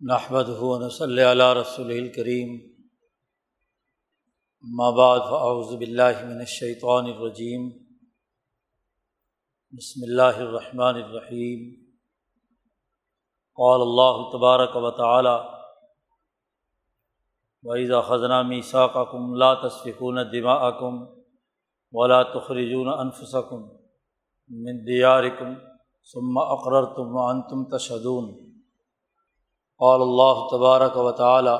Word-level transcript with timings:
نحمد 0.00 0.48
ہُون 0.48 0.90
صلی 0.90 1.22
اللہ 1.22 1.52
رسول 1.52 1.90
الکریم 1.90 2.50
بعد 4.96 5.20
فاعوذ 5.30 5.76
باللہ 5.76 6.24
من 6.26 6.38
الشیطان 6.38 7.04
الرجیم 7.04 7.68
بسم 9.70 10.00
اللہ 10.08 10.40
الرحمن 10.40 11.02
الرحیم 11.02 11.64
قال 13.56 13.80
اللہ 13.80 14.22
تبارک 14.32 14.76
و 14.76 14.90
تعالی 14.90 15.34
وَإِذَا 17.62 18.00
خَذْنَا 18.00 18.42
مِيثَاقَكُمْ 18.42 19.34
لَا 19.34 19.54
تَسْفِكُونَ 19.54 20.24
دِمَاءَكُمْ 20.32 21.06
وَلَا 21.92 22.22
تُخْرِجُونَ 22.22 22.88
أَنفُسَكُمْ 22.88 23.68
مِن 24.48 24.84
دِيَارِكُمْ 24.84 25.54
ثُمَّ 26.14 26.38
أَقْرَرْتُمْ 26.38 27.16
وَأَنْتُمْ 27.16 27.64
تَشْهَدُونَ. 27.76 28.45
قال 29.78 30.00
اللہ 30.02 30.46
تبارک 30.50 30.96
و 30.96 31.12
تعالی، 31.12 31.56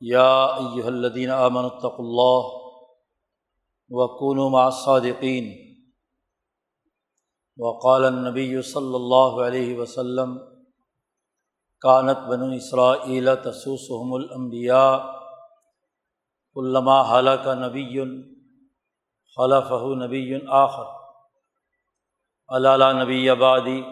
یا 0.00 0.44
ایہا 0.44 0.86
الذین 0.86 1.30
آمنوا 1.30 1.70
اتقوا 1.74 1.92
اللہ 1.98 2.62
وکونوا 3.88 4.48
مع 4.48 4.64
الصادقین۔ 4.64 5.72
وقال 7.56 8.04
النبی 8.04 8.62
صلی 8.62 8.94
اللہ 8.94 9.46
علیہ 9.46 9.78
وسلم، 9.78 10.38
کانت 11.80 12.18
بنو 12.18 12.46
اسرائیل 12.52 13.28
تسوسهم 13.42 14.12
الانبیاء 14.12 14.96
علامہ 16.56 17.02
حلق 17.10 17.46
نبی 17.46 18.00
خلفہ 19.36 20.04
نبی 20.04 20.34
آخر۔ 20.48 20.84
علالہ 22.48 23.04
نبی 23.04 23.30
آبادی 23.30 23.82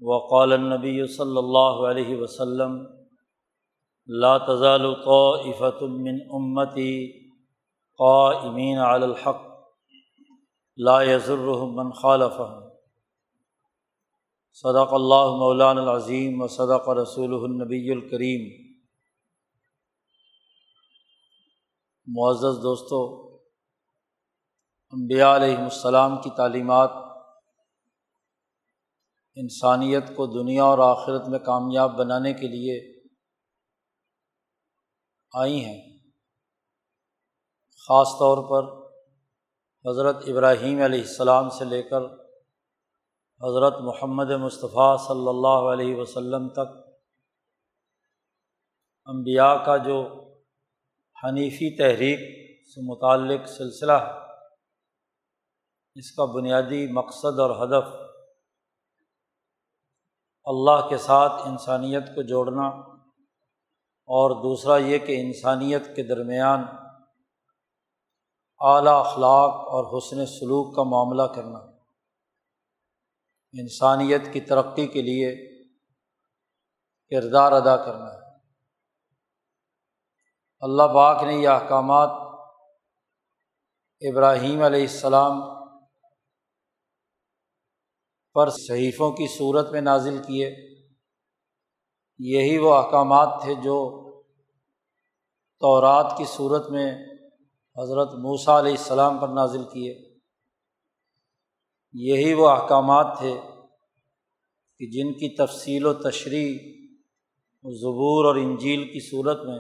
وقال 0.02 0.54
النبی 0.54 1.08
صلی 1.08 1.38
اللہ 1.38 1.88
علیہ 1.90 2.18
وسلم، 2.18 2.86
لا 4.08 4.38
تزال 4.38 4.94
طائفة 5.06 5.88
من 5.88 6.18
امتی 6.30 7.22
قائمین 8.00 8.78
علی 8.78 9.04
الحق، 9.04 9.42
لا 10.78 11.02
يضرهم 11.02 11.76
من 11.76 11.92
خالفهم. 11.92 12.62
صدق 14.54 14.94
اللہ 14.94 15.36
مولان 15.40 15.78
العظیم 15.78 16.42
و 16.42 16.48
صدق 16.48 16.90
رسول 16.90 17.34
النبی 17.34 17.92
الکریم 17.92 18.42
معزز 22.08 22.64
دوستو 22.64 23.00
امبیا 24.94 25.36
علیہم 25.36 25.64
السلام 25.64 26.22
کی 26.22 26.30
تعلیمات 26.38 26.90
انسانیت 29.36 30.08
کو 30.16 30.26
دنیا 30.26 30.64
اور 30.64 30.80
آخرت 30.80 31.28
میں 31.28 31.40
کامیاب 31.40 31.98
بنانے 31.98 32.34
کے 32.34 32.48
لیے 32.48 33.02
آئی 35.34 35.66
ہیں۔ 35.66 36.00
خاص 37.88 38.08
طور 38.08 38.38
پر 38.50 38.92
حضرت 39.90 40.16
ابراہیم 40.28 40.82
علیہ 40.82 41.02
السلام 41.02 41.50
سے 41.50 41.66
لے 41.66 41.84
کر 41.84 42.02
حضرت 43.42 43.74
محمد 43.82 44.32
مصطفیٰ 44.32 44.98
صلی 44.98 45.28
اللہ 45.28 45.72
علیہ 45.74 45.96
وسلم 45.96 46.50
تک 46.50 46.78
امبیا 49.06 49.58
کا 49.66 49.78
جو 49.78 50.02
حنیفی 51.24 51.78
تحریک 51.78 52.20
سے 52.74 52.82
متعلق 52.82 53.48
سلسلہ 53.48 53.92
ہے 53.92 54.23
اس 55.96 56.12
کا 56.12 56.26
بنیادی 56.26 56.92
مقصد 56.92 57.40
اور 57.40 57.50
ہدف 57.50 57.94
اللہ 60.46 60.90
کے 60.90 60.98
ساتھ 60.98 61.34
انسانیت 61.46 62.08
کو 62.16 62.22
جوڑنا 62.22 62.68
اور 64.08 64.32
دوسرا 64.32 64.78
یہ 64.78 64.98
کہ 64.98 65.22
انسانیت 65.22 65.96
کے 65.96 66.04
درمیان 66.04 66.66
اعلیٰ 68.60 69.06
اخلاق 69.06 69.54
اور 69.54 69.98
حسن 69.98 70.26
سلوک 70.26 70.76
کا 70.76 70.84
معاملہ 70.84 71.24
کرنا، 71.24 71.60
انسانیت 73.54 74.34
کی 74.34 74.42
ترقی 74.42 74.88
کے 74.88 75.02
لیے 75.02 75.36
کردار 77.10 77.52
ادا 77.52 77.78
کرنا۔ 77.78 78.14
ہے 78.14 78.20
اللہ 80.60 80.84
پاک 80.84 81.24
نے 81.24 81.34
یہ 81.34 81.50
احکامات 81.50 82.10
ابراہیم 84.02 84.64
علیہ 84.64 84.82
السلام 84.82 85.63
پر 88.34 88.50
صحیفوں 88.50 89.12
کی 89.12 89.38
صورت 89.38 89.72
میں 89.72 89.82
نازل 89.82 90.18
کیے۔ 90.28 90.56
یہی 92.20 92.58
وہ 92.58 92.74
احکامات 92.74 93.42
تھے 93.44 93.56
جو 93.56 94.00
تورات 95.60 96.14
کی 96.18 96.24
صورت 96.28 96.70
میں 96.70 96.96
حضرت 97.78 98.14
موسیٰ 98.14 98.58
علیہ 98.58 98.72
السلام 98.72 99.18
پر 99.18 99.28
نازل 99.28 99.64
کیے۔ 99.64 100.14
یہی 101.94 102.34
وہ 102.34 102.50
احکامات 102.50 103.18
تھے 103.18 103.42
کہ 104.80 104.90
جن 104.90 105.14
کی 105.14 105.36
تفصیل 105.36 105.86
و 105.86 105.94
تشریح 105.94 106.58
ضبور 107.64 108.26
اور 108.26 108.36
انجیل 108.36 108.84
کی 108.84 109.10
صورت 109.10 109.38
میں 109.46 109.60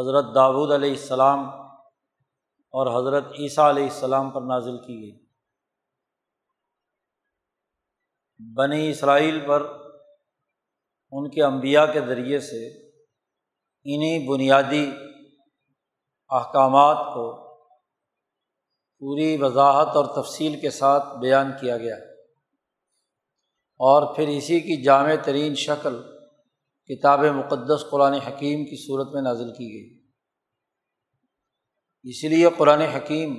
حضرت 0.00 0.24
داود 0.34 0.72
علیہ 0.72 0.90
السلام 0.90 1.38
اور 2.48 3.00
حضرت 3.00 3.24
عیسیٰ 3.38 3.68
علیہ 3.68 3.84
السلام 3.84 4.30
پر 4.30 4.40
نازل 4.40 4.78
کی 4.78 5.02
گئی۔ 5.02 5.23
بنی 8.52 8.90
اسرائیل 8.90 9.40
پر 9.46 9.60
ان 11.10 11.30
کے 11.30 11.42
انبیاء 11.42 11.86
کے 11.92 12.00
ذریعے 12.00 12.40
سے 12.40 12.68
انہیں 13.84 14.28
بنیادی 14.28 14.90
احکامات 16.30 16.96
کو 16.96 17.44
پوری 18.98 19.36
وضاحت 19.36 19.88
اور 19.88 20.22
تفصیل 20.22 20.60
کے 20.60 20.70
ساتھ 20.70 21.18
بیان 21.18 21.52
کیا 21.60 21.78
گیا 21.78 21.96
اور 23.80 24.16
پھر 24.16 24.28
اسی 24.28 24.60
کی 24.60 24.82
جامع 24.82 25.14
ترین 25.24 25.54
شکل 25.54 26.02
کتاب 26.86 27.20
مقدس 27.20 27.90
قرآن 27.90 28.12
حکیم 28.12 28.64
کی 28.64 28.86
صورت 28.86 29.14
میں 29.14 29.22
نازل 29.22 29.50
کی 29.52 29.72
گئی۔ 29.72 30.04
اس 32.02 32.24
لیے 32.24 32.48
قرآن 32.56 32.80
حکیم 32.80 33.36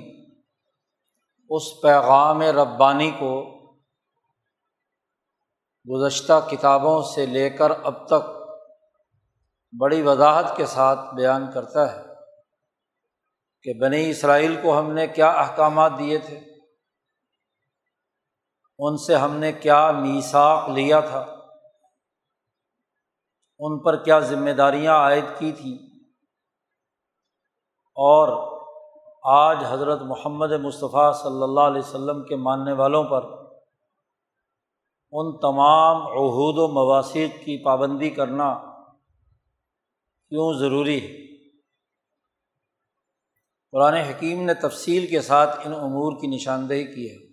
اس 1.50 1.62
پیغام 1.82 2.42
ربانی 2.42 3.10
کو 3.10 3.55
گزشتہ 5.90 6.32
کتابوں 6.50 7.02
سے 7.02 7.26
لے 7.26 7.50
کر 7.50 7.72
اب 7.84 8.06
تک 8.06 8.28
بڑی 9.80 10.02
وضاحت 10.02 10.56
کے 10.56 10.66
ساتھ 10.66 11.14
بیان 11.14 11.50
کرتا 11.52 11.96
ہے 11.96 12.02
کہ 13.62 13.74
بنی 13.74 14.10
اسرائیل 14.10 14.56
کو 14.62 14.78
ہم 14.78 14.92
نے 14.92 15.06
کیا 15.06 15.30
احکامات 15.30 15.92
دیے 15.98 16.18
تھے؟ 16.18 16.40
ان 18.78 18.96
سے 18.96 19.16
ہم 19.16 19.36
نے 19.36 19.52
کیا 19.52 19.90
میساک 19.90 20.68
لیا 20.68 21.00
تھا؟ 21.00 21.26
ان 23.58 23.78
پر 23.78 24.04
کیا 24.04 24.18
ذمہ 24.18 24.50
داریاں 24.50 24.96
عائد 24.96 25.24
کی 25.38 25.52
تھیں؟ 25.52 25.74
اور 27.96 28.56
آج 29.22 29.64
حضرت 29.68 30.02
محمد 30.02 30.52
مصطفیٰ 30.52 31.14
صلی 31.14 31.42
اللہ 31.42 31.60
علیہ 31.60 31.82
وسلم 31.82 32.24
کے 32.24 32.36
ماننے 32.36 32.72
والوں 32.72 33.04
پر 33.04 33.45
ان 35.12 35.38
تمام 35.38 35.96
عہود 35.96 36.54
و 36.58 36.68
مواثق 36.68 37.44
کی 37.44 37.64
پابندی 37.64 38.10
کرنا 38.10 38.54
کیوں 40.28 40.58
ضروری 40.58 40.98
ہے؟ 40.98 41.26
قرآن 43.72 43.94
حکیم 43.94 44.44
نے 44.44 44.54
تفصیل 44.54 45.06
کے 45.06 45.20
ساتھ 45.20 45.66
ان 45.66 45.74
امور 45.74 46.20
کی 46.20 46.26
نشاندہی 46.26 46.94
کی 46.94 47.10
ہے۔ 47.10 47.26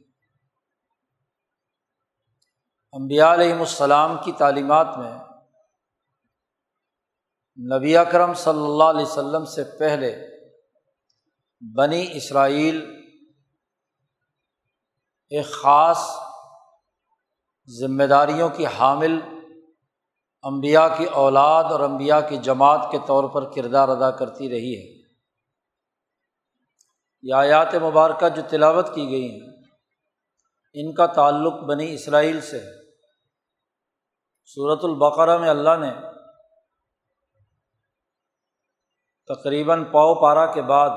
امبیا 2.91 3.33
علیہم 3.33 3.59
السلام 3.59 4.17
کی 4.25 4.31
تعلیمات 4.31 4.87
میں 4.97 5.11
نبی 7.77 7.97
اکرم 7.97 8.33
صلی 8.33 8.63
اللہ 8.63 8.83
علیہ 8.83 9.05
وسلم 9.05 9.45
سے 9.45 9.63
پہلے 9.79 10.15
بنی 11.75 12.17
اسرائیل 12.17 12.81
ایک 15.29 15.45
خاص 15.45 16.09
ذمہ 17.67 18.03
داریوں 18.03 18.49
کی 18.49 18.65
حامل 18.65 19.19
امبیا 20.41 20.87
کی 20.87 21.05
اولاد 21.05 21.63
اور 21.63 21.79
امبیا 21.79 22.21
کی 22.21 22.37
جماعت 22.37 22.87
کے 22.91 22.97
طور 23.07 23.23
پر 23.29 23.53
کردار 23.53 23.89
ادا 23.89 24.11
کرتی 24.11 24.49
رہی 24.49 24.75
ہے۔ 24.75 25.03
یہ 27.21 27.33
آیات 27.33 27.75
مبارکہ 27.75 28.29
جو 28.29 28.41
تلاوت 28.49 28.95
کی 28.95 29.09
گئی 29.09 29.41
ہیں، 29.41 29.49
ان 30.73 30.93
کا 30.93 31.05
تعلق 31.05 31.53
بنی 31.53 31.93
اسرائیل 31.93 32.41
سے 32.41 32.59
ہے۔ 32.59 32.83
صورت 34.45 34.79
البقرہ 34.83 35.37
میں 35.37 35.49
اللہ 35.49 35.77
نے 35.79 35.91
تقریباً 39.27 39.83
پاؤ 39.83 40.21
پارا 40.21 40.45
کے 40.45 40.61
بعد 40.61 40.89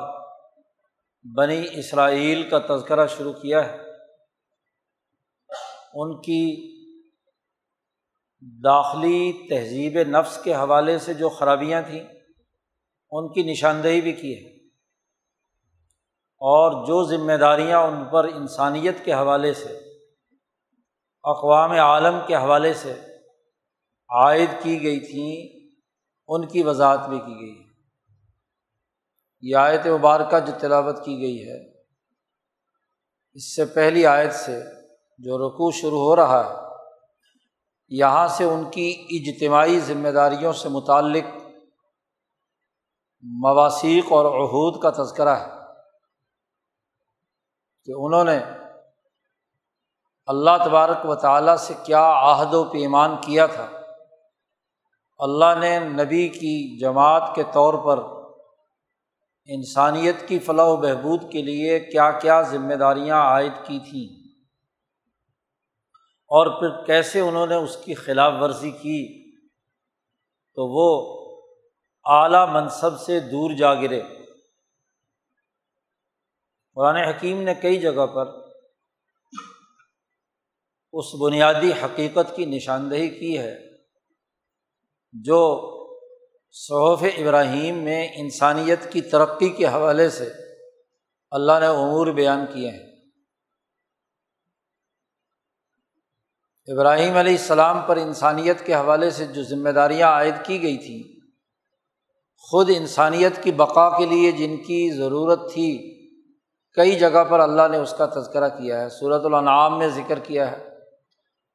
بنی 1.36 1.66
اسرائیل 1.72 2.50
کا 2.50 2.76
تذکرہ 2.76 3.06
شروع 3.06 3.32
کیا 3.32 3.64
ہے۔ 3.64 3.85
ان 5.98 6.20
کی 6.20 6.72
داخلی 8.40 9.46
تہذیب 9.48 9.98
نفس 10.08 10.38
کے 10.44 10.54
حوالے 10.54 10.98
سے 10.98 11.14
جو 11.14 11.28
خرابیاں 11.28 11.82
تھیں، 11.82 12.04
ان 13.10 13.32
کی 13.32 13.42
نشاندہی 13.42 14.00
بھی 14.00 14.12
کی 14.12 14.44
ہے۔ 14.44 14.66
اور 16.38 16.86
جو 16.86 17.04
ذمہ 17.04 17.32
داریاں 17.32 17.78
ان 17.78 18.04
پر 18.04 18.24
انسانیت 18.24 19.04
کے 19.04 19.12
حوالے 19.12 19.54
سے، 19.54 19.78
اقوام 21.24 21.70
عالم 21.70 22.18
کے 22.26 22.36
حوالے 22.36 22.74
سے 22.74 22.92
عائد 24.08 24.50
کی 24.62 24.82
گئی 24.82 25.00
تھیں، 25.00 25.68
ان 26.28 26.48
کی 26.48 26.62
وضاحت 26.62 27.08
بھی 27.08 27.18
کی 27.18 27.40
گئی 27.40 27.58
ہے۔ 27.58 27.72
یہ 29.40 29.56
آیت 29.56 29.86
مبارکہ 29.86 30.40
جو 30.40 30.52
تلاوت 30.60 31.04
کی 31.04 31.20
گئی 31.20 31.48
ہے، 31.48 31.80
اس 33.34 33.56
سے 33.56 33.64
پہلی 33.64 34.06
آیت 34.06 34.34
سے 34.34 34.75
جو 35.18 35.38
رقو 35.38 35.70
شروع 35.70 36.00
ہو 36.00 36.16
رہا 36.16 36.44
ہے، 36.44 36.54
یہاں 37.88 38.28
سے 38.28 38.44
ان 38.44 38.70
کی 38.70 39.06
اجتماعی 39.10 39.80
ذمہ 39.80 40.08
داریوں 40.08 40.52
سے 40.52 40.68
متعلق 40.68 41.24
مواثیق 43.22 44.12
اور 44.12 44.24
عہود 44.24 44.82
کا 44.82 44.90
تذکرہ 44.90 45.36
ہے 45.36 45.50
کہ 47.84 47.92
انہوں 47.96 48.24
نے 48.24 48.38
اللہ 50.26 50.50
تبارک 50.64 51.08
و 51.08 51.14
تعالیٰ 51.14 51.56
سے 51.56 51.74
کیا 51.82 52.12
عہد 52.16 52.54
و 52.54 52.64
پیمان 52.64 53.16
کیا 53.20 53.46
تھا۔ 53.46 53.66
اللہ 55.18 55.58
نے 55.60 55.78
نبی 55.78 56.28
کی 56.28 56.78
جماعت 56.78 57.34
کے 57.34 57.42
طور 57.52 57.74
پر 57.74 57.98
انسانیت 59.44 60.28
کی 60.28 60.38
فلاح 60.38 60.66
و 60.66 60.76
بہبود 60.76 61.32
کے 61.32 61.42
لیے 61.42 61.80
کیا 61.80 62.10
کیا 62.10 62.42
ذمہ 62.42 62.74
داریاں 62.74 63.22
عائد 63.22 63.52
کی 63.66 63.78
تھیں۔ 63.78 64.25
اور 66.28 66.60
پھر 66.60 66.84
کیسے 66.84 67.20
انہوں 67.20 67.46
نے 67.46 67.54
اس 67.54 67.76
کی 67.84 67.94
خلاف 67.94 68.32
ورزی 68.40 68.70
کی؟ 68.70 69.30
تو 70.54 70.66
وہ 70.66 71.16
اعلیٰ 72.04 72.48
منصب 72.48 73.00
سے 73.00 73.20
دور 73.20 73.50
جا 73.50 73.74
گرے۔ 73.74 74.02
قرآن 76.74 76.96
حکیم 76.96 77.42
نے 77.42 77.54
کئی 77.54 77.80
جگہ 77.80 78.06
پر 78.06 78.46
اس 80.92 81.04
بنیادی 81.20 81.70
حقیقت 81.84 82.36
کی 82.36 82.44
نشاندہی 82.44 83.08
کی 83.08 83.38
ہے 83.38 83.58
جو 85.12 85.62
صحف 86.50 87.02
ابراہیم 87.02 87.74
میں 87.74 88.08
انسانیت 88.16 88.92
کی 88.92 89.00
ترقی 89.00 89.48
کے 89.48 89.66
حوالے 89.66 90.10
سے 90.10 90.28
اللہ 91.30 91.52
نے 91.60 91.66
امور 91.66 92.06
بیان 92.06 92.46
کیے 92.54 92.70
ہیں۔ 92.70 92.95
ابراہیم 96.68 97.16
علیہ 97.16 97.32
السلام 97.32 97.80
پر 97.86 97.96
انسانیت 97.96 98.66
کے 98.66 98.74
حوالے 98.74 99.10
سے 99.10 99.26
جو 99.26 99.42
ذمہ 99.42 99.68
داریاں 99.68 100.08
عائد 100.08 100.34
کی 100.44 100.62
گئی 100.62 100.76
تھیں، 100.76 101.26
خود 102.38 102.70
انسانیت 102.76 103.42
کی 103.42 103.52
بقا 103.52 103.98
کے 103.98 104.06
لیے 104.06 104.32
جن 104.32 104.56
کی 104.56 104.90
ضرورت 104.90 105.52
تھی، 105.52 105.96
کئی 106.72 106.98
جگہ 106.98 107.24
پر 107.24 107.40
اللہ 107.40 107.68
نے 107.70 107.78
اس 107.78 107.94
کا 107.98 108.06
تذکرہ 108.06 108.48
کیا 108.48 108.80
ہے۔ 108.80 108.88
صورت 108.88 109.24
الانعام 109.24 109.78
میں 109.78 109.88
ذکر 109.88 110.18
کیا 110.18 110.50
ہے۔ 110.50 110.68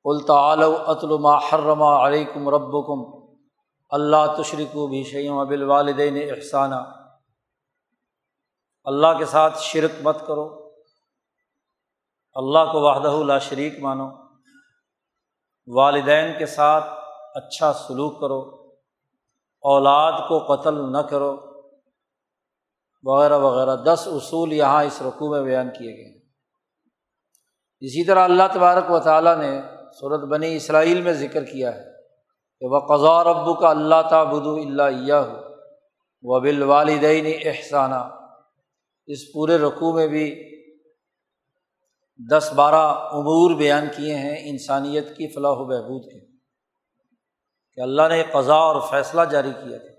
الطعل 0.04 0.64
اطلما 0.64 1.38
حرمہ 1.38 1.86
علیکم 1.86 2.50
ربکم، 2.50 3.28
اللہ 3.90 4.42
تشرک 4.42 4.78
و 4.78 4.88
بھی 4.88 5.04
شعیم 5.04 5.38
ابل 5.38 5.64
والدین 5.64 6.18
احسانہ 6.18 6.76
اللہ 8.84 9.08
کے 9.18 9.26
ساتھ 9.26 9.60
شرک 9.60 9.92
مت 10.04 10.28
کرو۔ 10.28 10.72
اللہ 12.34 12.72
کو 12.72 12.82
وحدہ 12.82 13.08
اللہ 13.08 13.40
شریک 13.42 13.80
مانو۔ 13.80 14.31
والدین 15.68 16.38
کے 16.38 16.46
ساتھ 16.46 16.86
اچھا 17.36 17.74
سلوک 17.74 18.20
کرو، 18.20 18.40
اولاد 19.62 20.28
کو 20.28 20.56
قتل 20.56 20.92
نہ 20.92 20.98
کرو، 20.98 21.38
وغیرہ 23.04 23.38
وغیرہ۔ 23.38 23.76
دس 23.76 24.08
اصول 24.12 24.54
یہاں 24.54 24.84
اس 24.84 25.02
رقوع 25.02 25.30
میں 25.30 25.42
بیان 25.42 25.70
کیے 25.70 25.96
گئے 25.96 26.14
ہیں۔ 26.14 26.22
اسی 27.80 28.06
طرح 28.06 28.24
اللہ 28.24 28.44
تبارک 28.54 28.92
و 28.92 29.00
تعالیٰ 29.00 29.38
نے 29.38 29.62
صورت 30.00 30.20
بنی 30.20 30.56
اسرائیل 30.56 31.02
میں 31.02 31.14
ذکر 31.14 31.44
کیا 31.44 31.76
ہے 31.76 31.84
کہ 32.60 32.66
وہ 32.66 32.80
قضا 32.80 33.24
ربو 33.24 33.54
کا 33.54 33.70
اللہ 33.70 34.02
تعبد 34.10 34.48
اللہ 34.48 35.14
ہو 35.14 35.52
و 36.24 36.40
بال 36.40 36.64
والدین 36.64 37.26
احسانہ 37.46 38.10
اس 39.08 39.20
پورے 39.34 39.58
رقوع 39.58 39.94
میں 39.94 40.08
بھی 40.08 40.52
دس 42.30 42.54
بارہ 42.56 42.76
امور 42.76 43.56
بیان 43.56 43.88
کیے 43.98 44.16
ہیں 44.16 44.50
انسانیت 44.50 45.10
کی 45.10 45.34
فلاح 45.34 45.52
و 45.52 45.66
بہبود 45.66 46.04
کے۔ 46.04 46.32
کہ 47.74 47.80
اللہ 47.80 48.02
نے 48.10 48.24
قضا 48.24 48.54
اور 48.54 48.82
فیصلہ 48.90 49.22
جاری 49.22 49.52
کیا 49.52 49.78
تھا۔ 49.78 49.94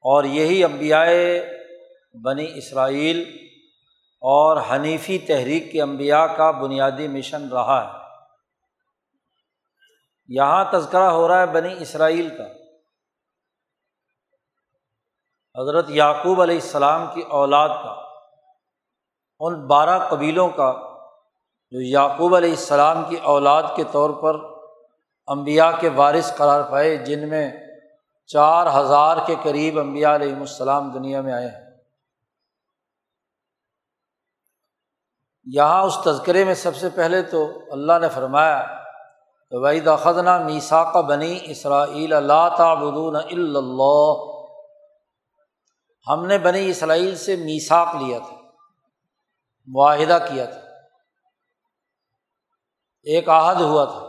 اور 0.00 0.24
یہی 0.24 0.64
امبیائے 0.64 1.50
بنی 2.24 2.58
اسرائیل 2.58 3.48
اور 4.20 4.56
حنیفی 4.70 5.18
تحریک 5.18 5.72
کے 5.72 5.82
امبیا 5.82 6.26
کا 6.26 6.50
بنیادی 6.50 7.08
مشن 7.08 7.48
رہا 7.48 7.92
ہے۔ 7.92 7.98
یہاں 10.28 10.64
تذکرہ 10.72 11.10
ہو 11.10 11.28
رہا 11.28 11.40
ہے 11.40 11.46
بنی 11.46 11.74
اسرائیل 11.80 12.28
کا۔ 12.28 12.44
حضرت 15.60 15.90
یعقوب 15.90 16.42
علیہ 16.42 16.54
السلام 16.54 17.06
کی 17.14 17.20
اولاد 17.20 17.68
کا۔ 17.68 18.07
ان 19.40 19.66
بارہ 19.66 20.08
قبیلوں 20.08 20.48
کا، 20.48 20.72
جو 21.70 21.80
یعقوب 21.80 22.36
علیہ 22.36 22.50
السلام 22.50 23.04
کی 23.08 23.16
اولاد 23.16 23.62
کے 23.76 23.84
طور 23.92 24.10
پر 24.10 24.36
امبیا 25.26 25.70
کے 25.80 25.88
وارث 25.88 26.36
قرار 26.36 26.62
پائے، 26.70 26.96
جن 26.96 27.28
میں 27.28 27.52
چار 28.26 28.80
ہزار 28.80 29.16
کے 29.26 29.34
قریب 29.42 29.78
امبیا 29.78 30.14
علیہ 30.14 30.34
السلام 30.36 30.90
دنیا 30.90 31.20
میں 31.20 31.32
آئے 31.32 31.48
ہیں۔ 31.48 31.68
یہاں 35.44 35.82
اس 35.82 35.98
تذکرے 36.04 36.44
میں 36.44 36.54
سب 36.54 36.76
سے 36.76 36.88
پہلے 36.88 37.22
تو 37.22 37.46
اللہ 37.70 37.98
نے 38.00 38.08
فرمایا 38.08 38.62
تو 39.50 39.60
بھائی 39.60 39.80
دخدنا 39.80 40.38
میساک 40.38 40.96
بنی 40.96 41.38
اسرائیل 41.42 42.12
اللہ 42.12 42.48
تعبدون 42.58 43.16
اللہ 43.16 44.14
ہم 46.10 46.26
نے 46.26 46.38
بنی 46.38 46.68
اسرائیل 46.70 47.16
سے 47.16 47.36
میساک 47.36 47.88
لیا 47.94 48.18
تھا۔ 48.18 48.37
معاہدہ 49.74 50.18
کیا 50.30 50.44
تھا۔ 50.44 50.60
ایک 53.02 53.28
عہد 53.28 53.60
ہوا 53.60 53.84
تھا۔ 53.84 54.08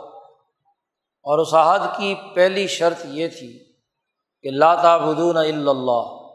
اور 1.21 1.39
اس 1.39 1.53
عہد 1.53 1.97
کی 1.97 2.15
پہلی 2.35 2.67
شرط 2.67 2.97
یہ 3.05 3.27
تھی 3.27 3.73
کہ 4.41 4.51
لا 4.51 4.75
تعبدون 4.75 5.37
اللہ۔ 5.37 6.29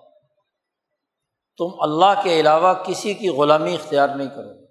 تم 1.57 1.69
اللہ 1.81 2.23
کے 2.23 2.41
علاوہ 2.41 2.75
کسی 2.75 3.15
کی 3.15 3.29
غلامی 3.29 3.75
اختیار 3.75 4.09
نہیں 4.09 4.29
کرو۔ 4.29 4.65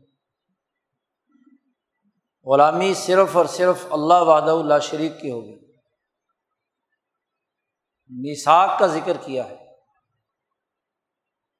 غلامی 2.53 2.93
صرف 2.93 3.37
اور 3.37 3.45
صرف 3.45 3.85
اللہ 3.91 4.13
وعدہ 4.13 4.51
اللہ 4.51 4.79
شریک 4.81 5.21
کی 5.21 5.31
ہوگی۔ 5.31 5.55
میساک 8.07 8.79
کا 8.79 8.87
ذکر 8.87 9.17
کیا 9.25 9.49
ہے۔ 9.49 9.75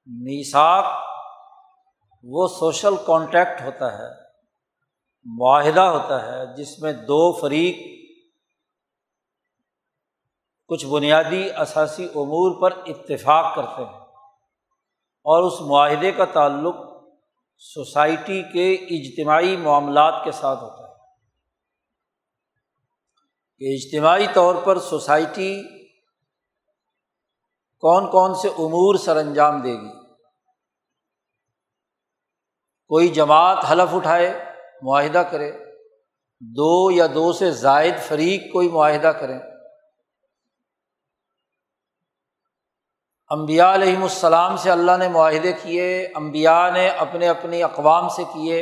میساک 0.06 1.03
وہ 2.26 2.48
سوشل 2.48 2.96
کانٹیکٹ 3.06 3.62
ہوتا 3.62 3.98
ہے، 3.98 4.08
معاہدہ 5.24 5.80
ہوتا 5.80 6.26
ہے، 6.26 6.56
جس 6.56 6.78
میں 6.78 6.92
دو 6.92 7.32
فریق 7.32 7.94
کچھ 10.68 10.86
بنیادی 10.86 11.50
اثاثی 11.50 12.04
امور 12.04 12.62
پر 12.62 12.78
اتفاق 12.86 13.56
کرتے 13.56 13.84
ہیں 13.84 14.00
اور 15.24 15.42
اس 15.42 15.60
معاہدے 15.60 16.12
کا 16.12 16.24
تعلق 16.24 16.74
سوسائٹی 17.58 18.42
کے 18.42 18.74
اجتماعی 18.74 19.56
معاملات 19.56 20.24
کے 20.24 20.32
ساتھ 20.32 20.62
ہوتا 20.62 20.88
ہے۔ 20.88 20.94
کہ 23.58 23.64
اجتماعی 23.74 24.26
طور 24.34 24.54
پر 24.64 24.78
سوسائٹی 24.78 25.62
کون 27.78 28.10
کون 28.10 28.34
سے 28.34 28.48
امور 28.48 28.94
سر 28.94 29.16
انجام 29.16 29.60
دے 29.60 29.72
گی؟ 29.72 30.03
کوئی 32.88 33.08
جماعت 33.08 33.58
حلف 33.70 33.94
اٹھائے، 33.94 34.44
معاہدہ 34.82 35.22
کرے۔ 35.30 35.52
دو 36.40 36.90
یا 36.90 37.06
دو 37.14 37.32
سے 37.32 37.50
زائد 37.50 37.94
فریق 37.98 38.52
کوئی 38.52 38.68
معاہدہ 38.68 39.06
کریں۔ 39.06 39.38
امبیا 43.28 43.74
علیہم 43.74 44.02
السلام 44.02 44.56
سے 44.56 44.70
اللہ 44.70 44.96
نے 44.98 45.08
معاہدے 45.08 45.52
کیے 45.52 46.08
امبیا 46.14 46.70
نے 46.70 46.88
اپنے 46.88 47.28
اپنی 47.28 47.62
اقوام 47.62 48.08
سے 48.08 48.24
کیے۔ 48.24 48.60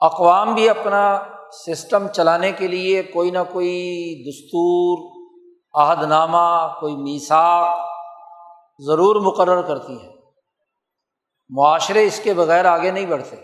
اقوام 0.00 0.54
بھی 0.54 0.68
اپنا 0.68 1.18
سسٹم 1.66 2.08
چلانے 2.08 2.52
کے 2.52 2.68
لیے 2.68 3.02
کوئی 3.02 3.30
نہ 3.30 3.38
کوئی 3.52 4.14
دستور 4.30 5.22
عہد 5.74 6.02
نامہ 6.02 6.74
کوئی 6.80 6.96
میساک 6.96 7.78
ضرور 8.78 9.16
مقرر 9.16 9.62
کرتی 9.62 10.06
ہے 10.06 10.11
معاشرے 11.56 12.06
اس 12.06 12.20
کے 12.24 12.34
بغیر 12.34 12.64
آگے 12.64 12.90
نہیں 12.90 13.06
بڑھتے۔ 13.06 13.36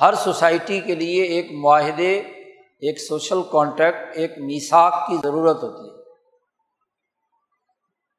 ہر 0.00 0.14
سوسائٹی 0.14 0.80
کے 0.80 0.94
لیے 0.94 1.22
ایک 1.22 1.46
معاہدے، 1.52 2.18
ایک 2.58 3.00
سوشل 3.00 3.42
کانٹیکٹ، 3.52 3.98
ایک 4.14 4.30
میساک 4.38 5.08
کی 5.08 5.16
ضرورت 5.22 5.62
ہوتی 5.62 5.88
ہے۔ 5.88 6.02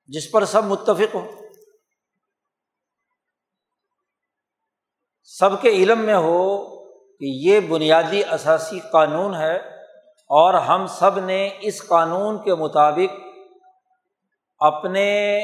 جس 0.07 0.31
پر 0.31 0.45
سب 0.45 0.63
متفق 0.63 1.15
ہوں۔ 1.15 1.31
سب 5.23 5.61
کے 5.61 5.69
علم 5.69 5.99
میں 5.99 6.15
ہو 6.15 6.65
کہ 6.89 7.25
یہ 7.25 7.59
بنیادی 7.59 8.23
اثاثی 8.23 8.79
قانون 8.91 9.35
ہے 9.35 9.55
اور 10.11 10.53
ہم 10.53 10.87
سب 10.87 11.19
نے 11.19 11.49
اس 11.61 11.87
قانون 11.87 12.43
کے 12.43 12.55
مطابق 12.55 13.19
اپنے 14.59 15.39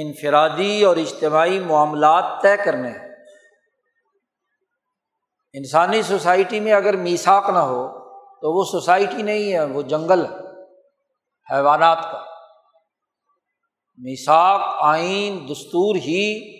انفرادی 0.00 0.84
اور 0.84 0.96
اجتماعی 0.96 1.60
معاملات 1.60 2.24
طے 2.42 2.56
کرنے 2.64 2.90
ہیں۔ 2.90 3.08
انسانی 5.52 6.02
سوسائٹی 6.02 6.60
میں 6.60 6.72
اگر 6.72 6.96
میساک 6.96 7.50
نہ 7.50 7.58
ہو 7.58 7.88
تو 8.18 8.58
وہ 8.58 8.64
سوسائٹی 8.64 9.22
نہیں 9.22 9.52
ہے، 9.52 9.64
وہ 9.64 9.82
جنگل 9.82 10.24
ہے، 10.24 10.62
حیوانات 11.54 12.02
کا۔ 12.02 12.24
میساک 13.96 14.60
آئین، 14.80 15.48
دستور 15.52 15.96
ہی 15.96 16.56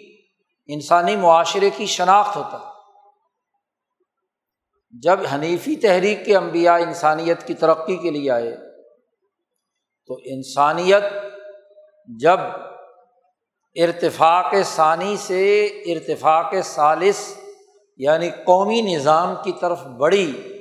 انسانی 0.66 1.16
معاشرے 1.16 1.70
کی 1.76 1.86
شناخت 1.86 2.36
ہوتا 2.36 2.58
ہے۔ 2.58 2.76
جب 5.02 5.20
حنیفی 5.34 5.76
تحریک 5.76 6.24
کے 6.24 6.36
انبیاء 6.36 6.76
انسانیت 6.76 7.46
کی 7.46 7.54
ترقی 7.54 7.96
کے 7.96 8.10
لیے 8.10 8.30
آئے 8.30 8.56
تو 10.06 10.18
انسانیت 10.24 11.02
جب 12.20 12.40
ارتفاق 13.82 14.54
ثانی 14.64 15.16
سے 15.16 15.66
ارتفاق 15.66 16.54
ثالث 16.64 17.36
یعنی 17.96 18.30
قومی 18.30 18.80
نظام 18.80 19.34
کی 19.44 19.52
طرف 19.60 19.82
بڑھی۔ 19.82 20.52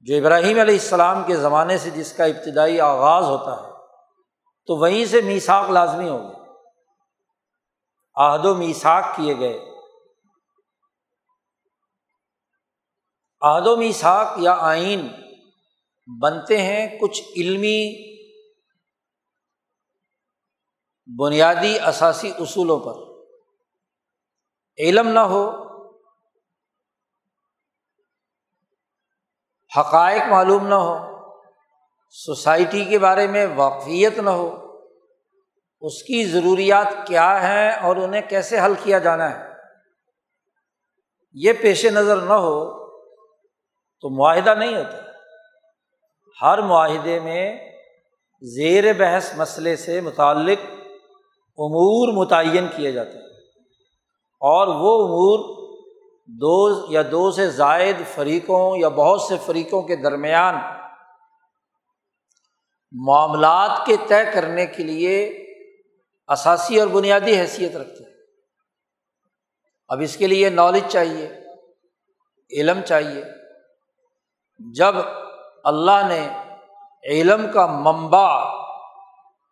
جو 0.00 0.16
ابراہیم 0.16 0.60
علیہ 0.60 0.74
السلام 0.74 1.22
کے 1.26 1.36
زمانے 1.36 1.78
سے 1.78 1.90
جس 1.90 2.12
کا 2.12 2.24
ابتدائی 2.24 2.80
آغاز 2.80 3.24
ہوتا 3.24 3.62
ہے، 3.62 3.72
تو 4.66 4.76
وہیں 4.76 5.04
سے 5.04 5.20
میساک 5.20 5.70
لازمی 5.70 6.08
ہو 6.08 6.22
گئے 6.22 6.34
عہد 8.16 8.44
و 8.44 8.54
میساک 8.54 9.04
کیے 9.16 9.38
گئے۔ 9.38 9.60
عہد 13.40 13.66
و 13.66 13.76
میساک 13.76 14.26
یا 14.36 14.56
آئین 14.58 15.08
بنتے 16.22 16.62
ہیں 16.62 16.98
کچھ 16.98 17.22
علمی 17.36 18.13
بنیادی 21.06 21.78
اثاثی 21.78 22.32
اصولوں 22.38 22.80
پر۔ 22.80 23.14
علم 24.78 25.08
نہ 25.08 25.20
ہو، 25.20 25.64
حقائق 29.78 30.22
معلوم 30.30 30.66
نہ 30.66 30.74
ہو، 30.74 30.94
سوسائٹی 32.10 32.84
کے 32.84 32.98
بارے 32.98 33.26
میں 33.26 33.46
واقفیت 33.56 34.18
نہ 34.18 34.30
ہو، 34.30 34.72
اس 35.80 36.02
کی 36.02 36.24
ضروریات 36.24 37.06
کیا 37.06 37.42
ہیں 37.42 37.70
اور 37.70 37.96
انہیں 37.96 38.22
کیسے 38.28 38.60
حل 38.60 38.74
کیا 38.82 38.98
جانا 38.98 39.30
ہے؟ 39.30 39.52
یہ 41.32 41.52
پیش 41.52 41.84
نظر 41.84 42.16
نہ 42.16 42.34
ہو 42.34 42.84
تو 44.00 44.10
معاہدہ 44.10 44.54
نہیں 44.54 44.76
ہوتا۔ 44.76 45.04
ہر 46.42 46.58
معاہدے 46.58 47.20
میں 47.20 47.72
زیر 48.42 48.92
بحث 48.92 49.34
مسئلے 49.36 49.76
سے 49.76 50.00
متعلق 50.00 50.73
امور 51.56 52.12
متعین 52.12 52.66
کیے 52.76 52.92
جاتے 52.92 53.18
ہیں۔ 53.18 53.26
اور 54.40 54.68
وہ 54.68 55.04
امور 55.04 55.64
دو 56.26 56.86
یا 56.92 57.02
دو 57.10 57.30
سے 57.30 57.50
زائد 57.50 57.96
فریقوں 58.14 58.76
یا 58.76 58.88
بہت 58.88 59.20
سے 59.20 59.36
فریقوں 59.46 59.82
کے 59.82 59.96
درمیان 59.96 60.54
معاملات 63.06 63.86
کے 63.86 63.96
طے 64.08 64.32
کرنے 64.34 64.66
کے 64.66 64.82
لیے 64.82 65.24
اثاثی 66.26 66.80
اور 66.80 66.88
بنیادی 66.88 67.40
حیثیت 67.40 67.76
رکھتے 67.76 68.04
ہیں۔ 68.04 68.16
اب 69.88 70.00
اس 70.00 70.16
کے 70.16 70.26
لیے 70.26 70.50
نالج 70.50 70.82
چاہیے، 70.88 71.28
علم 72.50 72.80
چاہیے۔ 72.80 73.24
جب 74.74 74.94
اللہ 75.64 76.08
نے 76.08 76.28
علم 77.04 77.46
کا 77.52 77.66
منبع 77.66 78.63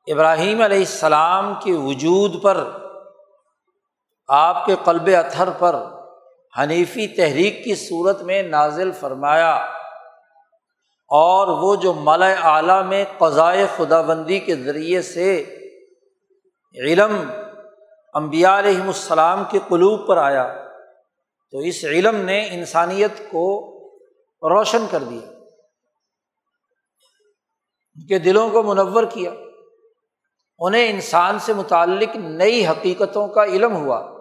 ابراہیم 0.09 0.63
علیہ 0.63 0.79
السلام 0.79 1.55
کے 1.65 1.73
وجود 1.73 2.43
پر، 2.43 2.65
آپ 4.29 4.65
کے 4.67 4.77
قلب 4.85 5.09
اتھر 5.19 5.51
پر 5.51 5.77
حنیفی 6.59 7.07
تحریک 7.07 7.65
کی 7.65 7.75
صورت 7.75 8.23
میں 8.23 8.43
نازل 8.43 8.93
فرمایا 8.93 9.55
اور 11.11 11.49
وہ 11.63 11.75
جو 11.77 11.93
مل 11.93 12.23
اعلیٰ 12.23 12.85
میں 12.85 13.05
قضائے 13.19 13.67
خدا 13.77 14.01
بندی 14.01 14.39
کے 14.39 14.57
ذریعے 14.57 15.03
سے 15.03 15.45
علم 16.77 17.31
امبیا 18.15 18.59
علیہم 18.59 18.87
السلام 18.87 19.45
کے 19.51 19.59
قلوب 19.69 20.07
پر 20.09 20.17
آیا، 20.17 20.47
تو 21.53 21.59
اس 21.59 21.85
علم 21.85 22.17
نے 22.17 22.49
انسانیت 22.51 23.19
کو 23.31 23.47
روشن 24.43 24.87
کر 24.91 25.03
دیا، 25.05 25.27
ان 27.97 28.07
کے 28.07 28.19
دلوں 28.19 28.51
کو 28.51 28.63
منور 28.63 29.05
کیا۔ 29.05 29.31
انہیں 30.65 30.91
انسان 30.91 31.39
سے 31.39 31.53
متعلق 31.53 32.17
نئی 32.17 32.67
حقیقتوں 32.67 33.29
کا 33.29 33.45
علم 33.45 33.77
ہوا 33.77 34.19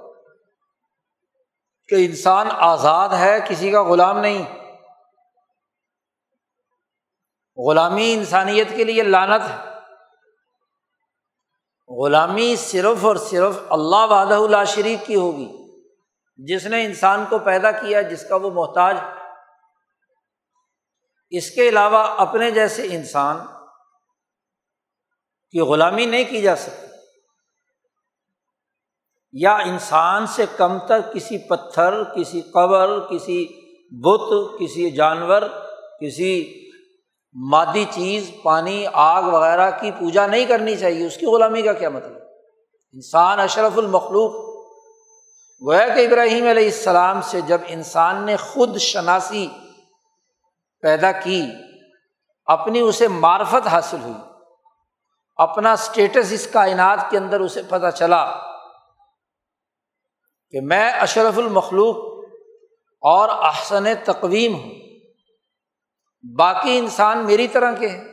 کہ 1.88 1.96
انسان 1.96 2.48
آزاد 2.52 3.10
ہے، 3.10 3.40
کسی 3.50 3.72
کا 3.72 3.84
غلام 3.84 4.20
نہیں۔ 4.20 4.62
غلامی 7.58 8.14
انسانیت 8.14 8.68
کے 8.76 8.84
لیے 8.84 9.04
لانت 9.04 9.42
ہے۔ 9.50 9.70
غلامی 12.04 12.56
صرف 12.56 13.06
اور 13.06 13.16
صرف 13.16 13.60
اللہ 13.70 14.08
وعدہ 14.10 14.34
اللہ 14.34 14.66
شریف 14.68 15.08
کی 15.08 15.16
ہوگی۔ 15.16 15.52
جس 16.38 16.66
نے 16.66 16.86
انسان 16.86 17.26
کو 17.30 17.40
پیدا 17.40 17.72
کیا، 17.72 18.02
جس 18.02 18.30
کا 18.30 18.36
وہ 18.36 18.50
محتاج 18.50 18.98
اس 21.30 21.52
کے 21.52 21.70
علاوہ 21.70 21.98
اپنے 21.98 22.52
جیسے 22.52 22.88
انسان 22.92 23.38
کی 25.52 25.60
غلامی 25.60 26.06
نہیں 26.06 26.24
کی 26.30 26.42
جا 26.42 26.56
سکتی۔ 26.56 26.88
یا 29.34 29.56
انسان 29.56 30.28
سے 30.28 30.46
کم 30.58 30.78
تر 30.88 31.02
کسی 31.14 31.38
پتھر، 31.38 32.04
کسی 32.04 32.42
قبر، 32.42 33.00
کسی 33.00 33.48
بت، 33.92 34.60
کسی 34.60 34.92
جانور، 34.92 35.42
کسی 36.02 36.54
مادی 37.34 37.86
چیز، 37.90 38.32
پانی، 38.44 38.86
آگ 38.94 39.24
وغیرہ 39.24 39.72
کی 39.82 39.92
پوجا 39.92 40.28
نہیں 40.28 40.46
کرنی 40.46 40.76
چاہیے۔ 40.76 41.06
اس 41.06 41.18
کی 41.18 41.26
غلامی 41.26 41.62
کا 41.62 41.74
کیا 41.74 41.90
مطلب؟ 41.90 42.22
انسان 42.94 43.40
اشرف 43.40 43.78
المخلوق۔ 43.78 44.52
گویا 45.68 45.88
کہ 45.88 46.08
ابراہیم 46.08 46.48
علیہ 46.48 46.66
السلام 46.66 47.22
سے 47.22 47.42
جب 47.42 47.62
انسان 47.68 48.26
نے 48.26 48.36
خود 48.36 48.78
شناسی 48.78 49.48
پیدا 50.82 51.12
کی، 51.12 51.46
اپنی 52.46 52.80
اسے 52.80 53.08
معرفت 53.08 53.68
حاصل 53.68 53.98
ہوئی۔ 54.04 54.31
اپنا 55.36 55.72
اسٹیٹس 55.72 56.32
اس 56.32 56.48
کائنات 56.48 57.10
کے 57.10 57.18
اندر 57.18 57.40
اسے 57.40 57.62
پتہ 57.70 57.90
چلا 57.90 58.34
کہ 60.50 60.62
میں 60.62 60.92
اشرف 60.92 61.38
المخلوق 61.38 61.98
اور 63.02 63.30
احسن 63.30 63.84
تقویم 64.04 64.56
ہوں۔ 64.56 64.72
باقی 66.38 66.78
انسان 66.78 67.26
میری 67.26 67.48
طرح 67.48 67.76
کے 67.76 67.88
ہیں۔ 67.90 68.04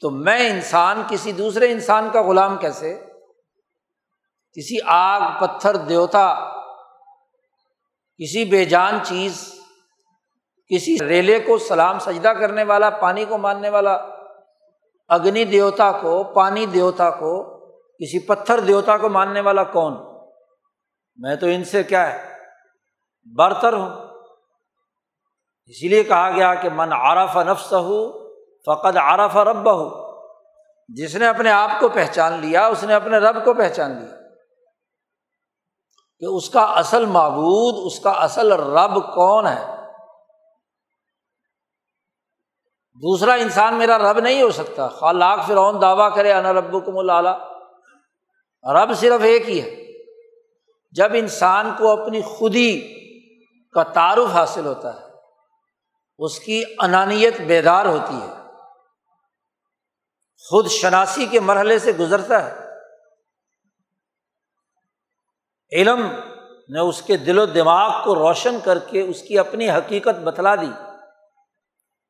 تو 0.00 0.10
میں 0.10 0.50
انسان، 0.50 1.02
کسی 1.08 1.32
دوسرے 1.32 1.72
انسان 1.72 2.10
کا 2.12 2.22
غلام 2.22 2.56
کیسے؟ 2.56 3.00
کسی 4.52 4.76
آگ، 4.86 5.20
پتھر، 5.40 5.76
دیوتا، 5.76 6.34
کسی 8.18 8.44
بے 8.44 8.64
جان 8.64 8.98
چیز، 9.04 9.54
کسی 10.68 10.96
ریلے 11.08 11.40
کو 11.40 11.58
سلام، 11.58 11.98
سجدہ 11.98 12.28
کرنے 12.28 12.62
والا، 12.62 12.90
پانی 12.90 13.24
کو 13.24 13.38
ماننے 13.38 13.68
والا 13.68 13.96
اگنی 15.08 15.44
دیوتا 15.44 15.92
کو، 15.92 16.24
پانی 16.24 16.66
دیوتا 16.66 17.10
کو، 17.10 17.58
کسی 17.72 18.18
پتھر 18.18 18.60
دیوتا 18.60 18.96
کو 18.96 19.08
ماننے 19.08 19.40
والا 19.40 19.64
کون؟ 19.64 19.94
میں 21.16 21.36
تو 21.36 21.46
ان 21.46 21.64
سے 21.64 21.82
کیا 21.82 22.12
ہے، 22.12 22.38
برتر 23.36 23.72
ہوں۔ 23.72 23.90
اسی 25.66 25.88
لیے 25.88 26.04
کہا 26.04 26.30
گیا 26.30 26.54
کہ 26.54 26.68
من 26.68 26.92
عارف 26.92 27.36
نفس 27.36 27.72
ہو 27.72 28.28
فقط 28.66 28.96
عارف 28.96 29.36
رب 29.36 29.74
ہو 29.74 30.12
جس 30.88 31.16
نے 31.16 31.26
اپنے 31.26 31.50
آپ 31.50 31.70
کو 31.80 31.88
پہچان 31.88 32.32
لیا، 32.32 32.66
اس 32.66 32.84
نے 32.84 32.94
اپنے 32.94 33.18
رب 33.18 33.44
کو 33.44 33.54
پہچان 33.54 33.90
لیا۔ 33.90 34.16
کہ 36.18 36.24
اس 36.24 36.50
کا 36.50 36.62
اصل 36.62 37.06
معبود، 37.06 37.86
اس 37.86 38.00
کا 38.00 38.10
اصل 38.10 38.52
رب 38.52 39.14
کون 39.14 39.46
ہے؟ 39.46 39.81
دوسرا 43.02 43.32
انسان 43.32 43.74
میرا 43.74 43.98
رب 43.98 44.20
نہیں 44.20 44.42
ہو 44.42 44.50
سکتا۔ 44.50 44.88
خالاک 44.88 45.38
فرعون 45.46 45.82
دعویٰ 45.82 46.14
کرے، 46.14 46.32
انا 46.32 46.52
رب 46.52 46.84
کو 46.84 46.92
ملا 46.92 47.22
رب 48.74 48.94
صرف 48.94 49.20
ایک 49.22 49.48
ہی 49.48 49.62
ہے۔ 49.62 49.86
جب 50.92 51.08
انسان 51.14 51.72
کو 51.78 52.02
اپنی 52.02 52.22
خود 52.22 52.54
ہی 52.54 52.80
کا 53.70 53.82
تعارف 53.82 54.30
حاصل 54.32 54.66
ہوتا 54.66 55.00
ہے، 55.00 55.06
اس 56.18 56.40
کی 56.40 56.64
انانیت 56.78 57.40
بیدار 57.40 57.86
ہوتی 57.86 58.14
ہے۔ 58.14 58.42
خود 60.48 60.68
شناسی 60.68 61.26
کے 61.26 61.40
مرحلے 61.40 61.78
سے 61.78 61.92
گزرتا 61.92 62.46
ہے۔ 62.46 62.68
علم 65.72 66.06
نے 66.68 66.80
اس 66.80 67.02
کے 67.02 67.16
دل 67.16 67.38
و 67.38 67.46
دماغ 67.46 68.04
کو 68.04 68.14
روشن 68.14 68.58
کر 68.64 68.78
کے 68.78 69.00
اس 69.00 69.22
کی 69.22 69.38
اپنی 69.38 69.70
حقیقت 69.70 70.20
بتلا 70.24 70.54
دی۔ 70.54 70.91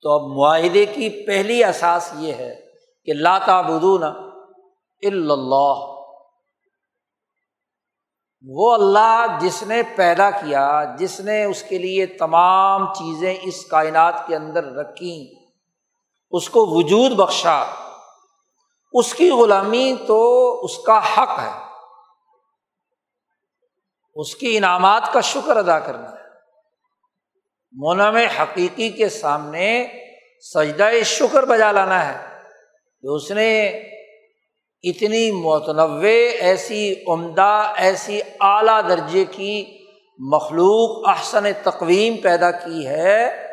تو 0.03 0.11
اب 0.11 0.37
معاہدے 0.37 0.87
کی 0.87 1.27
پہلی 1.27 1.65
احساس 1.65 2.13
یہ 2.17 2.35
ہے 2.35 2.61
کہ 3.05 3.13
لاتا 3.13 3.61
بدون 3.61 4.03
اللہ۔ 4.03 5.93
وہ 8.47 8.73
اللہ 8.73 9.27
جس 9.41 9.63
نے 9.63 9.83
پیدا 9.97 10.31
کیا، 10.31 10.85
جس 10.99 11.21
نے 11.21 11.45
اس 11.45 11.63
کے 11.63 11.79
لیے 11.79 12.07
تمام 12.07 12.95
چیزیں 12.95 13.35
اس 13.43 13.67
کائنات 13.67 14.27
کے 14.27 14.37
اندر 14.37 14.65
رکھیں، 14.65 15.45
اس 16.31 16.51
کو 16.51 16.67
وجود 16.67 17.11
بخشا۔ 17.11 17.65
اس 18.93 19.15
کی 19.15 19.31
غلامی 19.31 19.95
تو 20.07 20.61
اس 20.65 20.79
کا 20.79 20.99
حق 20.99 21.39
ہے۔ 21.39 21.61
اس 24.15 24.37
کی 24.37 24.57
انعامات 24.57 25.13
کا 25.13 25.21
شکر 25.21 25.57
ادا 25.57 25.79
کرنا 25.79 26.11
ہے۔ 26.11 26.22
مونم 27.75 28.17
حقیقی 28.17 28.89
کے 28.89 29.09
سامنے 29.09 29.87
سجدہ 30.55 30.91
شکر 31.05 31.45
بجا 31.45 31.73
لانا 31.73 32.07
ہے 32.09 32.39
کہ 33.01 33.07
اس 33.07 33.31
نے 33.31 33.67
اتنی 34.83 35.31
متنوع، 35.33 36.09
ایسی 36.41 36.95
عمدہ، 37.09 37.73
ایسی 37.77 38.21
اعلیٰ 38.41 38.81
درجے 38.89 39.25
کی 39.25 39.79
مخلوق 40.19 41.09
احسن 41.09 41.45
تقویم 41.63 42.17
پیدا 42.17 42.51
کی 42.51 42.87
ہے 42.87 43.49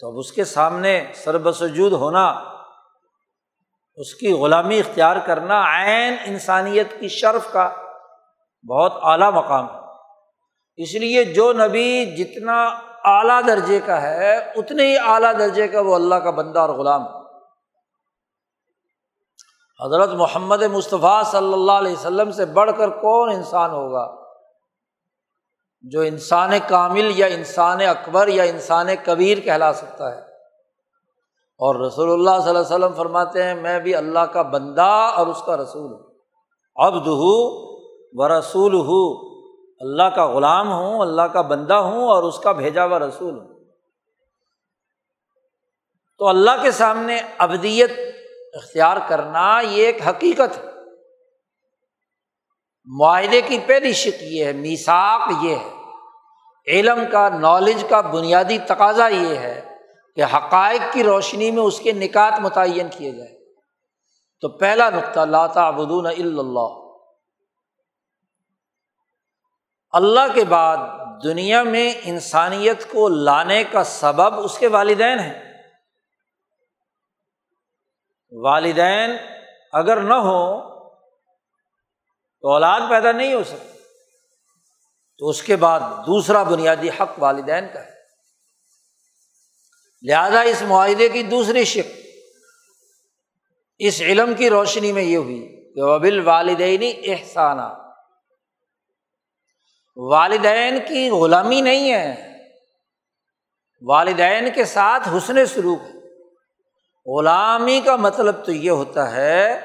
تو 0.00 0.12
اب 0.12 0.18
اس 0.18 0.32
کے 0.32 0.44
سامنے 0.44 1.04
سربسجود 1.14 1.92
ہونا، 1.92 2.26
اس 3.96 4.14
کی 4.14 4.32
غلامی 4.32 4.78
اختیار 4.78 5.16
کرنا 5.16 5.62
عین 5.66 6.14
انسانیت 6.24 7.00
کی 7.00 7.08
شرف 7.08 7.52
کا 7.52 7.68
بہت 8.68 8.92
اعلیٰ 9.02 9.32
مقام 9.32 9.66
ہے۔ 9.66 9.78
اس 10.76 10.94
لیے 10.94 11.24
جو 11.24 11.52
نبی 11.52 12.04
جتنا 12.04 12.89
اعلیٰ 13.10 13.46
درجے 13.46 13.80
کا 13.80 14.02
ہے، 14.02 14.36
اتنے 14.36 14.86
ہی 14.86 14.98
اعلیٰ 14.98 15.38
درجے 15.38 15.68
کا 15.68 15.80
وہ 15.80 15.94
اللہ 15.94 16.14
کا 16.14 16.30
بندہ 16.30 16.58
اور 16.58 16.68
غلام۔ 16.68 17.02
حضرت 19.86 20.10
محمد 20.10 20.62
مصطفیٰ 20.62 21.24
صلی 21.24 21.52
اللہ 21.52 21.72
علیہ 21.72 21.92
وسلم 21.92 22.30
سے 22.30 22.44
بڑھ 22.44 22.70
کر 22.78 22.88
کون 22.88 23.30
انسان 23.30 23.70
ہوگا؟ 23.70 24.16
جو 25.82 26.00
انسان 26.00 26.50
کامل 26.68 27.12
یا 27.14 27.26
انسان 27.26 27.80
اکبر 27.80 28.28
یا 28.28 28.42
انسان 28.42 28.86
کبیر 29.04 29.38
کہلا 29.38 29.72
سکتا 29.72 30.14
ہے۔ 30.14 30.20
اور 31.58 31.74
رسول 31.74 32.12
اللہ 32.12 32.42
صلی 32.42 32.48
اللہ 32.48 32.60
علیہ 32.60 32.76
وسلم 32.76 32.94
فرماتے 32.94 33.42
ہیں، 33.42 33.54
میں 33.54 33.80
بھی 33.80 33.94
اللہ 33.94 34.18
کا 34.18 34.42
بندہ 34.42 35.12
اور 35.16 35.26
اس 35.26 35.42
کا 35.46 35.56
رسول 35.56 35.92
ہوں۔ 35.92 36.10
ابد 36.76 37.06
ہوں 37.06 37.70
و 38.12 38.38
رسول 38.38 38.74
ہوں 38.74 39.29
اللہ 39.80 40.02
کا 40.02 40.26
غلام 40.26 40.72
ہوں، 40.72 41.00
اللہ 41.00 41.22
کا 41.22 41.40
بندہ 41.40 41.74
ہوں 41.74 42.08
اور 42.08 42.22
اس 42.22 42.38
کا 42.38 42.52
بھیجا 42.52 42.84
ہوا 42.84 42.98
رسول 42.98 43.38
ہوں۔ 43.38 43.48
تو 46.18 46.28
اللہ 46.28 46.50
کے 46.62 46.70
سامنے 46.70 47.20
ابدیت 47.38 47.90
اختیار 48.54 48.96
کرنا 49.08 49.60
یہ 49.60 49.86
ایک 49.86 50.08
حقیقت 50.08 50.58
ہے۔ 50.58 50.64
معاہدے 52.84 53.40
کی 53.40 53.58
پہلی 53.66 53.92
شک 53.92 54.22
یہ 54.22 54.44
ہے 54.44 54.52
میساک 54.52 55.32
یہ 55.42 55.56
ہے۔ 55.56 55.70
علم 56.66 57.04
کا 57.12 57.28
نالج 57.28 57.84
کا 57.88 58.00
بنیادی 58.00 58.58
تقاضا 58.58 59.08
یہ 59.08 59.36
ہے 59.36 59.76
کہ 60.16 60.24
حقائق 60.24 60.92
کی 60.92 61.02
روشنی 61.02 61.50
میں 61.50 61.62
اس 61.62 61.80
کے 61.80 61.92
نکات 61.92 62.40
متعین 62.40 62.88
کیے 62.98 63.10
جائے 63.10 63.38
تو 64.40 64.48
پہلا 64.48 64.90
نقطہ 64.90 65.20
لاتا 65.20 65.66
ابدون 65.66 66.06
اللہ۔ 66.06 66.79
اللہ 69.90 70.34
کے 70.34 70.44
بعد 70.44 70.76
دنیا 71.24 71.62
میں 71.62 71.94
انسانیت 72.02 72.90
کو 72.92 73.08
لانے 73.08 73.64
کا 73.64 73.84
سبب 73.84 74.40
اس 74.40 74.58
کے 74.58 74.68
والدین 74.68 75.18
ہیں۔ 75.18 75.62
والدین 78.32 79.10
اگر 79.72 80.00
نہ 80.00 80.14
ہو 80.14 80.60
تو 82.40 82.48
اولاد 82.48 82.80
پیدا 82.90 83.12
نہیں 83.12 83.34
ہو 83.34 83.44
سکتی۔ 83.44 83.78
تو 85.18 85.28
اس 85.28 85.42
کے 85.42 85.56
بعد 85.56 85.80
دوسرا 85.80 86.42
بنیادی 86.42 86.88
حق 86.88 87.10
والدین 87.18 87.68
کا 87.72 87.84
ہے۔ 87.84 87.90
لہذا 90.02 90.40
اس 90.40 90.62
معاہدے 90.62 91.08
کی 91.08 91.22
دوسری 91.22 91.64
شک 91.64 92.00
اس 93.78 94.00
علم 94.00 94.34
کی 94.34 94.50
روشنی 94.50 94.92
میں 94.92 95.02
یہ 95.02 95.16
ہوئی 95.16 95.72
کہ 95.74 95.82
وبل 95.82 96.28
والدینی 96.28 96.92
احسانہ 97.04 97.89
والدین 100.08 100.78
کی 100.88 101.10
غلامی 101.10 101.60
نہیں 101.60 101.92
ہے۔ 101.92 102.36
والدین 103.82 104.48
کے 104.54 104.64
ساتھ 104.64 105.08
حسن 105.08 105.46
سلوک۔ 105.46 105.78
ہے 107.06 107.18
غلامی 107.18 107.80
کا 107.84 107.96
مطلب 107.96 108.44
تو 108.44 108.52
یہ 108.52 108.70
ہوتا 108.70 109.16
ہے 109.16 109.60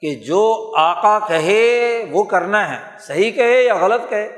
کہ 0.00 0.14
جو 0.14 0.72
آقا 0.76 1.28
کہے 1.28 2.04
وہ 2.12 2.24
کرنا 2.24 2.70
ہے، 2.70 2.98
صحیح 2.98 3.30
کہے 3.30 3.62
یا 3.62 3.78
غلط 3.78 4.00
کہے۔ 4.08 4.28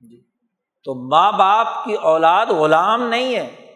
جی۔ 0.00 0.20
تو 0.84 1.08
ماں 1.08 1.32
باپ 1.32 1.84
کی 1.84 1.94
اولاد 1.94 2.46
غلام 2.46 3.08
نہیں 3.08 3.36
ہے۔ 3.36 3.74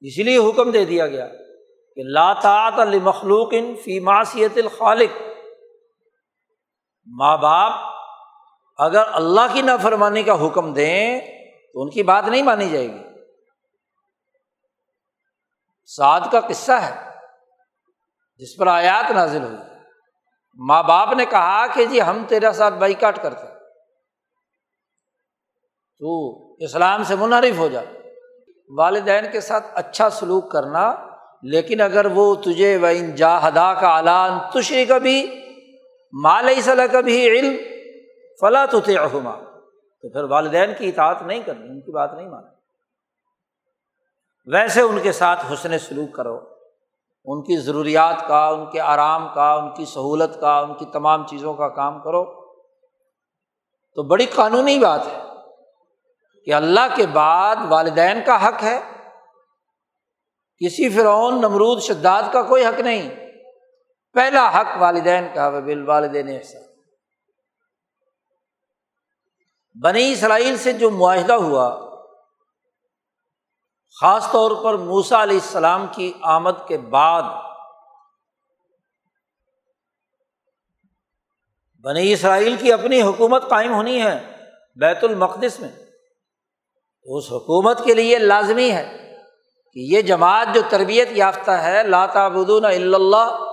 اس 0.00 0.18
لیے 0.18 0.36
حکم 0.36 0.70
دے 0.70 0.84
دیا 0.84 1.06
گیا 1.06 1.28
کہ 1.94 2.02
لاتعت 2.02 2.78
المخلوق 2.78 3.48
ان 3.52 3.74
فی 3.84 4.00
معصیت 4.00 4.52
الخالق۔ 4.56 5.22
ماں 7.16 7.36
باپ 7.36 7.72
اگر 8.78 9.02
اللہ 9.12 9.40
کی 9.52 9.62
نافرمانی 9.62 10.22
کا 10.22 10.46
حکم 10.46 10.72
دیں 10.72 11.20
تو 11.72 11.82
ان 11.82 11.90
کی 11.90 12.02
بات 12.02 12.24
نہیں 12.28 12.42
مانی 12.42 12.68
جائے 12.68 12.88
گی۔ 12.88 13.02
سعد 15.86 16.20
کا 16.32 16.40
قصہ 16.40 16.72
ہے 16.72 17.10
جس 18.36 18.56
پر 18.56 18.66
آیات 18.66 19.10
نازل 19.10 19.42
ہوئی۔ 19.42 19.56
ماں 20.56 20.82
باپ 20.82 21.12
نے 21.12 21.24
کہا 21.24 21.66
کہ 21.66 21.84
جی 21.84 22.02
ہم 22.02 22.24
تیرا 22.28 22.52
ساتھ 22.52 22.74
بائی 22.74 22.94
کاٹ 22.94 23.22
کرتے 23.22 23.46
تو 25.98 26.42
اسلام 26.54 27.02
سے 27.02 27.14
منحرف 27.14 27.58
ہو 27.58 27.68
جا۔ 27.68 27.80
والدین 28.76 29.24
کے 29.32 29.40
ساتھ 29.40 29.66
اچھا 29.74 30.10
سلوک 30.10 30.52
کرنا، 30.52 30.94
لیکن 31.42 31.80
اگر 31.80 32.06
وہ 32.06 32.34
تجھے 32.34 32.76
و 32.76 32.86
ان 32.86 33.14
جا 33.14 33.48
ہدا 33.48 33.74
کا 33.74 33.96
اعلان 33.96 34.38
تشری 34.54 34.84
کا 34.84 34.98
بھی 34.98 35.47
مال 36.12 36.60
صلاح 36.60 36.86
کا 36.86 37.00
بھی 37.00 37.28
علم 37.28 37.56
فلاں 38.40 38.66
تو 38.70 38.80
تو 40.02 40.08
پھر 40.08 40.24
والدین 40.24 40.70
کی 40.78 40.88
اطاعت 40.88 41.22
نہیں 41.22 41.42
کرنی، 41.42 41.68
ان 41.68 41.80
کی 41.80 41.92
بات 41.92 42.14
نہیں 42.14 42.28
مانی 42.28 42.58
ویسے 44.46 44.80
ان 44.80 44.98
کے 45.02 45.12
ساتھ 45.12 45.52
حسن 45.52 45.78
سلوک 45.78 46.14
کرو۔ 46.14 46.40
ان 47.24 47.42
کی 47.42 47.56
ضروریات 47.56 48.28
کا، 48.28 48.48
ان 48.48 48.70
کے 48.70 48.80
آرام 48.80 49.28
کا، 49.34 49.52
ان 49.52 49.74
کی 49.74 49.84
سہولت 49.84 50.40
کا، 50.40 50.58
ان 50.58 50.74
کی 50.74 50.84
تمام 50.84 51.26
چیزوں 51.26 51.54
کا 51.54 51.68
کام 51.68 52.00
کرو۔ 52.00 52.24
تو 53.94 54.02
بڑی 54.02 54.26
قانونی 54.26 54.78
بات 54.78 55.00
ہے 55.06 55.22
کہ 56.44 56.54
اللہ 56.54 56.96
کے 56.96 57.06
بعد 57.06 57.56
والدین 57.68 58.20
کا 58.26 58.48
حق 58.48 58.62
ہے۔ 58.62 58.80
کسی 60.64 60.88
فرعون، 60.88 61.34
نمرود، 61.34 61.82
شداد 61.82 62.22
کا 62.32 62.42
کوئی 62.42 62.64
حق 62.64 62.80
نہیں۔ 62.80 63.17
پہلا 64.14 64.48
حق 64.50 64.76
والدین 64.78 65.26
کا 65.34 65.48
بال 65.50 65.88
والدین 65.88 66.28
ایسا 66.28 66.58
بنی 69.82 70.12
اسرائیل 70.12 70.56
سے 70.56 70.72
جو 70.72 70.90
معاہدہ 70.90 71.32
ہوا، 71.32 71.66
خاص 74.00 74.30
طور 74.32 74.64
پر 74.64 74.74
موسا 74.74 75.22
علیہ 75.22 75.38
السلام 75.42 75.86
کی 75.92 76.12
آمد 76.22 76.66
کے 76.68 76.78
بعد، 76.78 77.22
بنی 81.84 82.12
اسرائیل 82.12 82.56
کی 82.56 82.72
اپنی 82.72 83.02
حکومت 83.02 83.48
قائم 83.48 83.72
ہونی 83.72 84.02
ہے 84.02 84.18
بیت 84.76 85.04
المقدس 85.04 85.60
میں۔ 85.60 85.68
اس 87.04 87.24
حکومت 87.32 87.84
کے 87.84 87.94
لیے 87.94 88.18
لازمی 88.18 88.70
ہے 88.70 89.14
کہ 89.72 89.80
یہ 89.80 90.02
جماعت 90.02 90.48
جو 90.54 90.62
تربیت 90.68 91.08
یافتہ 91.12 91.50
ہے 91.50 91.82
لاتا 91.82 92.28
بدون 92.28 92.64
اللہ 92.64 93.47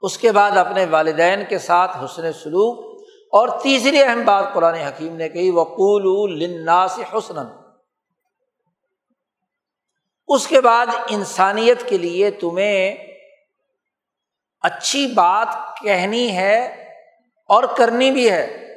اس 0.00 0.18
کے 0.18 0.32
بعد 0.32 0.50
اپنے 0.50 0.84
والدین 0.84 1.44
کے 1.48 1.58
ساتھ 1.58 1.96
حسن 2.04 2.32
سلوک 2.32 3.00
اور 3.32 3.48
تیسری 3.62 4.02
اہم 4.02 4.24
بات 4.24 4.44
قرآن 4.54 4.74
حکیم 4.74 5.16
نے 5.16 5.28
کہی 5.28 5.50
وقول 5.50 6.38
لناس 6.38 6.98
حسن 7.12 7.38
اس 10.28 10.46
کے 10.46 10.60
بعد 10.60 10.86
انسانیت 11.08 11.88
کے 11.88 11.98
لیے 11.98 12.30
تمہیں 12.30 12.96
اچھی 14.60 15.06
بات 15.06 15.48
کہنی 15.82 16.36
ہے 16.36 16.66
اور 17.48 17.64
کرنی 17.76 18.10
بھی 18.10 18.30
ہے۔ 18.30 18.76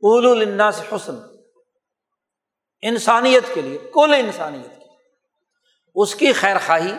قول 0.00 0.26
النا 0.26 0.70
سے 0.70 0.82
حسن 0.96 1.14
انسانیت 2.82 3.54
کے 3.54 3.60
لیے، 3.60 3.78
کل 3.78 4.14
انسانیت 4.18 4.70
کے 4.70 4.76
لیے۔ 4.76 4.96
اس 5.94 6.14
کی 6.14 6.32
خیر 6.32 6.56
خواہی 6.66 6.92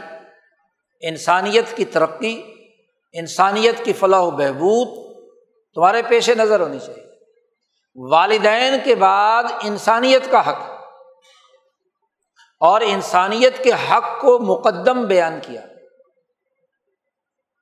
انسانیت 1.01 1.77
کی 1.77 1.85
ترقی، 1.85 2.55
انسانیت 3.13 3.85
کی 3.85 3.93
فلاح 3.93 4.21
و 4.21 4.31
بہبود 4.31 5.05
تمہارے 5.75 6.01
پیش 6.01 6.29
نظر 6.29 6.59
ہونی 6.59 6.79
چاہیے۔ 6.79 7.05
والدین 7.95 8.73
کے 8.83 8.95
بعد 8.95 9.43
انسانیت 9.63 10.31
کا 10.31 10.49
حق۔ 10.49 10.75
اور 12.59 12.81
انسانیت 12.81 13.63
کے 13.63 13.71
حق 13.71 14.21
کو 14.21 14.39
مقدم 14.39 15.05
بیان 15.05 15.39
کیا۔ 15.41 15.61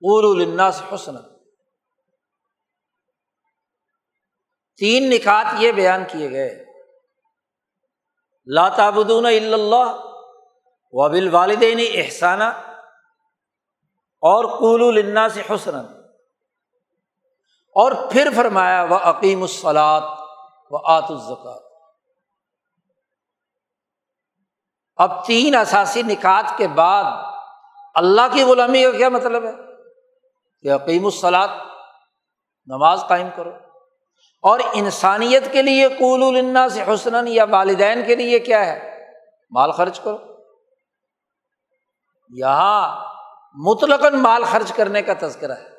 ار 0.02 0.24
الناس 0.24 0.82
حسن 0.94 1.16
تین 4.78 5.10
نکات 5.10 5.46
یہ 5.58 5.72
بیان 5.72 6.04
کیے 6.12 6.32
گئے۔ 6.32 6.66
لاتابدون 8.46 9.26
اللہ 9.26 10.00
وبل 10.92 11.30
والدین 11.34 11.80
احسانہ 11.94 12.73
اور 14.24 14.46
قول 14.60 14.98
النا 14.98 15.30
سے 15.30 15.42
حسن 15.50 15.76
اور 17.76 17.92
پھر 18.12 18.28
فرمایا 18.36 18.84
وہ 18.84 18.96
عقیم 18.96 19.42
الصلاط 19.42 20.04
و 20.70 20.88
آت 20.88 21.06
الزکات 21.10 21.64
اب 24.96 25.26
تین 25.26 25.56
اثاثی 25.56 26.02
نکات 26.02 26.58
کے 26.58 26.68
بعد 26.68 27.04
اللہ 27.96 28.22
کی 28.32 28.44
غلامی 28.44 28.84
کا 28.84 28.92
کیا 28.92 29.10
مطلب 29.10 29.44
ہے؟ 29.44 29.52
کہ 30.62 30.72
عقیم 30.72 31.06
الصلاط 31.06 31.50
نماز 32.66 33.04
قائم 33.08 33.28
کرو۔ 33.36 33.52
اور 34.42 34.60
انسانیت 34.74 35.52
کے 35.52 35.62
لیے 35.62 35.90
قول 35.90 36.24
النا 36.24 36.70
سے 36.70 36.84
حسن 36.94 37.28
یا 37.28 37.44
والدین 37.44 38.06
کے 38.06 38.16
لیے 38.16 38.40
کیا 38.40 38.66
ہے؟ 38.66 39.06
مال 39.52 39.72
خرچ 39.72 40.00
کرو۔ 40.00 40.18
یہاں 42.30 43.13
مطلق 43.54 44.04
مال 44.14 44.44
خرچ 44.44 44.74
کرنے 44.74 45.02
کا 45.02 45.14
تذکرہ 45.20 45.52
ہے۔ 45.52 45.70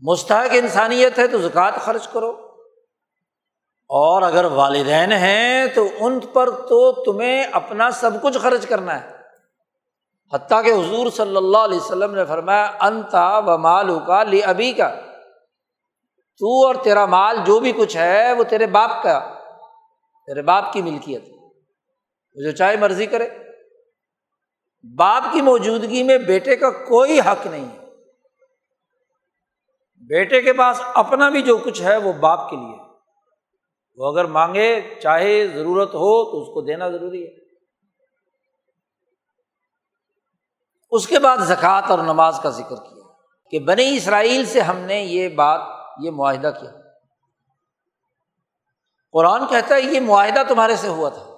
مستحق 0.00 0.50
انسانیت 0.52 1.18
ہے 1.18 1.26
تو 1.26 1.38
زکوٰۃ 1.38 1.72
خرچ 1.80 2.08
کرو۔ 2.08 2.30
اور 3.88 4.22
اگر 4.22 4.44
والدین 4.44 5.12
ہیں 5.12 5.66
تو 5.66 5.88
ان 6.00 6.20
پر 6.20 6.50
تو 6.50 7.04
تمہیں 7.04 7.44
اپنا 7.44 7.90
سب 7.90 8.22
کچھ 8.22 8.38
خرچ 8.38 8.66
کرنا 8.66 9.00
ہے۔ 9.00 9.16
حتیٰ 10.34 10.64
کہ 10.64 10.70
حضور 10.70 11.10
صلی 11.10 11.36
اللہ 11.36 11.58
علیہ 11.58 11.80
وسلم 11.80 12.14
نے 12.14 12.24
فرمایا 12.24 12.72
انتا 12.80 13.38
و 13.38 13.58
مالو 13.58 13.98
کا 13.98 14.22
لی 14.22 14.42
ابھی 14.42 14.72
کا 14.72 14.94
تو 16.38 16.66
اور 16.66 16.74
تیرا 16.74 17.06
مال 17.06 17.38
جو 17.46 17.60
بھی 17.60 17.72
کچھ 17.72 17.96
ہے 17.96 18.32
وہ 18.32 18.44
تیرے 18.44 18.66
باپ 18.66 18.90
کا، 19.02 19.34
تیرے 20.26 20.42
باپ 20.42 20.72
کی 20.72 20.82
ملکیت۔ 20.82 21.24
جو 22.34 22.50
چاہے 22.50 22.76
مرضی 22.76 23.06
کرے۔ 23.06 23.28
باپ 24.82 25.32
کی 25.32 25.42
موجودگی 25.42 26.02
میں 26.02 26.18
بیٹے 26.18 26.56
کا 26.56 26.70
کوئی 26.70 27.20
حق 27.20 27.46
نہیں 27.46 27.64
ہے۔ 27.64 27.80
بیٹے 29.98 30.42
کے 30.42 30.52
پاس 30.52 30.82
اپنا 30.94 31.28
بھی 31.28 31.42
جو 31.42 31.58
کچھ 31.58 31.82
ہے 31.82 31.96
وہ 31.96 32.12
باپ 32.12 32.50
کے 32.50 32.56
لیے۔ 32.56 32.90
وہ 33.96 34.12
اگر 34.12 34.24
مانگے، 34.24 34.94
چاہے 35.02 35.46
ضرورت 35.46 35.88
ہو 35.88 36.30
تو 36.30 36.42
اس 36.42 36.54
کو 36.54 36.60
دینا 36.60 36.88
ضروری 36.88 37.26
ہے۔ 37.26 37.40
اس 40.90 41.06
کے 41.06 41.18
بعد 41.18 41.38
زکوٰۃ 41.38 41.82
اور 41.88 41.98
نماز 41.98 42.40
کا 42.42 42.50
ذکر 42.50 42.76
کیا 42.76 43.12
کہ 43.50 43.58
بنی 43.58 43.96
اسرائیل 43.96 44.44
سے 44.44 44.60
ہم 44.60 44.76
نے 44.76 45.00
یہ 45.00 45.28
بات، 45.28 45.60
یہ 46.02 46.10
معاہدہ 46.10 46.52
کیا۔ 46.60 46.70
قرآن 49.12 49.46
کہتا 49.46 49.74
ہے، 49.74 49.80
یہ 49.80 50.00
معاہدہ 50.00 50.42
تمہارے 50.48 50.76
سے 50.76 50.88
ہوا 50.88 51.08
تھا۔ 51.08 51.29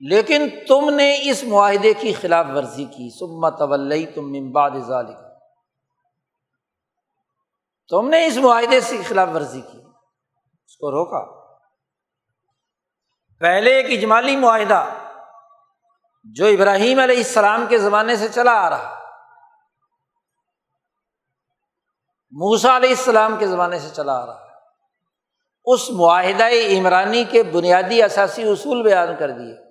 لیکن 0.00 0.48
تم 0.68 0.90
نے 0.90 1.30
اس 1.30 1.44
معاہدے 1.44 1.94
کی 1.94 2.12
خلاف 2.12 2.46
ورزی 2.54 2.84
کی۔ 2.84 3.18
سمت 3.18 3.58
تم 4.14 4.22
ممباد 4.22 4.70
ذالک 4.70 5.16
تم 7.88 8.08
نے 8.08 8.26
اس 8.26 8.36
معاہدے 8.36 8.80
سے 8.80 9.02
خلاف 9.02 9.28
ورزی 9.34 9.60
کی۔ 9.60 9.78
اس 10.66 10.76
کو 10.76 10.90
روکا۔ 10.90 11.48
پہلے 13.40 13.74
ایک 13.74 13.98
اجمالی 13.98 14.36
معاہدہ 14.36 14.84
جو 16.24 16.46
ابراہیم 16.46 16.98
علیہ 16.98 17.16
السلام 17.16 17.66
کے 17.68 17.78
زمانے 17.78 18.16
سے 18.16 18.28
چلا 18.28 18.52
آ 18.52 18.70
رہا۔ 18.70 18.94
موسا 22.30 22.76
علیہ 22.76 22.90
السلام 22.90 23.36
کے 23.36 23.46
زمانے 23.46 23.78
سے 23.78 23.88
چلا 23.94 24.22
آ 24.22 24.26
رہا۔ 24.26 24.46
اس 25.64 25.90
معاہدہ 25.90 26.48
عمرانی 26.78 27.24
کے 27.24 27.42
بنیادی 27.42 28.02
اثاثی 28.02 28.42
اصول 28.42 28.82
بیان 28.82 29.08
کر 29.18 29.30
دیے۔ 29.30 29.67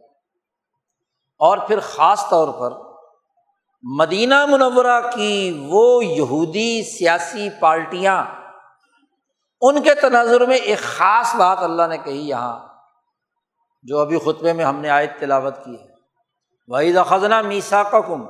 اور 1.39 1.57
پھر 1.57 1.79
خاص 1.79 2.29
طور 2.29 2.47
پر 2.59 2.71
مدینہ 3.83 4.45
منورہ 4.45 4.99
کی 5.15 5.67
وہ 5.69 6.05
یہودی 6.05 6.83
سیاسی 6.83 7.49
پارٹیاں، 7.59 8.23
ان 9.61 9.81
کے 9.81 9.93
تناظر 9.93 10.45
میں 10.45 10.57
ایک 10.57 10.79
خاص 10.79 11.35
بات 11.35 11.57
اللہ 11.57 11.87
نے 11.87 11.97
کہی 11.97 12.27
یہاں، 12.29 12.67
جو 13.83 13.99
ابھی 13.99 14.19
خطبے 14.19 14.53
میں 14.53 14.65
ہم 14.65 14.79
نے 14.79 14.89
آیت 14.89 15.19
تلاوت 15.19 15.63
کی 15.65 15.75
ہے۔ 15.75 15.85
وحید 16.67 16.97
خزنہ 17.09 17.41
میسا 17.41 17.83
کا 17.83 18.01
کم 18.01 18.25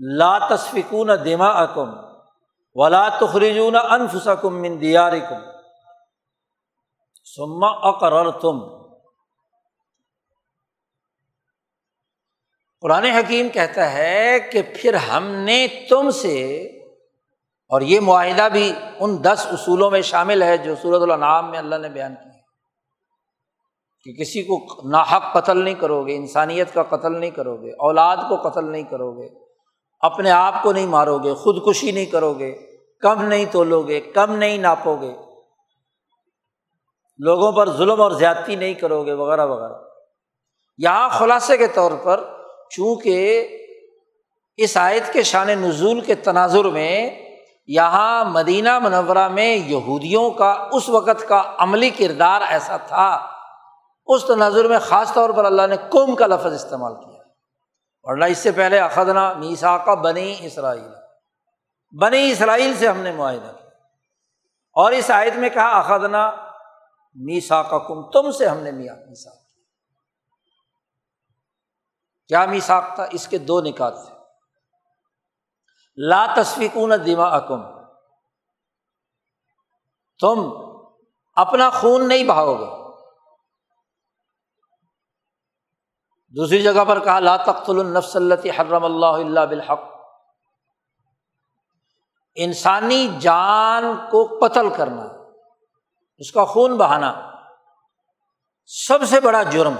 لا 0.00 0.38
تصفکون 0.38 1.10
دما 1.24 1.48
اکم 1.48 1.90
ولا 2.74 3.08
تخرجون 3.08 3.76
انفسکم 3.76 4.62
من 4.62 4.80
دیارکم 4.80 5.40
سما 7.36 7.70
اقرر 7.88 8.30
تم 8.30 8.60
قرآن 12.82 13.04
حکیم 13.04 13.48
کہتا 13.48 13.92
ہے 13.92 14.40
کہ 14.52 14.62
پھر 14.74 14.94
ہم 14.94 15.26
نے 15.34 15.66
تم 15.90 16.10
سے، 16.10 16.62
اور 17.68 17.80
یہ 17.80 18.00
معاہدہ 18.00 18.48
بھی 18.52 18.72
ان 19.00 19.24
دس 19.24 19.46
اصولوں 19.52 19.90
میں 19.90 20.02
شامل 20.02 20.42
ہے 20.42 20.56
جو 20.56 20.74
صورت 20.82 21.02
النعام 21.02 21.50
میں 21.50 21.58
اللہ 21.58 21.74
نے 21.74 21.88
بیان 21.88 22.14
کیا 22.14 22.30
کہ 24.06 24.12
کسی 24.12 24.42
کو 24.42 24.88
ناحق 24.88 25.32
قتل 25.32 25.64
نہیں 25.64 25.74
کرو 25.74 26.06
گے 26.06 26.16
انسانیت 26.16 26.74
کا 26.74 26.82
قتل 26.82 27.20
نہیں 27.20 27.30
کرو 27.30 27.56
گے 27.56 27.70
اولاد 27.70 28.16
کو 28.16 28.48
قتل 28.48 28.70
نہیں 28.70 28.82
کرو 28.82 29.12
گے 29.12 29.28
اپنے 29.98 30.30
آپ 30.30 30.62
کو 30.62 30.72
نہیں 30.72 30.86
مارو 30.86 31.18
گے 31.18 31.34
خودکشی 31.34 31.90
نہیں 31.90 32.06
کرو 32.06 32.34
گے 32.34 32.54
کم 33.00 33.22
نہیں 33.22 33.44
تولو 33.52 33.82
گے 33.82 34.00
کم 34.00 34.36
نہیں 34.36 34.58
ناپو 34.58 34.96
گے 34.96 35.12
لوگوں 37.18 37.52
پر 37.52 37.70
ظلم 37.70 38.00
اور 38.00 38.10
زیادتی 38.10 38.56
نہیں 38.56 38.74
کرو 38.74 39.04
گے 39.04 39.12
وغیرہ 39.12 39.46
وغیرہ۔ 39.46 39.72
یہاں 40.78 41.08
خلاصے 41.08 41.56
کے 41.56 41.66
طور 41.66 41.92
پر 42.04 42.35
چونکہ 42.70 43.48
اس 44.56 44.76
آیت 44.76 45.12
کے 45.12 45.22
شان 45.22 45.46
نزول 45.46 46.00
کے 46.00 46.14
تناظر 46.14 46.64
میں 46.64 47.22
یہاں 47.66 48.24
مدینہ 48.24 48.78
منورہ 48.78 49.28
میں 49.28 49.56
یہودیوں 49.56 50.30
کا 50.30 50.68
اس 50.72 50.88
وقت 50.88 51.28
کا 51.28 51.42
عملی 51.58 51.90
کردار 51.90 52.40
ایسا 52.48 52.76
تھا، 52.76 53.26
اس 54.06 54.24
تناظر 54.24 54.68
میں 54.68 54.78
خاص 54.78 55.12
طور 55.12 55.30
پر 55.30 55.44
اللہ 55.44 55.66
نے 55.66 55.76
کم 55.90 56.14
کا 56.14 56.26
لفظ 56.26 56.64
استعمال 56.64 56.94
کیا۔ 56.94 57.22
ورنہ 58.02 58.24
اس 58.24 58.38
سے 58.38 58.52
پہلے 58.52 58.78
اخدنا 58.78 59.32
میسا 59.32 59.78
کا 59.78 59.94
بنی 59.94 60.36
اسرائیل۔ 60.40 60.88
بنی 62.00 62.30
اسرائیل 62.30 62.74
سے 62.76 62.88
ہم 62.88 62.98
نے 62.98 63.12
معاہدہ 63.12 63.52
کیا۔ 63.58 63.70
اور 64.72 64.92
اس 64.92 65.10
آیت 65.10 65.36
میں 65.36 65.48
کہا 65.48 65.78
اخدنا 65.78 66.30
میسا 67.14 67.62
کا 67.62 67.78
کم 67.78 68.02
تم 68.02 68.30
سے 68.30 68.46
ہم 68.46 68.58
نے 68.58 68.70
میاں 68.70 68.96
میسا 69.08 69.45
کیا 72.28 72.46
میساک 72.46 72.84
تھا 72.94 73.06
اس 73.10 73.28
کے 73.28 73.38
دو 73.38 73.60
نکات 73.60 74.06
تھے۔ 74.06 74.16
لا 75.96 76.26
تصفیکون 76.36 76.92
دما 77.06 77.24
اکم 77.24 77.62
تم 80.18 80.50
اپنا 81.36 81.70
خون 81.70 82.08
نہیں 82.08 82.24
بہاؤ 82.24 82.54
گے۔ 82.54 82.86
دوسری 86.36 86.62
جگہ 86.62 86.84
پر 86.88 87.04
کہا، 87.04 87.20
لا 87.20 87.36
تخت 87.36 87.70
النفس 87.70 88.16
التی 88.16 88.50
حرم 88.50 88.84
اللہ 88.84 89.06
اللہ 89.06 89.40
بالحق۔ 89.40 89.80
انسانی 92.34 93.08
جان 93.20 93.82
کو 94.10 94.38
قتل 94.40 94.74
کرنا، 94.76 95.06
اس 96.18 96.32
کا 96.32 96.44
خون 96.44 96.76
بہانا 96.76 97.32
سب 98.64 98.98
سے 99.06 99.20
بڑا 99.20 99.42
جرم۔ 99.42 99.74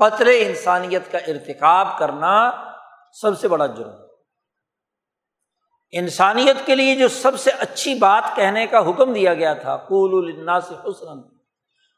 قطر 0.00 0.26
انسانیت 0.26 1.12
کا 1.12 1.18
ارتکاب 1.18 1.98
کرنا 1.98 2.50
سب 3.12 3.38
سے 3.38 3.48
بڑا 3.48 3.66
جرم 3.66 3.90
انسانیت 5.92 6.66
کے 6.66 6.74
لیے 6.74 6.94
جو 6.96 7.08
سب 7.08 7.40
سے 7.40 7.50
اچھی 7.50 7.94
بات 7.94 8.36
کہنے 8.36 8.66
کا 8.66 8.90
حکم 8.90 9.12
دیا 9.12 9.34
گیا 9.34 9.54
تھا 9.54 9.76
قول 9.76 10.34
الناس 10.34 10.70
حسن 10.70 11.40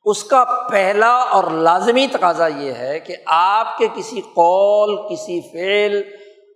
اس 0.05 0.25
کا 0.25 0.45
پہلا 0.71 1.15
اور 1.15 1.51
لازمی 1.51 2.07
تقاضا 2.07 2.47
یہ 2.47 2.73
ہے 2.73 3.01
کہ 3.01 3.17
آپ 3.27 3.79
کے 3.79 3.89
کسی 3.95 4.21
قول، 4.21 4.97
کسی 4.97 5.41
فعل، 5.53 6.03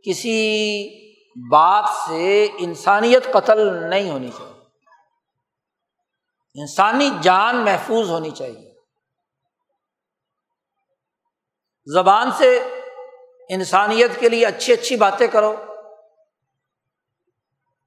کسی 0.03 0.89
بات 1.51 1.85
سے 2.09 2.49
انسانیت 2.59 3.33
قتل 3.33 3.91
نہیں 3.91 4.11
ہونی 4.11 4.29
چاہیے۔ 4.29 4.53
انسانی 6.61 7.11
جان 7.21 7.57
محفوظ 7.57 8.11
ہونی 8.11 8.31
چاہیے۔ 8.31 8.66
زبان 11.87 12.31
سے 12.39 12.61
انسانیت 13.49 14.11
کے 14.21 14.29
لیے 14.29 14.47
اچھی 14.47 14.73
اچھی 14.73 14.97
باتیں 14.97 15.27
کرو۔ 15.27 15.55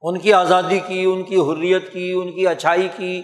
ان 0.01 0.19
کی 0.19 0.33
آزادی 0.33 0.79
کی، 0.79 1.05
ان 1.05 1.23
کی 1.23 1.37
حریت 1.37 1.93
کی، 1.93 2.11
ان 2.11 2.31
کی 2.31 2.47
اچھائی 2.47 2.87
کی، 2.97 3.21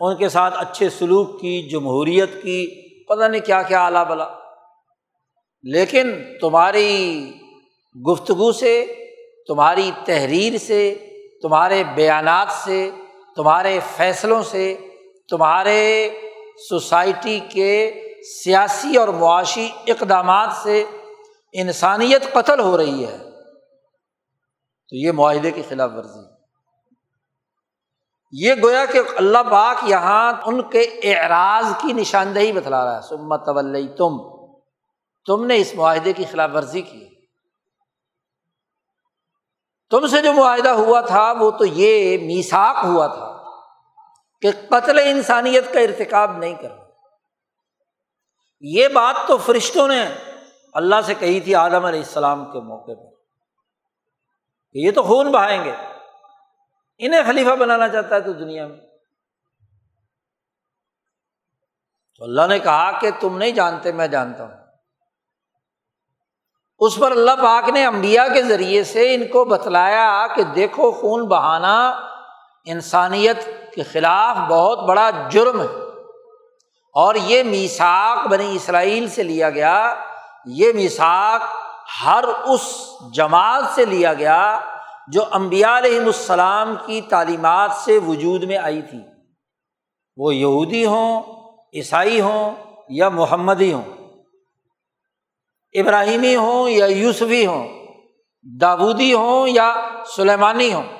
ان 0.00 0.16
کے 0.16 0.28
ساتھ 0.28 0.54
اچھے 0.58 0.90
سلوک 0.90 1.40
کی، 1.40 1.62
جمہوریت 1.62 2.42
کی، 2.42 2.88
پتہ 3.04 3.24
نہیں 3.24 3.46
کیا 3.46 3.62
کیا 3.62 3.84
اعلیٰ 3.84 4.06
بلا۔ 4.06 4.28
لیکن 5.62 6.12
تمہاری 6.40 7.32
گفتگو 8.12 8.52
سے، 8.52 8.86
تمہاری 9.46 9.90
تحریر 10.04 10.58
سے، 10.58 10.94
تمہارے 11.42 11.82
بیانات 11.94 12.48
سے، 12.64 12.90
تمہارے 13.36 13.78
فیصلوں 13.96 14.42
سے، 14.42 14.74
تمہارے 15.30 16.10
سوسائٹی 16.68 17.40
کے 17.52 18.02
سیاسی 18.44 18.96
اور 18.96 19.08
معاشی 19.08 19.68
اقدامات 19.86 20.52
سے 20.62 20.84
انسانیت 21.52 22.32
قتل 22.32 22.60
ہو 22.60 22.76
رہی 22.76 23.06
ہے۔ 23.06 23.18
تو 24.88 24.96
یہ 24.96 25.12
معاہدے 25.12 25.50
کی 25.50 25.62
خلاف 25.68 25.90
ورزی۔ 25.96 26.36
یہ 28.32 28.54
گویا 28.62 28.84
کہ 28.84 29.00
اللہ 29.16 29.38
پاک 29.50 29.76
یہاں 29.82 30.32
ان 30.46 30.62
کے 30.62 30.80
اعراض 30.80 31.66
کی 31.82 31.92
نشاندہی 31.92 32.52
بتلا 32.52 32.84
رہا 32.84 32.96
ہے۔ 32.96 33.02
سمت 33.02 33.46
طول 33.46 33.86
تم 33.86 34.36
تم 35.26 35.46
نے 35.46 35.56
اس 35.56 35.74
معاہدے 35.74 36.12
کی 36.12 36.24
خلاف 36.24 36.50
ورزی 36.54 36.82
کی۔ 36.82 37.08
تم 39.90 40.06
سے 40.06 40.22
جو 40.22 40.32
معاہدہ 40.32 40.68
ہوا 40.68 41.00
تھا، 41.00 41.34
وہ 41.38 41.50
تو 41.50 41.64
یہ 41.64 42.18
میساک 42.18 42.76
ہوا 42.84 43.06
تھا 43.06 43.42
کہ 44.40 44.50
قتل 44.68 44.98
انسانیت 44.98 45.74
کا 45.74 45.80
ارتکاب 45.80 46.38
نہیں 46.38 46.54
کرنا 46.54 46.85
یہ 48.60 48.88
بات 48.88 49.28
تو 49.28 49.36
فرشتوں 49.36 49.88
نے 49.88 50.08
اللہ 50.72 50.94
سے 51.04 51.14
کہی 51.14 51.40
تھی 51.40 51.54
عالم 51.54 51.84
علیہ 51.84 52.00
السلام 52.00 52.44
کے 52.44 52.60
موقع 52.60 52.92
پہ 52.92 53.16
یہ 54.74 54.90
تو 54.90 55.02
خون 55.02 55.32
بہائیں 55.32 55.64
گے۔ 55.64 55.72
انہیں 56.98 57.22
خلیفہ 57.26 57.50
بنانا 57.50 57.88
چاہتا 57.88 58.14
ہے 58.14 58.20
تو 58.20 58.32
دنیا 58.32 58.66
میں۔ 58.66 58.76
تو 62.18 62.24
اللہ 62.24 62.46
نے 62.48 62.58
کہا 62.58 62.98
کہ 62.98 63.10
تم 63.20 63.38
نہیں 63.38 63.50
جانتے، 63.50 63.92
میں 63.92 64.08
جانتا 64.08 64.44
ہوں۔ 64.44 64.66
اس 66.78 66.96
پر 66.96 67.10
اللہ 67.10 67.30
پاک 67.30 67.68
نے 67.68 67.86
امبیا 67.86 68.28
کے 68.28 68.42
ذریعے 68.42 68.84
سے 68.84 69.14
ان 69.14 69.28
کو 69.28 69.44
بتلایا 69.44 70.26
کہ 70.36 70.42
دیکھو 70.42 70.92
خون 70.92 71.28
بہانا 71.28 71.88
انسانیت 72.64 73.44
کے 73.74 73.82
خلاف 73.82 74.36
بہت 74.36 74.78
بڑا 74.78 75.10
جرم 75.30 75.60
ہے۔ 75.60 75.85
اور 76.96 77.14
یہ 77.14 77.42
میساک 77.42 78.26
بنی 78.26 78.56
اسرائیل 78.56 79.08
سے 79.08 79.22
لیا 79.22 79.50
گیا، 79.50 79.94
یہ 80.46 80.72
میساک 80.72 81.42
ہر 82.04 82.24
اس 82.24 82.88
جماعت 83.14 83.64
سے 83.74 83.84
لیا 83.84 84.14
گیا 84.14 84.60
جو 85.08 85.24
امبیا 85.30 85.78
علیہم 85.78 86.06
السلام 86.06 86.74
کی 86.86 87.00
تعلیمات 87.00 87.70
سے 87.72 87.98
وجود 87.98 88.44
میں 88.44 88.56
آئی 88.56 88.82
تھی۔ 88.82 88.98
وہ 90.16 90.34
یہودی 90.34 90.86
ہوں، 90.86 91.22
عیسائی 91.74 92.20
ہوں 92.20 92.54
یا 92.88 93.08
محمدی 93.08 93.72
ہوں۔ 93.72 93.84
ابراہیمی 95.74 96.36
ہوں 96.36 96.70
یا 96.70 96.86
یوسفی 96.86 97.46
ہوں 97.46 97.68
داودی 98.60 99.14
ہوں 99.14 99.48
یا 99.48 99.88
سلیمانی 100.16 100.72
ہوں۔ 100.72 100.95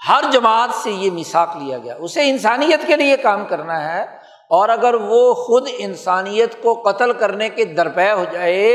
ہر 0.00 0.24
جماعت 0.32 0.74
سے 0.74 0.90
یہ 0.90 1.10
مساق 1.10 1.56
لیا 1.56 1.78
گیا۔ 1.78 1.94
اسے 1.98 2.28
انسانیت 2.30 2.86
کے 2.86 2.96
لیے 2.96 3.16
کام 3.16 3.44
کرنا 3.46 3.80
ہے 3.84 4.02
اور 4.50 4.68
اگر 4.68 4.94
وہ 4.94 5.34
خود 5.34 5.68
انسانیت 5.78 6.54
کو 6.62 6.74
قتل 6.82 7.12
کرنے 7.12 7.48
کے 7.48 7.64
درپے 7.64 8.10
ہو 8.12 8.24
جائے 8.32 8.68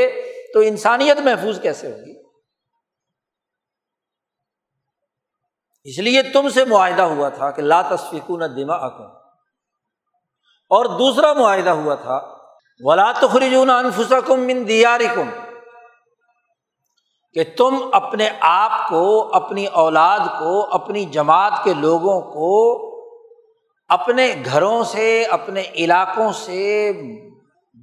تو 0.54 0.60
انسانیت 0.60 1.18
محفوظ 1.20 1.60
کیسے 1.60 1.92
ہوگی؟ 1.92 2.12
اس 5.86 5.98
لیے 5.98 6.22
تم 6.22 6.48
سے 6.48 6.64
معاہدہ 6.64 7.02
ہوا 7.02 7.28
تھا 7.28 7.50
کہ 7.50 7.62
لا 7.62 7.80
تصفیق 7.88 8.30
نہ 8.30 8.44
دما 8.56 8.76
اور 10.70 10.84
دوسرا 10.98 11.32
معاہدہ 11.32 11.70
ہوا 11.70 11.94
تھا، 11.94 12.20
ولا 12.80 13.10
تخرجون 13.12 13.70
انفسکم 13.70 14.40
من 14.40 14.66
دیارکم 14.68 15.28
کہ 17.34 17.44
تم 17.56 17.88
اپنے 17.92 18.28
آپ 18.40 18.88
کو، 18.88 19.34
اپنی 19.34 19.66
اولاد 19.66 20.18
کو، 20.18 20.74
اپنی 20.74 21.04
جماعت 21.04 21.52
کے 21.64 21.74
لوگوں 21.74 22.20
کو، 22.20 22.84
اپنے 23.88 24.34
گھروں 24.44 24.84
سے، 24.84 25.24
اپنے 25.24 25.62
علاقوں 25.62 26.32
سے 26.32 26.92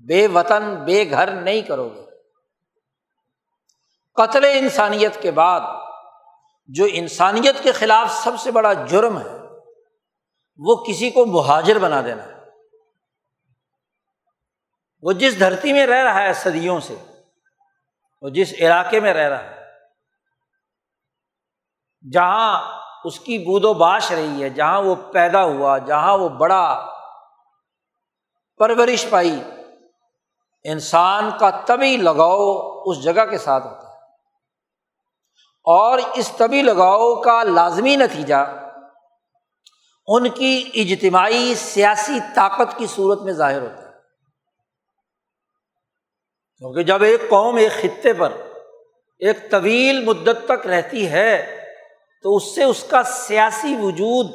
بے 0.08 0.28
وطن، 0.28 0.76
بے 0.76 1.10
گھر 1.10 1.32
نہیں 1.32 1.62
کرو 1.62 1.90
گے۔ 1.96 2.06
قتل 4.14 4.46
انسانیت 4.46 5.22
کے 5.22 5.32
بعد، 5.32 5.62
جو 6.68 6.86
انسانیت 6.94 7.64
کے 7.64 7.72
خلاف 7.72 8.12
سب 8.12 8.32
سے 8.40 8.52
بڑا 8.52 8.74
جرم 8.74 9.18
ہے، 9.18 9.38
وہ 10.58 10.76
کسی 10.76 11.10
کو 11.10 11.26
مہاجر 11.26 11.80
بنا 11.80 12.02
دینا 12.02 12.24
ہے۔ 12.24 12.34
وہ 15.02 15.12
جس 15.12 15.40
دھرتی 15.40 15.74
میں 15.74 15.88
رہ 15.88 16.04
رہا 16.04 16.22
ہے 16.24 16.34
صدیوں 16.34 16.80
سے 16.80 16.96
وہ 18.22 18.30
جس 18.30 18.54
علاقے 18.60 19.00
میں 19.00 19.14
رہ 19.14 19.30
رہا 19.30 19.44
ہے، 19.44 19.68
جہاں 22.12 22.80
اس 23.04 23.20
کی 23.20 23.38
بود 23.38 23.66
و 23.66 23.74
باش 23.74 24.12
رہی 24.12 24.44
ہے، 24.44 24.50
جہاں 24.50 24.82
وہ 24.82 24.96
پیدا 24.96 25.44
ہوا، 25.44 25.78
جہاں 25.78 26.18
وہ 26.18 26.30
بڑا 26.30 26.88
پرورش 28.58 29.06
پائی، 29.10 29.44
انسان 30.64 31.30
کا 31.40 31.50
طبی 31.66 31.98
لگاؤ 31.98 32.58
اس 32.86 33.04
جگہ 33.04 33.26
کے 33.26 33.38
ساتھ 33.38 33.68
ہوتا 33.68 33.88
ہے۔ 33.88 33.92
اور 35.64 36.00
اس 36.14 36.32
طبی 36.38 36.62
لگاؤ 36.62 37.16
کا 37.16 37.44
لازمی 37.44 37.96
نتیجہ 37.96 38.68
ان 40.08 40.30
کی 40.30 40.70
اجتماعی 40.74 41.56
سیاسی 41.56 42.20
طاقت 42.36 42.78
کی 42.78 42.88
صورت 42.88 43.22
میں 43.22 43.34
ظاہر 43.34 43.62
ہوتا 43.62 43.81
ہے۔ 43.81 43.81
کیونکہ 46.62 46.84
جب 46.84 47.04
ایک 47.04 47.30
قوم 47.30 47.56
ایک 47.56 47.72
خطے 47.72 48.14
پر، 48.14 48.32
ایک 49.20 49.52
طویل 49.52 50.04
مدت 50.04 50.48
تک 50.48 50.68
رہتی 50.68 51.10
ہے، 51.10 51.60
تو 52.24 52.36
اس 52.36 52.56
سے 52.56 52.64
اس 52.64 52.84
کا 52.84 53.04
سیاسی 53.04 53.76
وجود 53.82 54.26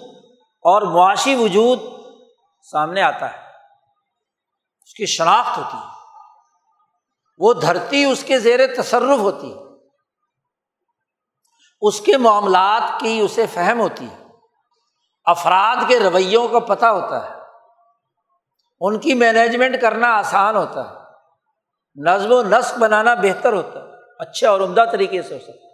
اور 0.62 0.82
معاشی 0.82 1.34
وجود 1.34 1.80
سامنے 2.70 3.02
آتا 3.02 3.32
ہے۔ 3.32 3.38
اس 4.82 4.94
کی 4.94 5.06
شناخت 5.06 5.58
ہوتی 5.58 5.76
ہے۔ 5.76 5.92
وہ 7.38 7.52
دھرتی 7.52 8.04
اس 8.04 8.24
کے 8.24 8.38
زیر 8.38 8.74
تصرف 8.74 9.18
ہوتی 9.18 9.54
ہے۔ 9.54 9.58
اس 11.80 12.00
کے 12.00 12.16
معاملات 12.16 13.00
کی 13.00 13.20
اسے 13.20 13.46
فہم 13.46 13.80
ہوتی 13.80 14.04
ہے۔ 14.04 14.24
افراد 15.24 15.76
کے 15.88 16.00
رویوں 16.00 16.48
کا 16.48 16.58
پتہ 16.58 16.86
ہوتا 16.86 17.30
ہے۔ 17.30 17.34
ان 18.80 18.98
کی 18.98 19.14
مینجمنٹ 19.14 19.80
کرنا 19.80 20.16
آسان 20.16 20.56
ہوتا 20.56 20.90
ہے۔ 20.90 21.05
نظم 21.96 22.32
و 22.32 22.42
نسق 22.42 22.78
بنانا 22.78 23.14
بہتر 23.14 23.52
ہوتا 23.52 23.80
ہے، 23.80 23.88
اچھے 24.18 24.46
اور 24.46 24.60
عمدہ 24.60 24.84
طریقے 24.92 25.22
سے 25.22 25.34
ہو 25.34 25.40
سکتا 25.40 25.52
ہے۔ 25.52 25.66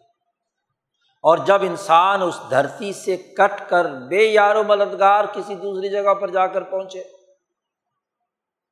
اور 1.22 1.38
جب 1.38 1.62
انسان 1.62 2.22
اس 2.22 2.40
دھرتی 2.50 2.92
سے 2.92 3.16
کٹ 3.16 3.70
کر 3.70 3.85
بے 3.85 4.24
یار 4.24 4.56
و 4.56 4.62
مددگار 4.62 5.24
کسی 5.24 5.54
دوسری 5.54 5.88
جگہ 5.88 6.14
پر 6.14 6.30
جا 6.30 6.46
کر 6.46 6.62
پہنچے، 6.62 7.02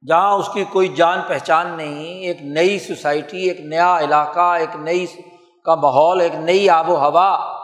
جہاں 0.08 0.38
اس 0.38 0.48
کی 0.54 0.64
کوئی 0.64 0.88
جان 0.88 1.20
پہچان 1.26 1.66
نہیں، 1.66 2.20
ایک 2.20 2.42
نئی 2.42 2.78
سوسائٹی، 2.78 3.48
ایک 3.48 3.60
نیا 3.60 3.98
علاقہ، 3.98 4.56
ایک 4.58 4.76
نئی 4.76 5.06
کا 5.64 5.74
ماحول، 5.74 6.20
ایک 6.20 6.34
نئی 6.34 6.70
آب 6.70 6.90
و 6.90 6.96
ہوا، 6.96 7.60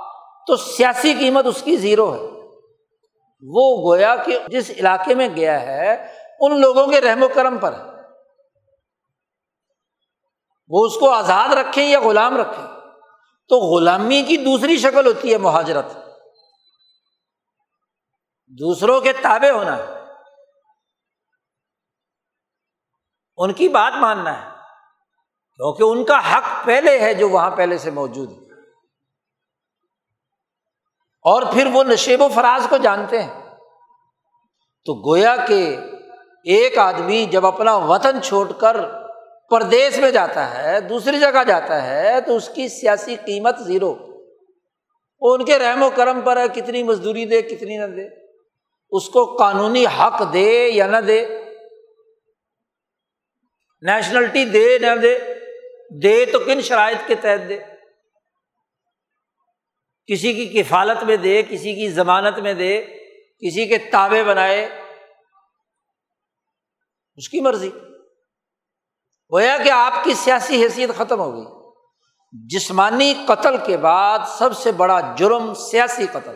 تو 0.46 0.56
سیاسی 0.56 1.14
قیمت 1.14 1.46
اس 1.46 1.62
کی 1.62 1.76
زیرو 1.76 2.14
ہے۔ 2.14 2.20
وہ 3.42 3.90
گویا 3.90 4.16
کہ 4.16 4.38
جس 4.48 4.70
علاقے 4.70 5.14
میں 5.14 5.28
گیا 5.36 5.62
ہے، 5.62 6.06
ان 6.40 6.60
لوگوں 6.60 6.86
کے 6.86 7.00
رحم 7.00 7.22
و 7.22 7.28
کرم 7.28 7.58
پر 7.58 7.72
ہے۔ 7.72 7.95
وہ 10.68 10.86
اس 10.86 10.94
کو 10.94 11.10
آزاد 11.10 11.48
رکھیں 11.48 11.88
یا 11.88 12.00
غلام 12.00 12.36
رکھیں؟ 12.36 12.66
تو 13.48 13.56
غلامی 13.56 14.22
کی 14.22 14.36
دوسری 14.36 14.78
شکل 14.78 15.06
ہوتی 15.06 15.32
ہے 15.32 15.38
مہاجرت۔ 15.38 15.84
دوسروں 18.46 19.00
کے 19.00 19.12
تابے 19.12 19.50
ہونا۔ 19.50 19.76
ہے 19.76 19.96
ان 23.36 23.52
کی 23.52 23.68
بات 23.68 23.92
ماننا 24.00 24.42
ہے۔ 24.42 24.50
کیونکہ 25.56 25.82
ان 25.82 26.04
کا 26.04 26.36
حق 26.36 26.64
پہلے 26.64 26.98
ہے 26.98 27.14
جو 27.14 27.28
وہاں 27.28 27.50
پہلے 27.50 27.78
سے 27.78 27.90
موجود 27.90 28.32
ہے۔ 28.32 28.60
اور 31.22 31.42
پھر 31.52 31.66
وہ 31.72 31.84
نشیب 31.84 32.22
و 32.22 32.28
فراز 32.28 32.66
کو 32.70 32.76
جانتے 32.76 33.22
ہیں۔ 33.22 33.44
تو 34.84 35.10
گویا 35.10 35.36
کہ 35.36 35.76
ایک 36.44 36.78
آدمی 36.78 37.24
جب 37.24 37.46
اپنا 37.46 37.76
وطن 37.76 38.22
چھوڑ 38.22 38.52
کر 38.52 39.05
پردیس 39.50 39.98
میں 39.98 40.10
جاتا 40.10 40.62
ہے، 40.62 40.80
دوسری 40.80 41.20
جگہ 41.20 41.44
جاتا 41.48 41.86
ہے، 41.86 42.20
تو 42.20 42.36
اس 42.36 42.50
کی 42.54 42.68
سیاسی 42.68 43.16
قیمت 43.16 43.58
زیرو۔ 43.58 43.94
وہ 45.20 45.34
ان 45.34 45.44
کے 45.44 45.58
رحم 45.58 45.82
و 45.82 45.90
کرم 45.90 46.20
پر 46.20 46.36
ہے، 46.36 46.48
کتنی 46.54 46.82
مزدوری 46.82 47.24
دے، 47.24 47.42
کتنی 47.42 47.78
نہ 47.78 47.86
دے۔ 47.86 48.08
اس 48.90 49.08
کو 49.08 49.36
قانونی 49.36 49.86
حق 49.86 50.32
دے 50.32 50.68
یا 50.68 50.86
نہ 50.86 50.96
دے۔ 50.96 51.44
نیشنلٹی 53.82 54.44
دے 54.44 54.78
نہ 54.78 54.96
دے۔ 55.02 55.18
دے 56.02 56.26
تو 56.26 56.38
کن 56.38 56.60
شرائط 56.60 56.96
کے 57.06 57.14
تحت 57.14 57.48
دے؟ 57.48 57.58
کسی 60.06 60.32
کی 60.32 60.62
کفالت 60.62 61.04
میں 61.04 61.16
دے، 61.16 61.42
کسی 61.42 61.74
کی 61.74 61.88
ضمانت 61.88 62.38
میں 62.38 62.54
دے، 62.54 62.82
کسی 63.46 63.66
کے 63.66 63.78
تابے 63.78 64.22
بنائے۔ 64.22 64.68
اس 67.16 67.28
کی 67.28 67.40
مرضی۔ 67.40 67.70
گویا 69.32 69.56
کہ 69.64 69.70
آپ 69.70 70.04
کی 70.04 70.14
سیاسی 70.14 70.62
حیثیت 70.62 70.90
ختم 70.96 71.20
ہو 71.20 71.36
گئی۔ 71.36 71.44
جسمانی 72.32 73.14
قتل 73.28 73.56
کے 73.66 73.76
بعد 73.76 74.18
سب 74.38 74.56
سے 74.56 74.72
بڑا 74.72 75.14
جرم 75.18 75.54
سیاسی 75.54 76.06
قتل۔ 76.12 76.34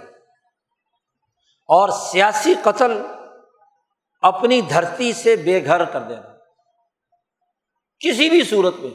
اور 1.69 1.89
سیاسی 1.89 2.55
قتل 2.63 3.03
اپنی 4.23 4.61
دھرتی 4.61 5.13
سے 5.13 5.37
بے 5.37 5.65
گھر 5.65 5.85
کر 5.85 6.01
دینا۔ 6.01 6.37
کسی 8.01 8.31
بھی 8.31 8.45
صورت 8.45 8.75
میں 8.77 8.91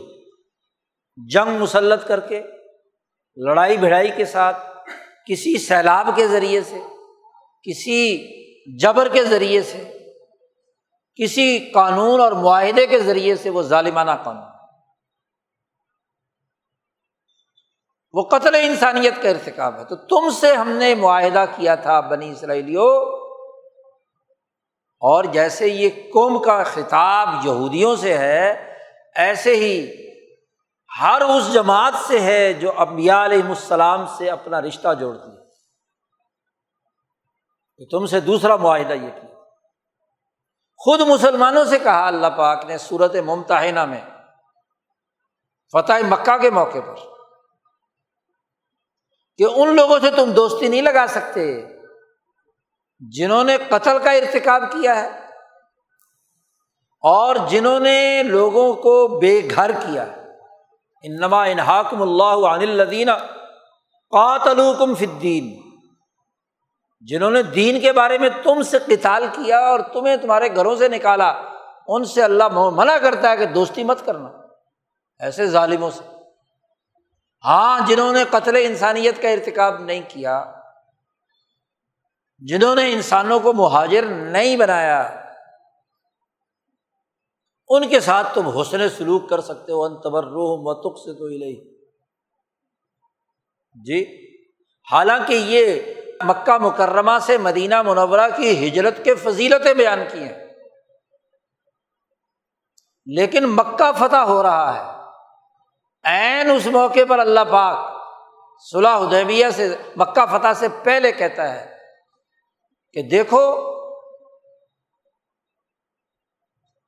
جنگ 1.29 1.59
مسلط 1.59 2.07
کر 2.07 2.19
کے، 2.19 2.43
لڑائی 3.35 3.77
بھڑائی 3.77 4.11
کے 4.11 4.25
ساتھ، 4.25 4.57
کسی 5.27 5.57
سیلاب 5.57 6.09
کے 6.15 6.27
ذریعے 6.27 6.61
سے، 6.61 6.79
کسی 7.63 8.27
جبر 8.79 9.09
کے 9.09 9.23
ذریعے 9.23 9.61
سے 9.61 9.94
کسی 11.15 11.59
قانون 11.59 12.19
اور 12.19 12.31
معاہدے 12.31 12.87
کے 12.87 12.99
ذریعے 12.99 13.35
سے 13.35 13.49
وہ 13.49 13.61
ظالمانہ 13.61 14.11
قانون۔ 14.23 14.43
وہ 18.13 18.23
قتل 18.23 18.55
انسانیت 18.55 19.13
کا 19.23 19.29
ارتقاب 19.29 19.79
ہے۔ 19.79 19.85
تو 19.85 19.95
تم 19.95 20.29
سے 20.29 20.55
ہم 20.55 20.69
نے 20.69 20.95
معاہدہ 20.95 21.45
کیا 21.55 21.75
تھا 21.75 21.99
بنی 21.99 22.31
اسرائیلیوں۔ 22.31 23.25
اور 24.99 25.23
جیسے 25.23 25.67
یہ 25.67 25.89
قوم 25.89 26.43
کا 26.43 26.63
خطاب 26.63 27.27
یہودیوں 27.43 27.95
سے 27.95 28.17
ہے، 28.17 28.73
ایسے 29.15 29.55
ہی 29.55 30.05
ہر 31.01 31.21
اس 31.21 31.53
جماعت 31.53 31.93
سے 32.07 32.19
ہے 32.19 32.53
جو 32.53 32.71
ابیا 32.71 33.25
علیہ 33.25 33.43
السلام 33.43 34.05
سے 34.17 34.29
اپنا 34.29 34.61
رشتہ 34.61 34.93
جوڑتی 34.93 35.31
ہے۔ 35.31 35.45
تو 37.77 37.99
تم 37.99 38.05
سے 38.05 38.19
دوسرا 38.19 38.55
معاہدہ 38.55 38.93
یہ 38.93 39.09
کیا۔ 39.09 39.34
خود 40.81 41.01
مسلمانوں 41.07 41.63
سے 41.65 41.77
کہا 41.79 42.05
اللہ 42.07 42.31
پاک 42.37 42.65
نے 42.65 42.77
صورت 42.77 43.15
ممتحنہ 43.25 43.85
میں، 43.85 44.01
فتح 45.73 46.07
مکہ 46.09 46.37
کے 46.37 46.49
موقع 46.51 46.79
پر، 46.79 46.95
کہ 49.39 49.45
ان 49.55 49.75
لوگوں 49.75 49.99
سے 49.99 50.11
تم 50.11 50.31
دوستی 50.31 50.67
نہیں 50.67 50.81
لگا 50.81 51.05
سکتے، 51.09 51.45
جنہوں 53.01 53.43
نے 53.43 53.57
قتل 53.69 53.97
کا 54.03 54.11
ارتقاب 54.13 54.61
کیا 54.71 54.95
ہے، 54.95 55.09
اور 57.03 57.35
جنہوں 57.49 57.79
نے 57.79 58.23
لوگوں 58.25 58.73
کو 58.83 58.95
بے 59.19 59.33
گھر 59.49 59.71
کیا 59.79 60.05
انما 61.03 61.43
انحاکم 61.45 62.01
اللہ 62.01 62.47
عن 62.47 62.61
الدین 62.61 63.09
قاتلوکم 64.13 64.93
فدین 64.95 65.53
جنہوں 66.99 67.31
نے 67.31 67.43
دین 67.43 67.81
کے 67.81 67.91
بارے 67.91 68.17
میں 68.17 68.29
تم 68.43 68.61
سے 68.61 68.77
قتال 68.85 69.25
کیا 69.33 69.59
اور 69.59 69.79
تمہیں 69.79 70.17
تمہارے 70.17 70.55
گھروں 70.55 70.75
سے 70.75 70.87
نکالا، 70.87 71.29
ان 71.87 72.05
سے 72.05 72.23
اللہ 72.23 72.47
منع 72.49 72.97
کرتا 72.97 73.31
ہے 73.31 73.37
کہ 73.37 73.45
دوستی 73.45 73.83
مت 73.83 74.05
کرنا۔ 74.05 74.27
ایسے 75.19 75.45
ظالموں 75.45 75.91
سے۔ 75.91 76.03
ہاں 77.43 77.79
جنہوں 77.87 78.13
نے 78.13 78.23
قتل 78.29 78.55
انسانیت 78.55 79.21
کا 79.21 79.29
ارتکاب 79.29 79.81
نہیں 79.81 80.01
کیا، 80.07 80.43
جنہوں 82.39 82.75
نے 82.75 82.91
انسانوں 82.91 83.39
کو 83.39 83.53
مہاجر 83.53 84.05
نہیں 84.05 84.57
بنایا، 84.57 85.21
ان 87.69 87.87
کے 87.87 87.99
ساتھ 87.99 88.27
تم 88.33 88.47
حسن 88.47 88.89
سلوک 88.89 89.29
کر 89.29 89.41
سکتے 89.41 89.71
ہو۔ 89.71 89.83
ان 89.83 90.01
تبر 90.01 90.23
روح 90.23 90.57
متق 90.61 90.97
سے 90.99 91.13
تو 91.13 91.25
ہی 91.25 91.55
جی 93.85 93.99
حالانکہ 94.91 95.33
یہ 95.33 95.81
مکہ 96.23 96.57
مکرمہ 96.57 97.11
سے 97.21 97.37
مدینہ 97.37 97.81
منورہ 97.81 98.27
کی 98.35 98.67
ہجرت 98.67 99.03
کے 99.03 99.15
فضیلتیں 99.15 99.73
بیان 99.73 99.99
کی 100.11 100.19
ہیں۔ 100.19 100.45
لیکن 103.05 103.45
مکہ 103.45 103.91
فتح 103.97 104.15
ہو 104.15 104.43
رہا 104.43 104.75
ہے۔ 104.75 104.95
عین 106.03 106.51
اس 106.51 106.65
موقع 106.65 106.99
پر 107.09 107.19
اللہ 107.19 107.39
پاک 107.51 108.03
صلاح 108.71 108.97
حدیبیہ 108.97 109.49
سے 109.49 109.77
مکہ 109.95 110.25
فتح 110.25 110.53
سے 110.55 110.67
پہلے 110.83 111.11
کہتا 111.11 111.53
ہے 111.53 111.77
کہ 112.93 113.01
دیکھو، 113.01 113.71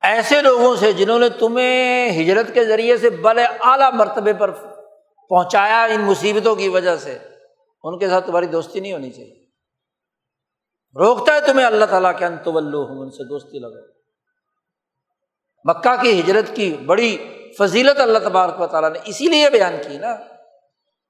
ایسے 0.02 0.42
لوگوں 0.42 0.76
سے 0.76 0.92
جنہوں 0.92 1.18
نے 1.18 1.28
تمہیں 1.28 2.22
ہجرت 2.22 2.54
کے 2.54 2.64
ذریعے 2.64 2.96
سے 2.96 3.10
بڑے 3.10 3.44
اعلیٰ 3.60 3.92
مرتبے 3.92 4.32
پر 4.32 4.50
پہنچایا 5.28 5.84
ان 5.84 6.00
مصیبتوں 6.00 6.56
کی 6.56 6.68
وجہ 6.68 6.96
سے۔ 6.96 7.18
ان 7.82 7.98
کے 7.98 8.08
ساتھ 8.08 8.26
تمہاری 8.26 8.46
دوستی 8.46 8.80
نہیں 8.80 8.92
ہونی 8.92 9.10
چاہیے۔ 9.10 9.46
روکتا 10.96 11.34
ہے 11.34 11.40
تمہیں 11.40 11.66
اللہ 11.66 11.84
تعالیٰ 11.84 12.18
کے 12.18 12.24
انتولو 12.24 12.82
ہوں 12.82 13.00
ان 13.00 13.10
سے 13.10 13.28
دوستی 13.28 13.58
لگا 13.58 13.80
مکہ 15.64 16.02
کی 16.02 16.20
ہجرت 16.20 16.56
کی 16.56 16.76
بڑی 16.86 17.16
فضیلت 17.58 18.00
اللہ 18.00 18.18
تبارک 18.18 18.60
و 18.60 18.66
تعالیٰ 18.66 18.92
نے 18.92 18.98
اسی 19.04 19.28
لیے 19.28 19.50
بیان 19.50 19.72
کی 19.88 19.98
نا 19.98 20.16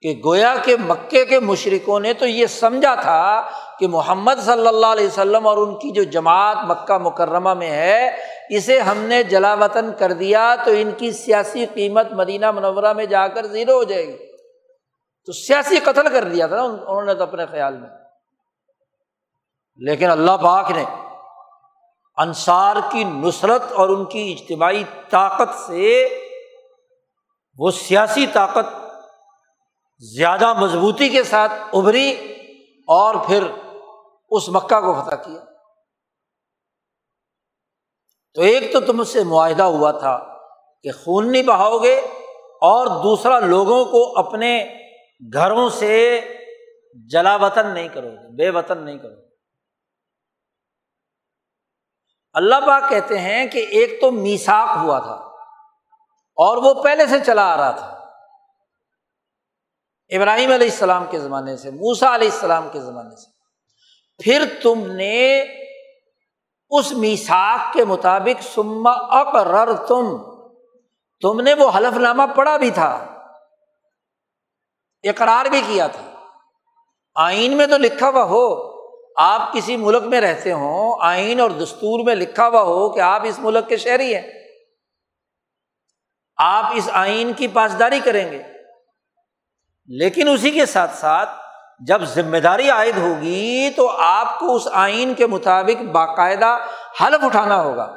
کہ 0.03 0.21
گویا 0.25 0.55
کے 0.65 0.77
مکے 0.77 1.25
کے 1.25 1.41
مشرقوں 1.41 2.01
نے 2.01 2.13
تو 2.13 2.27
یہ 2.27 2.47
سمجھا 2.47 2.95
تھا 2.95 3.51
کہ 3.79 3.89
محمد 3.89 4.35
صلی 4.45 4.67
اللہ 4.67 4.87
علیہ 4.87 5.07
وسلم 5.07 5.47
اور 5.47 5.57
ان 5.57 5.79
کی 5.79 5.91
جو 5.91 6.03
جماعت 6.03 6.57
مکہ 6.69 6.99
مکرمہ 6.99 7.55
میں 7.55 7.71
ہے، 7.71 8.11
اسے 8.49 8.79
ہم 8.79 8.99
نے 8.99 9.23
جلا 9.23 9.55
وطن 9.55 9.91
کر 9.99 10.13
دیا 10.13 10.57
تو 10.65 10.71
ان 10.71 10.91
کی 10.97 11.13
سیاسی 11.13 11.67
قیمت 11.75 12.13
مدینہ 12.13 12.51
منورہ 12.51 12.93
میں 12.93 13.07
جا 13.07 13.29
کر 13.29 13.47
زیرو 13.47 13.73
ہو 13.73 13.85
جائے 13.85 14.07
گی۔ 14.07 14.28
تو 15.27 15.33
سیاسی 15.33 15.81
قتل 15.81 16.13
کر 16.13 16.25
دیا 16.25 16.47
تھا 16.47 16.57
نا 16.57 16.63
انہوں 16.63 17.03
نے 17.03 17.15
تو 17.15 17.23
اپنے 17.23 17.47
خیال 17.47 17.77
میں۔ 17.77 17.91
لیکن 19.77 20.11
اللہ 20.11 20.37
پاک 20.43 20.71
نے 20.71 20.85
انصار 22.17 22.77
کی 22.93 23.05
نصرت 23.05 23.73
اور 23.73 23.89
ان 23.89 24.05
کی 24.05 24.37
اجتماعی 24.39 24.85
طاقت 25.11 25.49
سے 25.67 26.09
وہ 27.59 27.71
سیاسی 27.71 28.27
طاقت 28.27 28.67
زیادہ 29.99 30.53
مضبوطی 30.53 31.09
کے 31.09 31.23
ساتھ 31.23 31.53
ابھری 31.53 32.11
اور 32.87 33.15
پھر 33.27 33.45
اس 34.31 34.49
مکہ 34.49 34.81
کو 34.81 35.03
فتح 35.03 35.15
کیا۔ 35.15 35.41
تو 38.35 38.43
ایک 38.43 38.73
تو 38.73 38.81
تم 38.81 39.05
سے 39.05 39.25
معاہدہ 39.25 39.63
ہوا 39.63 39.91
تھا 39.91 40.39
کہ 40.83 40.91
خون 40.93 41.33
نہیں 41.33 41.43
بہاؤ 41.43 41.79
گے 41.79 42.01
اور 42.61 42.87
دوسرا 42.87 43.39
لوگوں 43.39 43.85
کو 43.85 44.19
اپنے 44.19 44.79
گھروں 45.33 45.71
سے 45.71 46.21
جلا 47.09 47.37
وطن 47.37 47.67
نہیں 47.67 47.89
کرو 47.89 48.09
گے، 48.09 48.37
بے 48.37 48.51
وطن 48.51 48.85
نہیں 48.85 48.99
کرو 48.99 49.15
گے۔ 49.15 49.29
اللہ 52.33 52.55
پاک 52.67 52.91
کہتے 52.91 53.19
ہیں 53.19 53.47
کہ 53.47 53.59
ایک 53.59 54.01
تو 54.01 54.11
میساک 54.11 54.69
ہوا 54.83 54.99
تھا 54.99 55.15
اور 56.37 56.57
وہ 56.57 56.83
پہلے 56.83 57.07
سے 57.07 57.17
چلا 57.27 57.55
آ 57.55 57.57
رہا 57.57 57.71
تھا۔ 57.71 57.87
ابراہیم 60.17 60.53
علیہ 60.53 60.71
السلام 60.71 61.05
کے 61.11 61.19
زمانے 61.19 61.57
سے 61.57 61.71
موسا 61.71 62.15
علیہ 62.15 62.31
السلام 62.31 62.69
کے 62.73 62.81
زمانے 62.81 63.17
سے۔ 63.17 63.31
پھر 64.25 64.43
تم 64.63 64.93
نے 64.93 65.43
اس 66.71 66.93
میساک 66.93 67.73
کے 67.73 67.85
مطابق 67.85 68.43
سما 68.43 68.91
اقرر 68.91 69.87
تم 69.87 70.17
تم 71.21 71.41
نے 71.41 71.55
وہ 71.55 71.71
حلف 71.77 71.97
نامہ 71.97 72.23
پڑھا 72.37 72.57
بھی 72.57 72.71
تھا۔ 72.71 73.18
اقرار 75.03 75.49
بھی 75.49 75.61
کیا 75.61 75.87
تھا۔ 75.87 76.27
آئین 77.15 77.57
میں 77.57 77.67
تو 77.67 77.79
لکھا 77.79 78.09
ہوا 78.09 78.23
ہو، 78.23 78.69
آپ 79.17 79.53
کسی 79.53 79.77
ملک 79.77 80.03
میں 80.03 80.21
رہتے 80.21 80.53
ہوں، 80.53 80.99
آئین 81.01 81.41
اور 81.41 81.51
دستور 81.51 82.05
میں 82.05 82.15
لکھا 82.15 82.49
ہوا 82.49 82.63
ہو 82.63 82.91
کہ 82.91 83.01
آپ 83.01 83.23
اس 83.25 83.39
ملک 83.39 83.69
کے 83.69 83.77
شہری 83.77 84.17
ہیں۔ 84.17 84.33
آپ 86.37 86.65
اس 86.75 86.89
آئین 86.93 87.33
کی 87.33 87.49
پاسداری 87.49 88.01
کریں 88.01 88.33
گے۔ 88.33 88.43
لیکن 89.87 90.29
اسی 90.29 90.51
کے 90.51 90.67
ساتھ 90.67 90.97
ساتھ 90.97 91.31
جب 91.87 92.03
ذمہ 92.05 92.37
داری 92.37 92.71
عائد 92.71 92.97
ہوگی 92.97 93.71
تو 93.77 93.89
آپ 93.89 94.39
کو 94.39 94.55
اس 94.55 94.69
آئین 94.73 95.15
کے 95.15 95.27
مطابق 95.27 95.83
باقاعدہ 95.83 96.59
حلف 97.01 97.25
اٹھانا 97.25 97.63
ہوگا۔ 97.63 97.97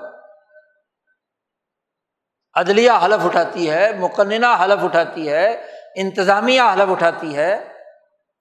عدلیہ 2.53 2.91
حلف 3.05 3.25
اٹھاتی 3.25 3.71
ہے، 3.71 3.91
مقننہ 3.99 4.63
حلف 4.63 4.83
اٹھاتی 4.83 5.29
ہے 5.29 5.67
انتظامیہ 5.95 6.61
حلف 6.61 6.91
اٹھاتی 6.91 7.35
ہے 7.35 7.73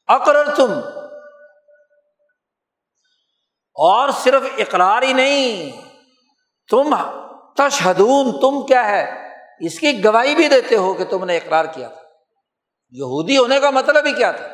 اقرر 0.09 0.55
تم 0.55 0.73
اور 3.75 4.09
صرف 4.11 4.43
اقرار 4.59 5.03
ہی 5.03 5.13
نہیں، 5.13 5.81
تم 6.71 6.95
تشہدون، 7.57 8.41
تم 8.41 8.67
کیا 8.67 8.89
ہے؟ 8.89 9.31
اس 9.61 9.79
کی 9.79 10.05
گواہی 10.05 10.35
بھی 10.35 10.49
دیتے 10.49 10.77
ہو 10.77 10.95
کہ 10.95 11.05
تم 11.05 11.25
نے 11.25 11.37
اقرار 11.37 11.65
کیا 11.65 11.89
تھا۔ 11.89 12.03
یہودی 12.91 13.39
ہونے 13.39 13.61
کا 13.61 13.71
مطلب 13.71 14.07
ہی 14.07 14.13
کیا 14.13 14.33
تھا؟ 14.33 14.47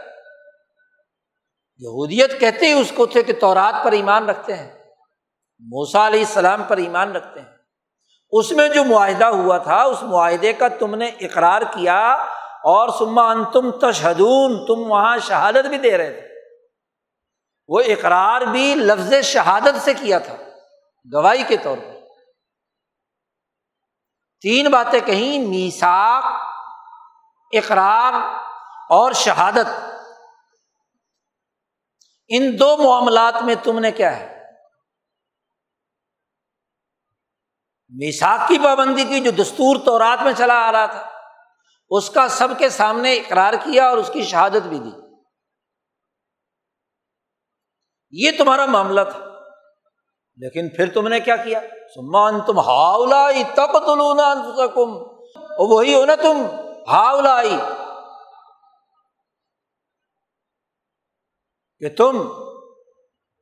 یہودیت 1.78 2.40
کہتے 2.40 2.66
ہی 2.66 2.72
اس 2.72 2.92
کو 2.94 3.06
تھے 3.06 3.22
کہ 3.22 3.32
تورات 3.32 3.84
پر 3.84 3.92
ایمان 3.92 4.28
رکھتے 4.28 4.54
ہیں 4.54 4.72
موسا 5.58 6.06
علیہ 6.06 6.20
السلام 6.20 6.62
پر 6.62 6.76
ایمان 6.76 7.12
رکھتے 7.12 7.40
ہیں۔ 7.40 7.56
اس 8.32 8.52
میں 8.52 8.68
جو 8.68 8.84
معاہدہ 8.84 9.24
ہوا 9.24 9.58
تھا، 9.58 9.82
اس 9.82 10.02
معاہدے 10.02 10.52
کا 10.52 10.68
تم 10.68 10.94
نے 10.94 11.06
اقرار 11.06 11.62
کیا 11.62 12.24
اور 12.68 12.88
سما 12.98 13.30
ان 13.30 13.44
تم 13.44 13.70
تشہدون، 13.70 14.66
تم 14.66 14.90
وہاں 14.90 15.18
شہادت 15.18 15.66
بھی 15.68 15.78
دے 15.78 15.98
رہے 15.98 16.20
تھے۔ 16.20 16.28
وہ 17.68 17.80
اقرار 17.80 18.40
بھی 18.40 18.74
لفظ 18.74 19.14
شہادت 19.22 19.82
سے 19.84 19.94
کیا 19.94 20.18
تھا، 20.18 20.36
گواہی 21.12 21.42
کے 21.42 21.56
طور 21.56 21.78
پر۔ 21.78 21.96
تین 24.40 24.70
باتیں 24.70 25.00
کہیں 25.00 25.38
میساک 25.38 26.24
اقرار 27.52 28.12
اور 28.88 29.12
شہادت۔ 29.12 29.84
ان 32.28 32.60
دو 32.60 32.76
معاملات 32.76 33.42
میں 33.42 33.54
تم 33.64 33.78
نے 33.78 33.92
کیا 33.92 34.16
ہے؟ 34.16 34.44
میساک 37.88 38.48
کی 38.48 38.58
پابندی 38.64 39.04
کی 39.04 39.20
جو 39.20 39.30
دستور 39.30 39.76
تو 39.84 39.98
رات 39.98 40.22
میں 40.22 40.32
چلا 40.38 40.68
آ 40.68 40.72
رہا 40.72 40.86
تھا۔ 40.86 41.15
اس 41.88 42.10
کا 42.10 42.28
سب 42.28 42.48
کے 42.58 42.68
سامنے 42.68 43.16
اقرار 43.16 43.52
کیا 43.52 43.88
اور 43.88 43.98
اس 43.98 44.10
کی 44.12 44.22
شہادت 44.22 44.66
بھی 44.68 44.78
دی۔ 44.78 44.90
یہ 48.10 48.30
تمہارا 48.38 48.66
معاملہ 48.66 49.00
تھا۔ 49.10 49.26
لیکن 50.36 50.68
پھر 50.68 50.92
تم 50.92 51.08
نے 51.08 51.20
کیا 51.20 51.36
کیا؟ 51.36 51.60
سمان 51.94 52.40
تم 52.40 52.58
ہاؤلا 52.58 53.30
تک 53.54 53.72
تلونا 53.72 54.34
کم 54.66 54.96
وہی 55.58 55.94
ہو 55.94 56.04
نا 56.04 56.14
تم 56.14 56.46
ہاؤلا 56.88 57.42
کہ 61.78 61.96
تم 61.96 62.28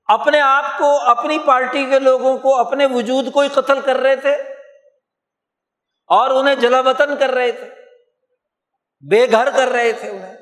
اپنے 0.05 0.41
آپ 0.41 0.65
کو، 0.79 1.01
اپنی 1.01 1.39
پارٹی 1.39 1.87
کے 1.91 1.99
لوگوں 1.99 2.39
کو، 2.39 2.57
اپنے 2.57 2.87
وجود 2.87 3.33
کو 3.33 3.41
ہی 3.41 3.49
قتل 3.49 3.81
کر 3.81 3.97
رہے 3.97 4.17
تھے 4.17 4.35
اور 6.07 6.31
انہیں 6.31 6.55
جلا 6.55 6.81
وطن 6.81 7.17
کر 7.17 7.31
رہے 7.31 7.53
تھے۔ 7.53 7.84
بے 9.11 9.31
گھر 9.31 9.51
کر 9.51 9.69
رہے 9.69 9.93
تھے 9.93 10.11
انہیں۔ 10.11 10.37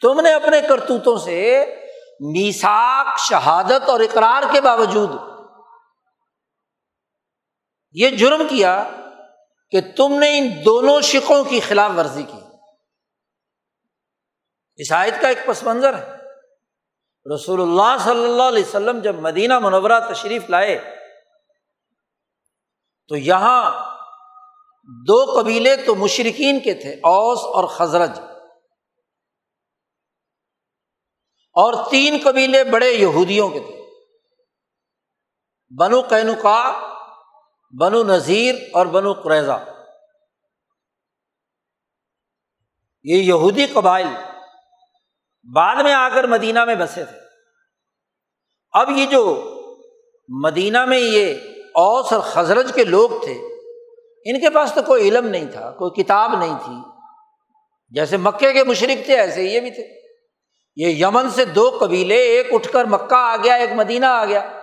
تم 0.00 0.20
نے 0.20 0.32
اپنے 0.32 0.60
کرتوتوں 0.68 1.18
سے 1.18 1.64
میساک 2.20 3.18
شہادت 3.18 3.88
اور 3.88 4.00
اقرار 4.00 4.42
کے 4.52 4.60
باوجود 4.60 5.10
یہ 7.92 8.08
جرم 8.08 8.48
کیا 8.48 8.90
کہ 9.70 9.80
تم 9.96 10.18
نے 10.18 10.38
ان 10.38 10.64
دونوں 10.64 11.00
شکوں 11.00 11.44
کی 11.44 11.60
خلاف 11.60 11.90
ورزی 11.96 12.22
کی۔ 12.22 12.38
عیسائیت 14.78 15.14
کا 15.20 15.28
ایک 15.28 15.46
پس 15.46 15.62
منظر 15.62 15.94
ہے۔ 15.94 16.16
رسول 17.34 17.60
اللہ 17.60 18.04
صلی 18.04 18.24
اللہ 18.24 18.42
علیہ 18.42 18.64
وسلم 18.64 19.00
جب 19.00 19.14
مدینہ 19.14 19.58
منورہ 19.58 20.12
تشریف 20.12 20.50
لائے 20.50 20.96
تو 23.08 23.16
یہاں 23.16 23.95
دو 24.86 25.40
قبیلے 25.40 25.76
تو 25.76 25.94
مشرقین 25.94 26.60
کے 26.60 26.74
تھے، 26.74 26.92
اوس 26.92 27.38
اور 27.38 27.64
خزرج۔ 27.64 28.20
اور 31.52 31.90
تین 31.90 32.20
قبیلے 32.24 32.64
بڑے 32.64 32.90
یہودیوں 32.90 33.48
کے 33.48 33.60
تھے۔ 33.60 33.76
بنو 35.78 36.00
قینوقا 36.00 36.72
بنو 37.80 38.02
نذیر 38.02 38.54
اور 38.72 38.86
بنو 38.86 39.12
قریضہ 39.12 39.64
یہ 43.04 43.16
یہودی 43.16 43.66
قبائل 43.66 44.06
بعد 45.54 45.82
میں 45.82 45.92
آ 45.92 46.08
کر 46.08 46.24
مدینہ 46.24 46.64
میں 46.64 46.74
بسے 46.74 47.04
تھے۔ 47.04 47.18
اب 48.72 48.90
یہ 48.90 49.06
جو 49.06 49.44
مدینہ 50.28 50.84
میں 50.84 50.98
یہ 50.98 51.34
اوس 51.74 52.12
اور 52.12 52.20
خزرج 52.20 52.72
کے 52.74 52.84
لوگ 52.84 53.08
تھے 53.08 53.55
ان 54.28 54.40
کے 54.40 54.50
پاس 54.50 54.72
تو 54.74 54.82
کوئی 54.82 55.08
علم 55.08 55.26
نہیں 55.26 55.46
تھا، 55.52 55.70
کوئی 55.70 56.02
کتاب 56.02 56.38
نہیں 56.38 56.54
تھی۔ 56.64 56.74
جیسے 57.88 58.16
مکے 58.16 58.52
کے 58.52 58.64
مشرق 58.64 59.04
تھے، 59.04 59.16
ایسے 59.16 59.42
یہ 59.42 59.60
بھی 59.60 59.70
تھے۔ 59.70 60.00
یہ 60.76 61.06
یمن 61.06 61.30
سے 61.30 61.44
دو 61.44 61.76
قبیلے، 61.80 62.16
ایک 62.16 62.46
اٹھ 62.52 62.72
کر 62.72 62.84
مکہ 62.84 63.14
آ 63.14 63.36
گیا، 63.36 63.54
ایک 63.54 63.70
مدینہ 63.72 64.06
آ 64.06 64.24
گیا۔ 64.24 64.62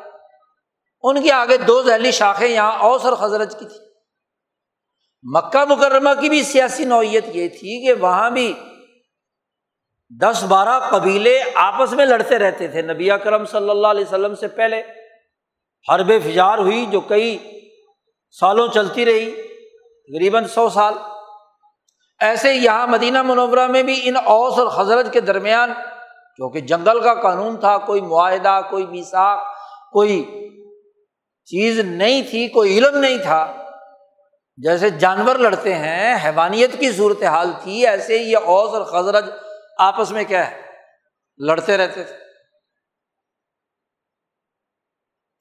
ان 1.04 1.24
کے 1.24 1.32
آگے 1.32 1.58
دو 1.58 1.82
ذیلی 1.82 2.12
شاخیں 2.12 2.48
یہاں، 2.48 2.80
اوس 2.80 3.06
اور 3.06 3.14
خزرج 3.14 3.56
کی 3.60 3.66
تھی۔ 3.66 3.80
مکہ 5.24 5.66
مکرمہ 5.70 6.10
کی 6.22 6.30
بھی 6.30 6.44
سیاسی 6.44 6.86
نوعیت 6.86 7.26
یہ 7.28 7.48
تھی 7.48 7.88
کہ 7.88 7.94
وہاں 7.94 8.30
بھی 8.30 8.54
دس 10.22 10.44
بارہ 10.44 10.90
قبیلے 10.90 11.44
آپس 11.54 11.92
میں 11.92 12.06
لڑتے 12.06 12.38
رہتے 12.38 12.68
تھے۔ 12.68 12.82
نبی 12.82 13.10
کرم 13.24 13.46
صلی 13.46 13.70
اللہ 13.70 13.88
علیہ 13.88 14.06
وسلم 14.06 14.36
سے 14.36 14.48
پہلے 14.48 14.82
حرب 15.94 16.12
فجار 16.24 16.58
ہوئی، 16.58 16.86
جو 16.86 17.02
کئی 17.02 17.38
سالوں 18.32 18.68
چلتی 18.68 19.06
رہی۔ 19.06 19.43
تقریباً 20.04 20.48
سو 20.48 20.70
سال۔ 20.70 20.94
ایسے 22.20 22.54
یہاں 22.54 22.88
مدینہ 22.88 23.22
منورہ 23.22 23.68
میں 23.68 23.84
بھی 23.84 24.02
ان 24.04 24.16
اوس 24.26 24.60
اور 24.60 24.82
حضرت 24.82 25.14
کے 25.14 25.22
درمیان 25.22 25.74
کیونکہ 26.36 26.62
جنگل 26.62 27.04
کا 27.04 27.14
قانون 27.14 27.60
تھا، 27.60 27.78
کوئی 27.78 28.02
معاہدہ، 28.02 28.62
کوئی 28.70 28.86
میساک 28.86 29.40
کوئی 29.92 30.24
چیز 31.46 31.80
نہیں 31.80 32.22
تھی، 32.30 32.48
کوئی 32.48 32.78
علم 32.78 32.98
نہیں 32.98 33.18
تھا۔ 33.18 33.70
جیسے 34.58 34.90
جانور 34.90 35.36
لڑتے 35.36 35.76
ہیں، 35.76 36.26
حیوانیت 36.26 36.80
کی 36.80 36.92
صورت 36.92 37.24
حال 37.24 37.52
تھی، 37.64 37.88
ایسے 37.88 38.20
ہی 38.20 38.32
یہ 38.32 38.38
اوس 38.38 38.74
اور 38.74 38.82
خزرج 38.82 39.30
آپس 39.78 40.12
میں 40.12 40.24
کیا 40.24 40.52
ہے؟ 40.52 40.62
لڑتے 41.38 41.78
رہتے 41.78 42.04
تھے۔ 42.04 42.16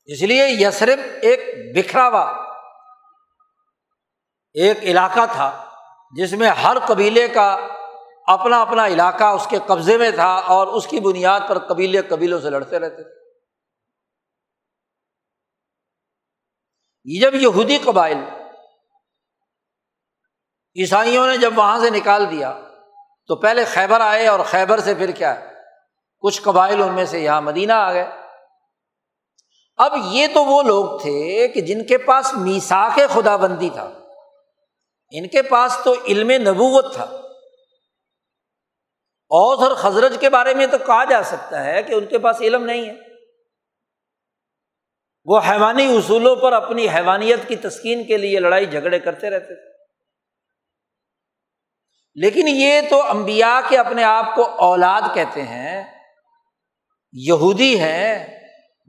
اس 0.05 0.23
لیے 0.23 0.47
یسرف 0.47 0.99
ایک 1.23 1.41
بکھرا 1.77 2.09
ہوا 2.09 2.42
ایک 4.55 4.79
علاقہ 4.83 5.21
تھا 5.33 5.65
جس 6.13 6.33
میں 6.33 6.49
ہر 6.49 6.77
قبیلے 6.87 7.29
کا 7.29 7.67
اپنا 8.27 8.61
اپنا 8.61 8.87
علاقہ 8.87 9.25
اس 9.25 9.47
کے 9.51 9.59
قبضے 9.67 9.99
میں 9.99 10.11
تھا 10.11 10.35
اور 10.35 10.67
اس 10.67 10.87
کی 10.87 11.01
بنیاد 11.01 11.41
پر 11.49 11.59
قبیلے 11.59 12.03
قبیلوں 12.03 12.41
سے 12.41 12.51
لڑتے 12.51 12.79
رہتے 12.79 13.03
تھے۔ 13.03 13.23
جب 17.21 17.35
یہودی 17.35 17.79
قبائل 17.79 18.19
عیسائیوں 20.77 21.27
نے 21.27 21.37
جب 21.37 21.59
وہاں 21.59 21.81
سے 21.81 21.91
نکال 21.91 22.31
دیا 22.31 22.61
تو 23.27 23.37
پہلے 23.37 23.65
خیبر 23.65 24.01
آئے 24.01 24.29
اور 24.29 24.41
خیبر 24.47 24.81
سے 24.81 24.95
پھر 24.95 25.11
کیا 25.11 25.41
کچھ 26.21 26.43
قبائل 26.43 26.83
ان 26.83 26.95
میں 26.95 27.05
سے 27.05 27.21
یہاں 27.21 27.43
مدینہ 27.43 27.73
آ 27.73 27.93
گئے۔ 27.93 28.07
اب 29.77 29.93
یہ 30.05 30.27
تو 30.35 30.45
وہ 30.45 30.63
لوگ 30.63 31.01
تھے 31.01 31.49
کہ 31.49 31.61
جن 31.61 31.87
کے 31.87 31.99
پاس 31.99 32.35
میساک 32.35 33.01
خدا 33.15 33.37
بندی 33.37 33.71
تھا۔ 33.71 33.91
ان 35.13 35.29
کے 35.29 35.43
پاس 35.43 35.79
تو 35.85 35.95
علم 36.05 36.31
نبوت 36.31 36.95
تھا۔ 36.95 37.05
اوس 39.35 39.69
اور 39.69 39.77
خزرج 39.77 40.17
کے 40.21 40.31
بارے 40.31 40.55
میں 40.55 40.67
تو 40.67 40.79
کہا 40.79 41.05
جا 41.05 41.23
سکتا 41.23 41.65
ہے 41.65 41.83
کہ 41.83 41.93
ان 41.93 42.07
کے 42.07 42.19
پاس 42.19 42.41
علم 42.41 42.65
نہیں 42.65 42.87
ہے۔ 42.87 42.95
وہ 45.25 45.41
حیوانی 45.51 45.97
اصولوں 45.97 46.37
پر 46.37 46.53
اپنی 46.53 46.89
حیوانیت 46.89 47.49
کی 47.49 47.57
تسکین 47.57 48.05
کے 48.05 48.17
لیے 48.17 48.41
لڑائی 48.41 48.67
جھگڑے 48.67 48.99
کرتے 48.99 49.31
رہتے 49.31 49.55
تھے۔ 49.55 49.73
لیکن 52.15 52.45
یہ 52.49 52.81
تو 52.91 53.11
امبیا 53.11 53.61
کے 53.69 53.79
اپنے 53.79 54.05
آپ 54.05 54.35
کو 54.35 54.45
اولاد 54.45 55.15
کہتے 55.15 55.43
ہیں۔ 55.43 55.85
یہودی 57.13 57.81
ہیں، 57.81 58.41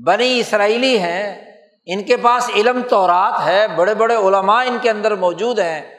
بنی 0.05 0.39
اسرائیلی 0.39 0.99
ہیں، 0.99 1.55
ان 1.86 2.03
کے 2.03 2.17
پاس 2.17 2.49
علم 2.55 2.82
تو 2.89 3.07
رات 3.07 3.41
ہے، 3.45 3.67
بڑے 3.67 3.95
بڑے 3.95 4.15
علماء 4.15 4.63
ان 4.63 4.78
کے 4.82 4.89
اندر 4.89 5.15
موجود 5.15 5.59
ہیں۔ 5.59 5.93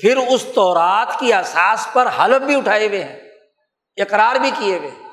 پھر 0.00 0.16
اس 0.16 0.46
تورات 0.54 1.18
کی 1.18 1.32
احساس 1.32 1.88
پر 1.92 2.08
حلف 2.18 2.42
بھی 2.42 2.54
اٹھائے 2.54 2.88
ہوئے 2.88 3.04
ہیں، 3.04 3.18
اقرار 3.96 4.36
بھی 4.36 4.50
کیے 4.58 4.78
ہوئے 4.78 4.90
ہیں۔ 4.90 5.08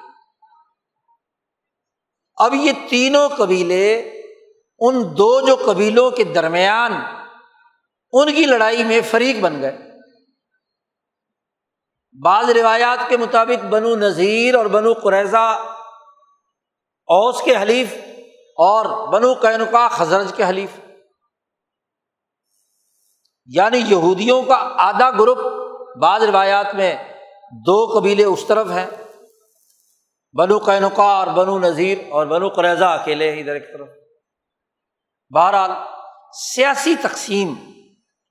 اب 2.35 2.53
یہ 2.53 2.71
تینوں 2.89 3.29
قبیلے، 3.29 3.99
ان 4.79 5.03
دو 5.17 5.41
جو 5.41 5.55
قبیلوں 5.65 6.11
کے 6.11 6.23
درمیان 6.23 6.93
ان 8.11 8.33
کی 8.33 8.45
لڑائی 8.45 8.83
میں 8.83 9.01
فریق 9.11 9.39
بن 9.39 9.61
گئے۔ 9.61 9.77
بعض 12.23 12.49
روایات 12.49 13.09
کے 13.09 13.17
مطابق 13.17 13.65
بنو 13.65 13.95
نذیر 13.95 14.55
اور 14.55 14.65
بنو 14.65 14.93
قریضہ 14.93 15.47
اوس 17.07 17.41
کے 17.41 17.55
حلیف 17.61 17.93
اور 18.57 19.07
بنو 19.07 19.35
کینکا 19.35 19.87
خزرج 19.87 20.31
کے 20.35 20.43
حلیف۔ 20.43 20.69
یعنی 23.47 23.77
یہودیوں 23.77 24.41
کا 24.43 24.55
آدھا 24.77 25.09
گروپ 25.11 25.39
بعض 25.99 26.23
روایات 26.23 26.75
میں 26.75 26.95
دو 27.65 27.99
قبیلے 27.99 28.23
اس 28.23 28.43
طرف 28.47 28.67
ہیں، 28.71 28.85
بنو 30.33 30.59
کینکا 30.59 31.03
اور 31.03 31.27
بنو 31.27 31.59
نذیر 31.59 31.97
اور 32.09 32.25
بنو 32.25 32.49
قریضہ 32.49 32.85
اکیلے 32.85 33.29
ادھر 33.39 33.53
ایک 33.53 33.73
طرف۔ 33.73 33.87
بہرحال 35.31 35.71
سیاسی 36.33 36.95
تقسیم 37.01 37.53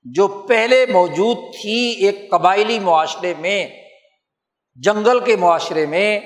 جو 0.05 0.27
پہلے 0.47 0.85
موجود 0.85 1.37
تھی 1.61 1.79
ایک 2.05 2.29
قبائلی 2.31 2.79
معاشرے 2.79 3.33
میں، 3.39 3.67
جنگل 4.75 5.19
کے 5.19 5.35
معاشرے 5.35 5.85
میں، 5.85 6.19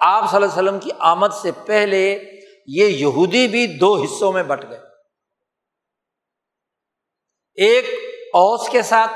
آپ 0.00 0.30
صلی 0.30 0.36
اللہ 0.36 0.52
علیہ 0.52 0.62
وسلم 0.62 0.80
کی 0.80 0.90
آمد 0.98 1.34
سے 1.42 1.50
پہلے 1.66 2.04
یہ 2.66 2.84
یہودی 2.84 3.46
بھی 3.48 3.66
دو 3.66 3.94
حصوں 3.96 4.32
میں 4.32 4.42
بٹ 4.42 4.64
گئے۔ 4.70 4.78
ایک 7.58 7.84
اوس 8.36 8.68
کے 8.68 8.82
ساتھ 8.82 9.10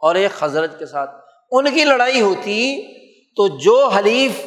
اور 0.00 0.14
ایک 0.14 0.32
حضرت 0.40 0.78
کے 0.78 0.86
ساتھ۔ 0.86 1.10
ان 1.50 1.74
کی 1.74 1.84
لڑائی 1.84 2.20
ہوتی 2.20 2.82
تو 3.34 3.58
جو 3.58 3.88
حلیف 3.88 4.44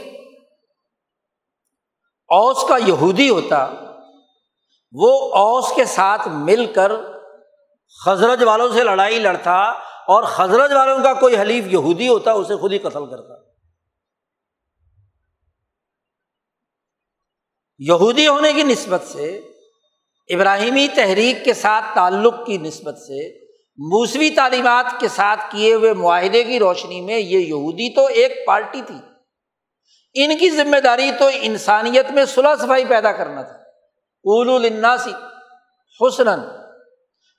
اوس 2.27 2.67
کا 2.69 2.77
یہودی 2.87 3.29
ہوتا، 3.29 3.67
وہ 4.91 5.35
اوس 5.35 5.71
کے 5.75 5.85
ساتھ 5.85 6.27
مل 6.27 6.73
کر 6.73 6.91
حضرت 8.07 8.43
والوں 8.43 8.69
سے 8.73 8.83
لڑائی 8.83 9.19
لڑتا 9.19 9.55
اور 10.07 10.23
حضرت 10.35 10.71
والوں 10.71 11.03
کا 11.03 11.13
کوئی 11.13 11.37
حلیف 11.37 11.63
یہودی 11.67 12.07
ہوتا، 12.07 12.31
اسے 12.31 12.55
خود 12.55 12.71
ہی 12.73 12.77
قتل 12.77 13.05
کرتا۔ 13.05 13.33
یہودی 17.79 18.27
ہونے 18.27 18.53
کی 18.53 18.63
نسبت 18.63 19.01
سے، 19.01 19.37
ابراہیمی 20.29 20.87
تحریک 20.95 21.45
کے 21.45 21.53
ساتھ 21.53 21.85
تعلق 21.95 22.33
کی 22.45 22.57
نسبت 22.57 22.97
سے 22.97 23.46
موسوی 23.77 24.29
تعلیمات 24.29 24.99
کے 24.99 25.07
ساتھ 25.07 25.39
کیے 25.49 25.73
ہوئے 25.73 25.93
معاہدے 25.93 26.43
کی 26.43 26.59
روشنی 26.59 27.01
میں 27.01 27.17
یہ 27.17 27.39
یہودی 27.39 27.95
تو 27.95 28.05
ایک 28.05 28.45
پارٹی 28.47 28.81
تھی۔ 28.81 28.95
ان 30.13 30.37
کی 30.37 30.49
ذمہ 30.49 30.77
داری 30.77 31.11
تو 31.19 31.29
انسانیت 31.33 32.11
میں 32.11 32.25
صلاح 32.25 32.55
صفائی 32.55 32.85
پیدا 32.85 33.11
کرنا 33.11 33.41
تھا۔ 33.41 33.53
اول 34.23 34.65
الناسی 34.65 35.11
حسن 36.01 36.27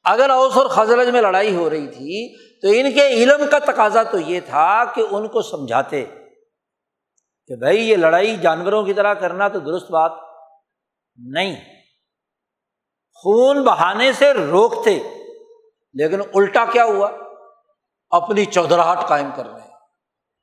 اگر 0.04 0.30
اوس 0.30 0.56
اور 0.56 0.66
خزرج 0.66 1.08
میں 1.08 1.22
لڑائی 1.22 1.54
ہو 1.54 1.70
رہی 1.70 1.86
تھی 1.86 2.36
تو 2.60 2.68
ان 2.68 2.94
کے 2.94 3.06
علم 3.06 3.46
کا 3.50 3.58
تقاضا 3.58 4.02
تو 4.02 4.18
یہ 4.18 4.40
تھا 4.40 4.84
کہ 4.84 5.02
ان 5.10 5.28
کو 5.28 5.42
سمجھاتے 5.42 6.04
کہ 7.46 7.56
بھائی 7.56 7.90
یہ 7.90 7.96
لڑائی 7.96 8.36
جانوروں 8.36 8.82
کی 8.82 8.94
طرح 8.94 9.14
کرنا 9.14 9.48
تو 9.48 9.58
درست 9.58 9.90
بات 9.90 10.12
نہیں۔ 11.16 11.56
خون 13.14 13.64
بہانے 13.64 14.12
سے 14.12 14.32
روکتے۔ 14.32 15.17
لیکن 15.98 16.20
الٹا 16.34 16.64
کیا 16.72 16.84
ہوا؟ 16.84 17.10
اپنی 18.10 18.44
چودراہٹ 18.44 19.08
قائم 19.08 19.30
کر 19.36 19.46
رہے 19.46 19.60
ہیں، 19.60 19.70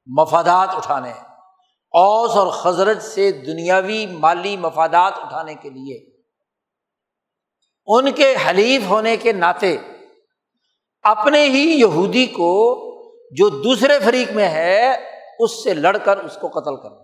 مفادات 0.05 0.75
اٹھانے 0.75 1.11
اوس 1.11 2.31
اور 2.31 2.47
خزرت 2.47 3.01
سے 3.01 3.31
دنیاوی 3.31 4.05
مالی 4.05 4.57
مفادات 4.57 5.13
اٹھانے 5.15 5.55
کے 5.55 5.69
لیے۔ 5.69 6.15
ان 7.87 8.11
کے 8.11 8.35
حلیف 8.49 8.81
ہونے 8.87 9.17
کے 9.17 9.31
ناطے 9.31 9.77
اپنے 11.03 11.45
ہی 11.45 11.79
یہودی 11.79 12.25
کو 12.25 12.81
جو 13.31 13.49
دوسرے 13.49 13.99
فریق 13.99 14.31
میں 14.31 14.49
ہے، 14.49 14.95
اس 15.39 15.63
سے 15.63 15.73
لڑ 15.73 15.97
کر 15.97 16.17
اس 16.17 16.37
کو 16.41 16.47
قتل 16.47 16.75
کرنا 16.75 17.03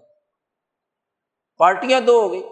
پارٹیاں 1.57 2.01
دو 2.01 2.21
ہو 2.21 2.31
گئی۔ 2.31 2.43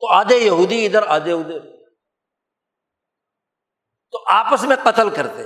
تو 0.00 0.12
آدھے 0.12 0.36
یہودی 0.36 0.86
ادھر، 0.86 1.02
آدھے 1.06 1.32
ادھر۔ 1.32 1.77
تو 4.10 4.24
آپس 4.26 4.62
میں 4.62 4.76
قتل 4.84 5.10
کرتے۔ 5.10 5.42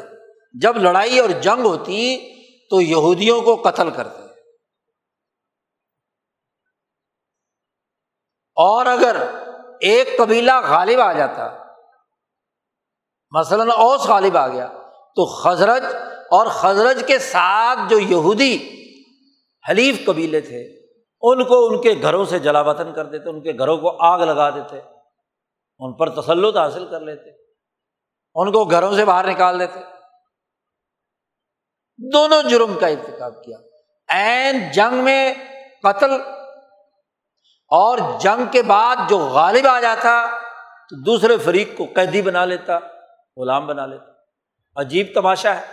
جب 0.61 0.77
لڑائی 0.77 1.19
اور 1.19 1.31
جنگ 1.31 1.65
ہوتی 1.65 2.19
تو 2.71 2.81
یہودیوں 2.81 3.43
کو 3.43 3.57
قتل 3.57 3.91
کرتے۔ 3.91 4.23
اور 8.55 8.87
اگر 8.87 9.17
ایک 9.81 10.19
قبیلہ 10.19 10.53
غالب 10.69 11.01
آ 11.01 11.13
جاتا، 11.13 11.65
مثلاً 13.31 13.71
اوس 13.71 14.01
غالب 14.01 14.37
آ 14.37 14.49
گیا، 14.49 14.67
تو 15.17 15.25
خزرج 15.27 15.85
اور 16.31 16.47
خزرج 16.47 17.05
کے 17.07 17.19
ساتھ 17.19 17.79
جو 17.91 17.99
یہودی 17.99 18.83
حلیف 19.71 20.07
قبیلے 20.07 20.41
تھے، 20.41 20.79
ان 21.21 21.45
کو 21.45 21.67
ان 21.67 21.83
کے 21.83 21.95
گھروں 22.03 22.25
سے 22.25 22.39
جلا 22.39 22.61
وطن 22.61 22.95
کر 22.95 23.05
دیتے، 23.05 23.29
ان 23.29 23.41
کے 23.41 23.53
گھروں 23.53 23.77
کو 23.77 24.03
آگ 24.03 24.21
لگا 24.21 24.51
دیتے، 24.51 24.81
ان 25.79 25.93
پر 25.93 26.23
تسلط 26.23 26.57
حاصل 26.57 26.89
کر 26.91 27.01
لیتے۔ 27.01 27.42
ان 28.35 28.53
کو 28.53 28.65
گھروں 28.65 28.95
سے 28.95 29.05
باہر 29.05 29.31
نکال 29.31 29.61
دیتے۔ 29.61 29.81
دونوں 32.13 32.43
جرم 32.43 32.79
کا 32.79 32.87
ارتقاب 32.87 33.45
کیا۔ 33.45 33.59
این 34.09 34.71
جنگ 34.73 34.95
میں 34.95 35.35
قتل 35.83 36.11
اور 37.69 37.99
جنگ 38.21 38.45
کے 38.53 38.63
بعد 38.63 38.97
جو 39.09 39.19
غالب 39.19 39.67
آ 39.67 39.81
جاتا، 39.81 40.27
تو 40.89 41.03
دوسرے 41.03 41.37
فریق 41.37 41.77
کو 41.77 41.85
قیدی 41.95 42.23
بنا 42.23 42.45
لیتا، 42.45 42.79
غلام 43.37 43.67
بنا 43.67 43.87
لیتا۔ 43.87 44.13
عجیب 44.77 45.07
تماشا 45.15 45.55
ہے۔ 45.55 45.67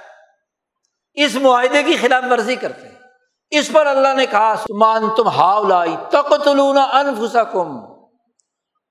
اس 1.13 1.35
معاہدے 1.35 1.83
کی 1.83 1.97
خلاف 1.97 2.23
ورزی 2.31 2.55
کرتے 2.55 2.87
ہیں۔ 2.87 2.95
اس 3.49 3.71
پر 3.73 3.85
اللہ 3.85 4.13
نے 4.13 4.25
کہا 4.25 4.55
مان 4.77 5.15
تم 5.15 5.27
ہاؤ 5.27 5.63
لائی 5.63 5.95
انفسا 6.91 7.43
کم 7.43 7.79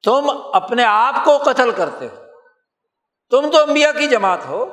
تم 0.04 0.30
اپنے 0.52 0.84
آپ 0.84 1.14
کو 1.24 1.38
قتل 1.38 1.70
کرتے 1.70 2.06
ہو۔ 2.06 2.27
تم 3.32 3.50
تو 3.50 3.62
امبیا 3.62 3.92
کی 3.92 4.06
جماعت 4.06 4.46
ہو، 4.46 4.64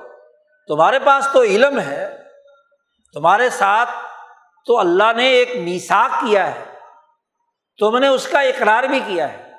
تمہارے 0.69 0.99
پاس 0.99 1.27
تو 1.33 1.41
علم 1.43 1.79
ہے، 1.79 2.05
تمہارے 3.15 3.49
ساتھ 3.49 3.89
تو 4.67 4.79
اللہ 4.79 5.11
نے 5.15 5.27
ایک 5.29 5.55
میساک 5.55 6.11
کیا 6.21 6.55
ہے، 6.55 6.63
تم 7.79 7.97
نے 7.97 8.07
اس 8.07 8.27
کا 8.27 8.39
اقرار 8.41 8.83
بھی 8.83 8.99
کیا 9.07 9.31
ہے، 9.33 9.51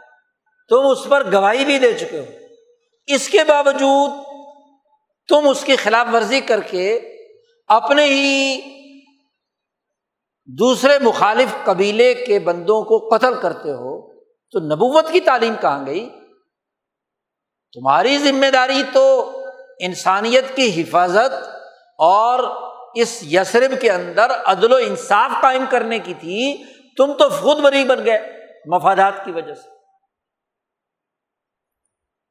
تم 0.70 0.86
اس 0.86 1.04
پر 1.08 1.32
گواہی 1.32 1.64
بھی 1.64 1.78
دے 1.78 1.92
چکے 1.92 2.18
ہو۔ 2.18 2.24
اس 3.08 3.28
کے 3.28 3.44
باوجود 3.44 4.10
تم 5.28 5.48
اس 5.48 5.64
کی 5.64 5.76
خلاف 5.76 6.06
ورزی 6.12 6.40
کر 6.40 6.60
کے 6.60 6.94
اپنے 7.70 8.04
ہی 8.04 8.60
دوسرے 10.48 10.98
مخالف 10.98 11.54
قبیلے 11.64 12.12
کے 12.14 12.38
بندوں 12.38 12.82
کو 12.82 12.98
قتل 13.08 13.40
کرتے 13.40 13.70
ہو، 13.72 13.94
تو 14.54 14.58
نبوت 14.58 15.10
کی 15.12 15.20
تعلیم 15.20 15.54
کہاں 15.60 15.86
گئی؟ 15.86 16.08
تمہاری 17.72 18.18
ذمہ 18.18 18.46
داری 18.52 18.82
تو 18.92 19.32
انسانیت 19.78 20.56
کی 20.56 20.82
حفاظت 20.82 21.46
اور 21.98 22.66
اس 22.94 23.22
یسرب 23.22 23.80
کے 23.80 23.90
اندر 23.90 24.30
عدل 24.44 24.72
و 24.72 24.76
انصاف 24.76 25.30
قائم 25.42 25.64
کرنے 25.70 25.98
کی 25.98 26.14
تھی۔ 26.14 26.64
تم 26.96 27.12
تو 27.12 27.28
خود 27.28 27.56
بری 27.58 27.84
بن 27.84 28.04
گئے 28.04 28.18
مفادات 28.66 29.24
کی 29.24 29.32
وجہ 29.32 29.54
سے۔ 29.54 29.68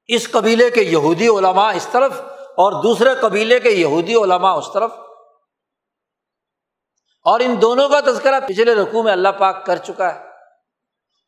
اس 0.07 0.31
قبیلے 0.31 0.69
کے 0.69 0.81
یہودی 0.81 1.27
علماء 1.27 1.73
اس 1.73 1.87
طرف 1.91 2.21
اور 2.37 2.83
دوسرے 2.83 3.09
قبیلے 3.21 3.59
کے 3.59 3.69
یہودی 3.69 4.15
علماء 4.15 4.53
اس 4.53 4.65
طرف۔ 4.73 4.91
اور 7.23 7.39
ان 7.39 7.61
دونوں 7.61 7.89
کا 7.89 7.99
تذکرہ 7.99 8.39
پچھلے 8.39 8.75
رقو 8.75 9.03
میں 9.03 9.11
اللہ 9.11 9.29
پاک 9.29 9.65
کر 9.65 9.75
چکا 9.75 10.15
ہے 10.15 10.19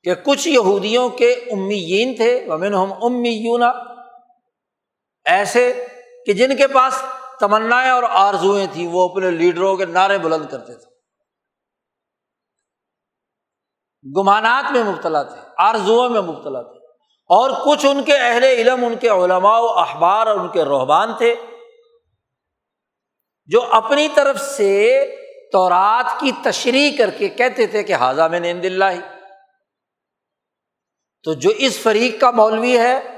کہ 0.03 0.14
کچھ 0.14 0.47
یہودیوں 0.47 1.10
کے 1.10 1.32
امیین 1.32 2.16
تھے۔ 2.16 2.45
ومن 2.47 2.74
ہم 2.74 2.93
امیون 3.03 3.64
ایسے 5.28 5.86
کہ 6.25 6.34
جن 6.34 6.57
کے 6.57 6.67
پاس 6.67 7.03
تمنا 7.39 7.91
اور 7.91 8.03
آرزوئیں 8.03 8.67
تھیں، 8.73 8.88
وہ 8.88 9.09
اپنے 9.09 9.32
لیڈروں 9.32 9.78
کے 9.78 9.86
نعرے 9.86 10.17
بلند 10.17 10.45
کرتے 10.51 10.75
تھے۔ 10.75 10.88
گمانات 14.19 14.71
میں 14.71 14.84
مبتلا 14.84 15.23
تھے 15.23 15.41
آرزو 15.57 16.09
میں 16.09 16.21
مبتلا 16.21 16.61
تھے۔ 16.61 16.86
اور 17.25 17.51
کچھ 17.65 17.86
ان 17.86 18.03
کے 18.03 18.17
اہل 18.17 18.43
علم، 18.43 18.86
ان 18.86 18.95
کے 18.95 19.09
علماء 19.09 19.59
و 19.59 19.65
اخبار 19.65 20.28
اور 20.28 20.36
ان 20.36 20.47
کے 20.47 20.63
روحبان 20.63 21.17
تھے، 21.17 21.36
جو 23.45 23.63
اپنی 23.71 24.07
طرف 24.15 24.41
سے 24.41 25.03
تورات 25.51 26.19
کی 26.19 26.32
تشریح 26.43 26.97
کر 26.97 27.09
کے 27.09 27.30
کہتے 27.30 27.67
تھے 27.67 27.84
کہ 27.84 27.93
حاضہ 27.93 28.21
میں 28.21 28.39
نیند 28.39 28.65
اللہ۔ 28.65 28.84
ہی 28.84 28.99
تو 31.23 31.34
جو 31.34 31.49
اس 31.49 31.80
فریق 31.80 32.21
کا 32.21 32.32
مولوی 32.32 32.78
ہے 32.78 33.16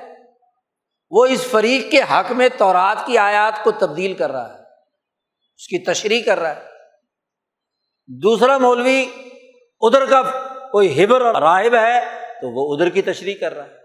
وہ 1.09 1.25
اس 1.25 1.47
فریق 1.51 1.91
کے 1.91 2.01
حق 2.01 2.31
میں 2.31 2.49
تورات 2.57 2.97
کی 3.05 3.17
آیات 3.17 3.63
کو 3.63 3.71
تبدیل 3.71 4.13
کر 4.13 4.31
رہا 4.31 4.57
ہے، 4.57 4.63
اس 5.55 5.67
کی 5.67 5.83
تشریح 5.83 6.23
کر 6.23 6.39
رہا 6.39 6.55
ہے۔ 6.55 6.65
دوسرا 8.07 8.57
مولوی، 8.57 9.05
ادھر 9.81 10.05
کا 10.05 10.21
کوئی 10.71 11.03
ہبر 11.03 11.21
راہب 11.21 11.73
ہے 11.73 11.99
تو 12.41 12.53
وہ 12.53 12.75
ادھر 12.75 12.89
کی 12.89 13.01
تشریح 13.01 13.35
کر 13.39 13.53
رہا 13.53 13.65
ہے۔ 13.65 13.79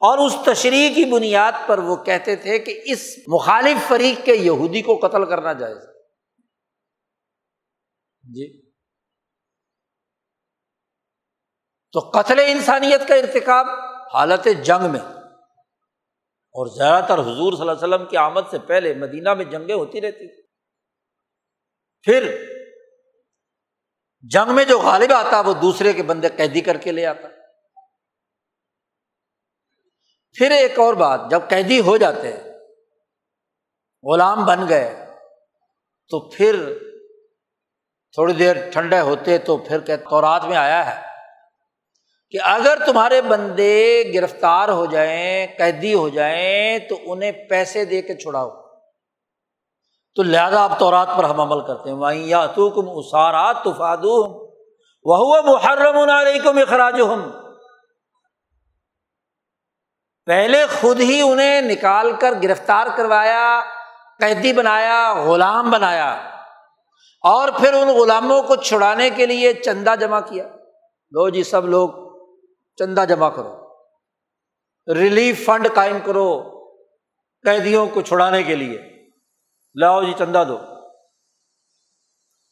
اور 0.00 0.18
اس 0.18 0.36
تشریح 0.46 0.94
کی 0.94 1.04
بنیاد 1.04 1.52
پر 1.66 1.78
وہ 1.78 1.96
کہتے 1.96 2.36
تھے 2.36 2.58
کہ 2.58 2.80
اس 2.84 3.18
مخالف 3.26 3.88
فریق 3.88 4.24
کے 4.24 4.34
یہودی 4.34 4.82
کو 4.82 4.98
قتل 4.98 5.26
کرنا 5.26 5.52
جائز 5.52 5.82
جی۔ 8.22 8.70
تو 11.92 12.00
قتل 12.00 12.38
انسانیت 12.46 13.08
کا 13.08 13.14
ارتقاب 13.14 13.66
حالت 14.14 14.48
جنگ 14.62 14.90
میں۔ 14.90 15.15
اور 16.56 16.66
زیادہ 16.66 17.04
تر 17.08 17.18
حضور 17.18 17.52
صلی 17.52 17.60
اللہ 17.60 17.72
علیہ 17.72 17.94
وسلم 17.94 18.06
کی 18.08 18.16
آمد 18.16 18.40
سے 18.50 18.58
پہلے 18.58 18.94
مدینہ 18.94 19.34
میں 19.34 19.44
جنگیں 19.44 19.74
ہوتی 19.74 20.00
رہتی 20.00 20.34
تھی 20.34 20.42
پھر 22.02 22.46
جنگ 24.22 24.54
میں 24.54 24.64
جو 24.64 24.78
غالب 24.78 25.12
آتا 25.12 25.40
وہ 25.40 25.54
دوسرے 25.54 25.92
کے 25.92 26.02
بندے 26.02 26.28
قیدی 26.28 26.60
کر 26.60 26.76
کے 26.76 26.92
لے 26.92 27.06
آتا۔ 27.06 27.28
پھر 30.34 30.50
ایک 30.50 30.78
اور 30.78 30.94
بات، 30.94 31.20
جب 31.30 31.40
قیدی 31.48 31.80
ہو 31.80 31.96
جاتے، 31.96 32.32
غلام 34.04 34.44
بن 34.44 34.68
گئے، 34.68 35.06
تو 36.08 36.30
پھر 36.30 36.78
تھوڑی 38.12 38.34
دیر 38.34 38.70
ٹھنڈے 38.70 39.00
ہوتے 39.00 39.38
تو 39.38 39.56
پھر 39.56 39.80
کہ 39.80 39.96
تورات 39.96 40.44
میں 40.44 40.56
آیا 40.56 40.86
ہے۔ 40.86 41.15
کہ 42.30 42.38
اگر 42.42 42.78
تمہارے 42.86 43.22
بندے 43.22 44.02
گرفتار 44.14 44.68
ہو 44.68 44.86
جائیں، 44.86 45.46
قیدی 45.58 45.94
ہو 45.94 46.08
جائیں، 46.08 46.78
تو 46.78 46.98
انہیں 47.06 47.32
پیسے 47.32 47.84
دے 47.84 48.02
کے 48.02 48.14
چھڑاؤ۔ 48.14 48.50
تو 50.14 50.22
لہٰذا 50.22 50.64
آپ 50.64 50.78
تورات 50.78 51.08
پر 51.16 51.24
ہم 51.24 51.40
عمل 51.40 51.66
کرتے 51.66 51.90
ہیں۔ 51.90 51.96
وہیں 51.96 52.24
یا 52.24 52.46
تو 52.46 52.70
کم 52.70 52.90
اسارات 52.94 53.56
تفاد 53.64 53.96
وہ 55.04 55.42
محرم 55.42 56.10
علیکم 56.10 56.58
اخراج 56.58 57.00
ہم 57.00 57.30
پہلے 60.26 60.66
خود 60.80 61.00
ہی 61.00 61.20
انہیں 61.20 61.60
نکال 61.60 62.12
کر 62.20 62.34
گرفتار 62.42 62.86
کروایا، 62.96 63.60
قیدی 64.20 64.52
بنایا، 64.52 65.14
غلام 65.14 65.70
بنایا، 65.70 66.12
اور 67.22 67.48
پھر 67.48 67.72
ان 67.72 67.88
غلاموں 67.88 68.42
کو 68.42 68.56
چھڑانے 68.56 69.10
کے 69.10 69.26
لیے 69.26 69.52
چندہ 69.52 69.94
جمع 70.00 70.20
کیا۔ 70.20 70.44
لو 71.10 71.28
جی 71.28 71.44
سب 71.44 71.66
لوگ 71.66 72.05
چندہ 72.78 73.04
جمع 73.08 73.28
کرو۔ 73.28 73.74
ریلیف 74.94 75.46
فنڈ 75.46 75.68
قائم 75.74 75.98
کرو 76.04 76.52
قیدیوں 77.44 77.86
کو 77.86 78.00
چھڑانے 78.00 78.42
کے 78.42 78.54
لیے۔ 78.54 79.08
لاؤ 79.74 80.02
جی 80.02 80.12
چندہ 80.18 80.44
دو۔ 80.48 80.58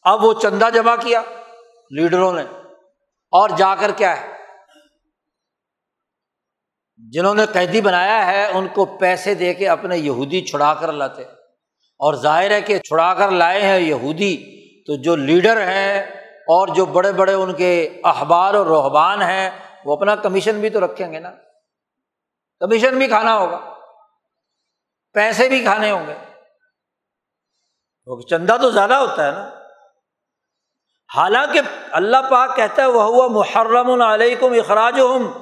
اب 0.03 0.25
وہ 0.25 0.35
چندہ 0.41 0.71
جمع 0.75 0.97
کیا 0.97 1.23
لیڈروں 1.91 2.33
نے۔ 2.33 2.43
اور 3.31 3.49
جا 3.49 3.75
کر 3.75 3.91
کیا 3.91 4.21
ہے؟ 4.21 4.33
جنہوں 6.97 7.35
نے 7.35 7.47
قیدی 7.47 7.81
بنایا 7.81 8.27
ہے، 8.27 8.47
ان 8.47 8.69
کو 8.69 8.85
پیسے 8.85 9.35
دے 9.35 9.55
کے 9.55 9.69
اپنے 9.69 9.99
یہودی 9.99 10.41
چھڑا 10.41 10.75
کر 10.75 10.93
لاتے۔ 10.93 11.23
اور 11.99 12.15
ظاہر 12.15 12.51
ہے 12.51 12.61
کہ 12.61 12.79
چھڑا 12.79 13.15
کر 13.15 13.31
لائے 13.31 13.63
ہیں 13.63 13.81
یہودی۔ 13.81 14.55
تو 14.87 15.03
جو 15.03 15.17
لیڈر 15.17 15.57
ہیں 15.57 16.03
اور 16.29 16.69
جو 16.69 16.85
بڑے 16.85 17.13
بڑے 17.13 17.35
ان 17.35 17.53
کے 17.53 18.01
اخبار 18.05 18.55
اور 18.55 18.67
روحبان 18.67 19.23
ہیں 19.23 19.64
وہ 19.85 19.97
اپنا 19.97 20.17
کمیشن 20.17 20.61
بھی 20.61 20.71
تو 20.71 20.87
رکھیں 20.87 21.13
گے 21.13 21.19
نا۔ 21.19 21.31
کمیشن 22.61 22.99
بھی 22.99 23.07
کھانا 23.07 23.35
ہوگا۔ 23.37 23.75
پیسے 25.13 25.49
بھی 25.49 25.63
کھانے 25.63 25.91
ہوں 25.91 26.07
گے۔ 26.07 26.15
چندہ 28.29 28.57
تو 28.63 28.71
زیادہ 28.71 28.95
ہوتا 28.95 29.27
ہے 29.27 29.31
نا۔ 29.31 29.51
حالانکہ 31.17 31.61
اللہ 31.91 32.17
پاک 32.31 32.57
کہتا 32.57 32.83
ہے 32.83 32.87
وہ 32.87 33.03
ہوا 33.03 33.29
محرم 33.29 34.03
علیکم 34.03 34.53
اخراج 34.53 35.01
ہم 35.01 35.33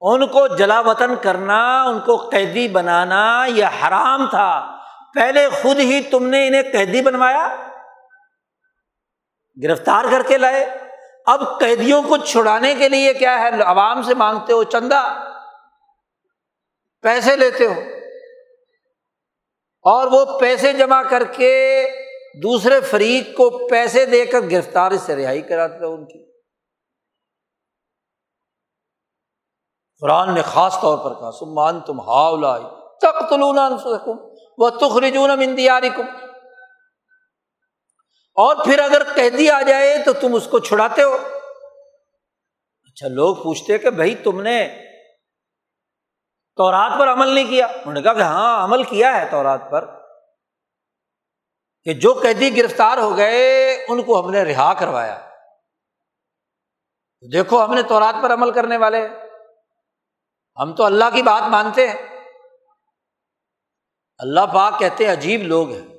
ان 0.00 0.26
کو 0.26 0.46
جلا 0.46 0.80
وطن 0.80 1.16
کرنا، 1.16 1.82
ان 1.82 2.00
کو 2.00 2.16
قیدی 2.16 2.68
بنانا، 2.68 3.46
یہ 3.48 3.64
حرام 3.64 4.30
تھا۔ 4.30 4.78
پہلے 5.14 5.48
خود 5.48 5.78
ہی 5.78 6.02
تم 6.02 6.26
نے 6.26 6.48
انہیں 6.48 6.62
قیدی 6.62 7.02
بنوایا، 7.02 7.70
گرفتار 9.62 10.04
کر 10.10 10.22
کے 10.28 10.38
لائے۔ 10.38 10.87
اب 11.28 11.60
قیدیوں 11.60 12.02
کو 12.02 12.16
چھڑانے 12.16 12.74
کے 12.74 12.88
لیے 12.88 13.14
کیا 13.14 13.38
ہے؟ 13.38 13.62
عوام 13.62 14.02
سے 14.02 14.14
مانگتے 14.14 14.52
ہو 14.52 14.62
چندہ؟ 14.62 15.14
پیسے 17.02 17.36
لیتے 17.36 17.66
ہو۔ 17.66 17.80
اور 19.82 20.06
وہ 20.06 20.38
پیسے 20.38 20.72
جمع 20.72 21.02
کر 21.02 21.24
کے 21.24 21.90
دوسرے 22.42 22.80
فریق 22.80 23.36
کو 23.36 23.68
پیسے 23.68 24.06
دے 24.06 24.26
کر 24.26 24.40
گرفتاری 24.40 24.98
سے 24.98 25.16
رہائی 25.16 25.42
کراتے 25.42 25.84
ہو 25.84 25.94
ان 25.94 26.04
کی۔ 26.04 26.28
قرآن 30.00 30.34
نے 30.34 30.42
خاص 30.42 30.80
طور 30.80 30.98
پر 30.98 31.20
کہا 31.20 31.30
سمان 31.32 31.80
تم 31.80 32.00
ہاؤ 32.00 32.36
لائی 32.36 32.64
تخت 33.00 33.32
لونا 33.32 33.68
وہ 34.58 34.70
تخرجون 34.70 35.30
مندیاری 35.38 35.88
کم 35.88 36.27
اور 38.38 38.56
پھر 38.64 38.78
اگر 38.78 39.02
قیدی 39.14 39.50
آ 39.50 39.62
جائے 39.62 39.98
تو 40.04 40.12
تم 40.12 40.34
اس 40.34 40.48
کو 40.50 40.58
چھڑاتے 40.58 41.02
ہو۔ 41.02 41.14
اچھا 42.82 43.08
لوگ 43.08 43.36
پوچھتے 43.36 43.78
کہ 43.78 43.90
بھائی 43.90 44.14
تم 44.14 44.40
نے 44.42 44.84
تورات 46.56 46.98
پر 46.98 47.12
عمل 47.12 47.28
نہیں 47.28 47.50
کیا؟ 47.50 47.66
انہوں 47.66 47.92
نے 47.92 48.02
کہا 48.02 48.14
کہ 48.14 48.20
ہاں 48.20 48.64
عمل 48.64 48.82
کیا 48.82 49.20
ہے 49.20 49.30
تورات 49.30 49.60
پر۔ 49.70 49.98
کہ 51.82 51.94
جو 51.94 52.20
قیدی 52.22 52.56
گرفتار 52.56 52.98
ہو 52.98 53.16
گئے، 53.16 53.74
ان 53.88 54.02
کو 54.02 54.20
ہم 54.20 54.30
نے 54.30 54.44
رہا 54.44 54.74
کروایا۔ 54.74 55.30
دیکھو، 57.32 57.64
ہم 57.64 57.74
نے 57.74 57.82
تورات 57.82 58.14
پر 58.22 58.32
عمل 58.32 58.50
کرنے 58.50 58.76
والے۔ 58.76 59.08
ہم 60.56 60.74
تو 60.74 60.84
اللہ 60.84 61.04
کی 61.14 61.22
بات 61.22 61.42
مانتے 61.48 61.88
ہیں۔ 61.88 62.26
اللہ 64.18 64.40
پاک 64.54 64.78
کہتے 64.78 65.04
ہیں، 65.04 65.12
عجیب 65.12 65.42
لوگ 65.42 65.70
ہیں۔ 65.70 65.97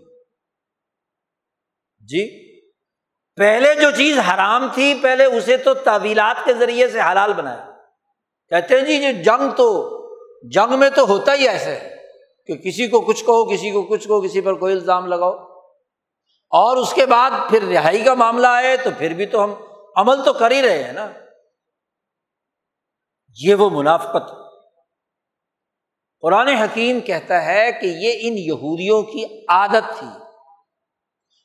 جی؟ 2.10 2.60
پہلے 3.36 3.76
جو 3.76 3.92
چیز 3.92 4.20
حرام 4.20 4.68
تھی، 4.74 5.00
پہلے 5.02 5.26
اسے 5.26 5.58
تو 5.58 5.74
تعویلات 5.74 6.46
کے 6.46 6.54
ذریعے 6.54 6.88
سے 6.88 7.00
حلال 7.02 7.34
بنایا۔ 7.34 7.72
کہتے 8.50 8.78
ہیں 8.78 8.86
جی 8.86 9.02
جو 9.02 9.24
جنگ 9.24 9.50
تو، 9.50 9.90
جنگ 10.52 10.80
میں 10.80 10.90
تو 10.90 11.08
ہوتا 11.08 11.34
ہی 11.34 11.48
ایسے 11.48 11.80
کہ 12.48 12.56
کسی 12.56 12.88
کو 12.88 13.02
کچھ 13.02 13.26
کہو، 13.26 13.54
کسی 13.54 13.72
کو 13.72 13.82
کچھ 13.82 14.08
کہو، 14.08 14.22
کسی 14.22 14.42
پر 14.42 14.54
کوئی 14.54 14.74
الزام 14.74 15.06
لگاؤ۔ 15.06 15.34
اور 16.52 16.78
اس 16.78 16.94
کے 16.94 17.06
بعد 17.06 17.32
پھر 17.50 17.64
رہائی 17.64 18.04
کا 18.04 18.14
معاملہ 18.14 18.48
آئے 18.48 18.78
تو 18.78 18.90
پھر 18.98 19.14
بھی 19.14 19.26
تو 19.26 19.44
ہم 19.44 19.54
عمل 19.96 20.24
تو 20.26 20.34
کر 20.34 20.52
ہی 20.52 20.62
رہے 20.62 20.84
ہیں 20.84 20.94
نا۔ 20.94 21.12
یہ 23.44 23.56
وہ 23.56 23.70
منافقت۔ 23.70 24.32
قرآن 26.22 26.48
حکیم 26.48 27.00
کہتا 27.00 27.46
ہے 27.46 27.72
کہ 27.72 27.86
یہ 27.86 28.14
ان 28.22 28.38
یہودیوں 28.38 29.04
کی 29.04 29.46
عادت 29.50 30.00
تھی۔ 30.00 30.29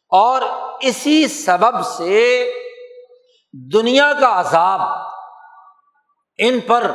اور 0.08 0.42
اسی 0.80 1.28
سبب 1.28 1.84
سے 1.84 2.52
دنیا 3.72 4.12
کا 4.20 4.40
عذاب 4.40 4.80
ان 6.38 6.60
پر 6.60 6.90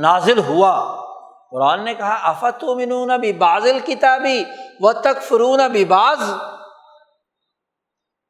نازل 0.00 0.38
ہوا۔ 0.38 1.04
قرآن 1.50 1.84
نے 1.84 1.94
کہا 1.94 2.14
افت 2.22 2.64
و 2.64 2.74
منون 2.74 3.20
بھی 3.20 3.32
بازل 3.32 3.78
کتابی 3.80 4.44
و 4.80 4.92
تک 4.92 5.22
فرون 5.22 5.60
بھی 5.72 5.84
باز 5.84 6.34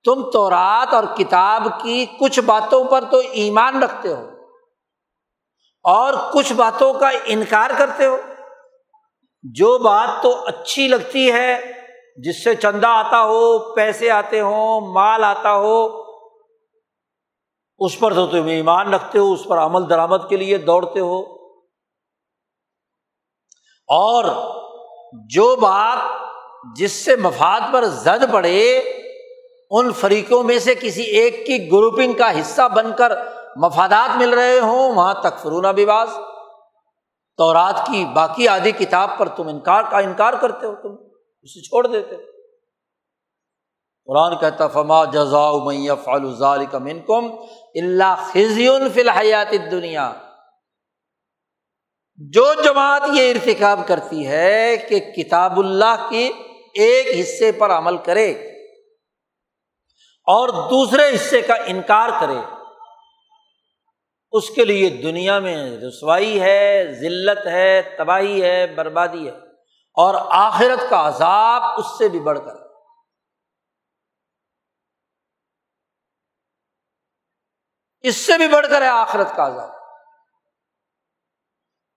تم 0.04 0.30
تو 0.30 0.50
رات 0.50 0.94
اور 0.94 1.04
کتاب 1.16 1.62
کی 1.82 2.06
کچھ 2.20 2.40
باتوں 2.40 2.84
پر 2.84 3.04
تو 3.10 3.20
ایمان 3.32 3.82
رکھتے 3.82 4.14
ہو 4.14 4.30
اور 5.82 6.14
کچھ 6.32 6.52
باتوں 6.52 6.94
کا 6.94 7.10
انکار 7.24 7.70
کرتے 7.78 8.06
ہو۔ 8.06 8.16
جو 9.42 9.78
بات 9.78 10.22
تو 10.22 10.44
اچھی 10.46 10.88
لگتی 10.88 11.32
ہے 11.32 11.83
جس 12.16 12.44
سے 12.44 12.54
چندہ 12.54 12.86
آتا 12.86 13.22
ہو، 13.22 13.74
پیسے 13.74 14.10
آتے 14.10 14.40
ہوں، 14.40 14.80
مال 14.80 15.24
آتا 15.24 15.54
ہو، 15.54 15.86
اس 17.78 17.98
پر 17.98 18.14
تو 18.14 18.26
تم 18.26 18.46
ایمان 18.46 18.94
رکھتے 18.94 19.18
ہو، 19.18 19.32
اس 19.32 19.44
پر 19.44 19.58
عمل 19.58 19.90
درآمد 19.90 20.28
کے 20.28 20.36
لیے 20.36 20.58
دوڑتے 20.58 21.00
ہو۔ 21.00 21.20
اور 23.88 24.24
جو 25.30 25.56
بات 25.56 25.98
جس 26.76 27.04
سے 27.04 27.16
مفاد 27.16 27.60
پر 27.72 27.84
زد 27.84 28.32
پڑے، 28.32 28.78
ان 29.70 29.92
فریقوں 29.92 30.42
میں 30.42 30.58
سے 30.58 30.74
کسی 30.74 31.02
ایک 31.02 31.46
کی 31.46 31.72
گروپنگ 31.72 32.12
کا 32.12 32.40
حصہ 32.40 32.68
بن 32.74 32.92
کر 32.98 33.12
مفادات 33.56 34.16
مل 34.16 34.34
رہے 34.34 34.58
ہوں، 34.58 34.94
وہاں 34.94 35.14
تک 35.14 35.38
فرونہ 35.42 35.72
بواز 35.76 36.10
تو 37.36 37.54
رات 37.54 37.86
کی 37.86 38.04
باقی 38.04 38.48
آدھی 38.48 38.72
کتاب 38.72 39.10
پر 39.18 39.28
تم 39.28 39.48
انکار 39.48 39.82
کا 39.90 39.98
انکار 39.98 40.32
کرتے 40.32 40.66
ہو 40.66 40.74
تم۔ 40.74 41.03
اسے 41.44 41.60
چھوڑ 41.60 41.86
دیتے۔ 41.86 42.16
قرآن 44.08 44.36
کہتا 44.40 44.66
فما 44.68 45.04
جزا 45.04 45.94
فالزال 46.04 46.64
کا 46.66 46.78
من 46.78 47.00
کم 47.00 47.28
اللہ 47.74 48.14
خزیون 48.32 48.82
فی 48.94 49.00
الحیات 49.00 49.52
دنیا 49.70 50.12
جو 52.34 52.44
جماعت 52.64 53.02
یہ 53.14 53.30
ارتکاب 53.30 53.80
کرتی 53.86 54.26
ہے 54.26 54.76
کہ 54.88 54.98
کتاب 54.98 55.58
اللہ 55.58 56.06
کے 56.10 56.26
ایک 56.74 57.06
حصے 57.20 57.52
پر 57.52 57.70
عمل 57.70 57.96
کرے 57.98 58.30
اور 60.28 60.48
دوسرے 60.70 61.14
حصے 61.14 61.40
کا 61.40 61.54
انکار 61.66 62.10
کرے، 62.20 62.38
اس 64.32 64.50
کے 64.50 64.64
لیے 64.64 64.88
دنیا 64.90 65.38
میں 65.38 65.56
رسوائی 65.78 66.40
ہے، 66.40 66.92
ذلت 67.00 67.46
ہے، 67.46 67.82
تباہی 67.98 68.42
ہے، 68.42 68.66
بربادی 68.66 69.26
ہے۔ 69.28 69.53
اور 69.94 70.14
آخرت 70.30 70.90
کا 70.90 71.08
عذاب 71.08 71.62
اس 71.78 71.98
سے 71.98 72.08
بھی 72.08 72.20
بڑھ 72.20 72.38
کر۔ 72.38 72.64
اس 78.00 78.16
سے 78.16 78.38
بھی 78.38 78.48
بڑھ 78.48 78.66
کر 78.70 78.82
ہے 78.82 78.86
آخرت 78.86 79.36
کا 79.36 79.46
عذاب۔ 79.46 79.70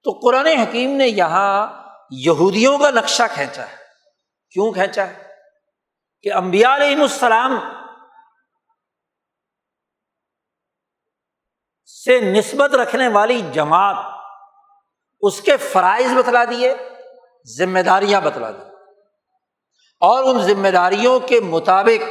تو 0.03 0.19
قرآن 0.23 0.47
حکیم 0.47 0.91
نے 0.91 1.07
یہاں 1.07 1.67
یہودیوں 2.11 2.77
کا 2.77 2.89
نقشہ 2.89 3.23
کھینچا 3.33 3.67
ہے۔ 3.67 3.75
کیوں 4.49 4.73
کھینچا 4.73 5.07
ہے؟ 5.07 5.35
کہ 6.21 6.33
امبیا 6.33 6.75
علیہم 6.75 7.01
السلام 7.01 7.51
سے 11.85 12.39
نسبت 12.39 12.75
رکھنے 12.75 13.07
والی 13.07 13.51
جماعت 13.53 13.95
اس 15.19 15.41
کے 15.41 15.57
فرائض 15.57 16.11
بتلا 16.11 16.43
دیے۔ 16.45 16.75
ذمہ 17.55 17.79
داریاں 17.79 18.21
بتلا 18.21 18.51
دی 18.51 18.69
اور 19.99 20.23
ان 20.23 20.41
ذمہ 20.43 20.67
داریوں 20.67 21.19
کے 21.19 21.39
مطابق 21.39 22.03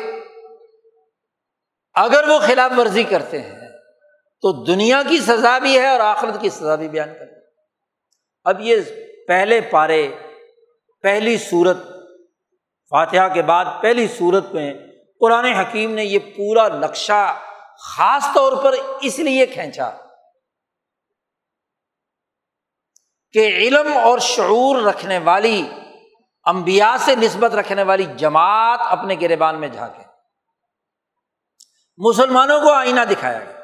اگر 1.95 2.29
وہ 2.29 2.39
خلاف 2.39 2.71
ورزی 2.79 3.03
کرتے 3.03 3.41
ہیں 3.41 3.69
تو 4.43 4.65
دنیا 4.65 5.03
کی 5.09 5.19
سزا 5.19 5.59
بھی 5.59 5.79
ہے 5.79 5.89
اور 5.89 6.01
آخرت 6.01 6.41
کی 6.41 6.49
سزا 6.49 6.75
بھی 6.75 6.89
بیان 6.89 7.09
کرتے 7.09 7.35
اب 8.45 8.61
یہ 8.61 8.77
پہلے 9.29 9.61
پارے، 9.61 10.09
پہلی 11.03 11.39
صورت 11.39 11.77
فاتحہ 12.91 13.35
کے 13.35 13.43
بعد 13.43 13.65
پہلی 13.83 14.07
صورت 14.09 14.53
میں 14.53 14.75
قرآن 15.21 15.45
حکیم 15.45 15.95
نے 15.95 16.05
یہ 16.05 16.19
پورا 16.19 16.69
نقشہ 16.69 17.39
خاص 17.81 18.25
طور 18.35 18.53
پر 18.65 18.75
اس 19.01 19.19
لیے 19.19 19.47
کھینچا۔ 19.47 19.91
کہ 23.33 23.47
علم 23.47 23.93
اور 24.05 24.19
شعور 24.19 24.83
رکھنے 24.83 25.19
والی 25.19 25.71
امبیا 26.45 26.97
سے 26.99 27.17
نسبت 27.17 27.55
رکھنے 27.55 27.83
والی 27.83 28.05
جماعت 28.17 28.81
اپنے 28.83 29.17
گربان 29.21 29.61
میں 29.61 29.69
جھانکے 29.69 30.03
مسلمانوں 31.97 32.61
کو 32.61 32.73
آئینہ 32.73 33.01
دکھایا 33.01 33.39
گیا۔ 33.39 33.57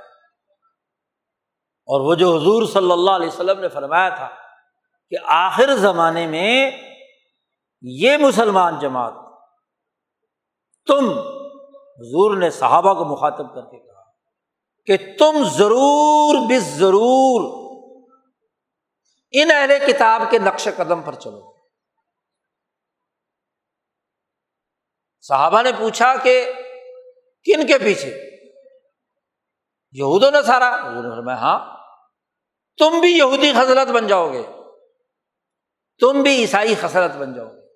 اور 1.86 2.00
وہ 2.00 2.14
جو 2.14 2.36
حضور 2.36 2.62
صلی 2.66 2.92
اللہ 2.92 3.10
علیہ 3.10 3.28
وسلم 3.28 3.60
نے 3.60 3.68
فرمایا 3.68 4.08
تھا 4.08 4.28
کہ 5.10 5.16
آخر 5.24 5.76
زمانے 5.76 6.26
میں 6.26 6.70
یہ 7.82 8.16
مسلمان 8.16 8.78
جماعت 8.78 9.12
تم، 10.86 11.10
حضور 11.98 12.36
نے 12.36 12.50
صحابہ 12.50 12.94
کو 12.94 13.04
مخاطب 13.04 13.54
کر 13.54 13.62
کے 13.62 13.78
کہا 13.78 14.02
کہ 14.86 15.16
تم 15.18 15.44
ضرور 15.44 16.50
بس 16.50 16.62
ضرور 16.62 17.61
ان 19.32 19.50
اہل 19.50 19.92
کتاب 19.92 20.22
کے 20.30 20.38
نقش 20.38 20.68
قدم 20.76 21.02
پر 21.02 21.14
چلو۔ 21.14 21.52
صحابہ 25.20 25.62
نے 25.62 25.70
پوچھا 25.78 26.16
کہ 26.22 26.52
کن 27.44 27.66
کے 27.66 27.78
پیچھے؟ 27.78 28.38
یہود 29.92 30.22
نے 30.22 30.42
سارا 30.42 30.76
میں 31.24 31.34
ہاں۔ 31.34 31.76
تم 32.78 33.00
بھی 33.00 33.18
یہودی 33.18 33.52
خزلت 33.52 33.90
بن 33.90 34.06
جاؤ 34.06 34.32
گے۔ 34.32 34.42
تم 36.00 36.22
بھی 36.22 36.40
عیسائی 36.40 36.74
خسلت 36.74 37.16
بن 37.16 37.34
جاؤ 37.34 37.46
گے۔ 37.46 37.66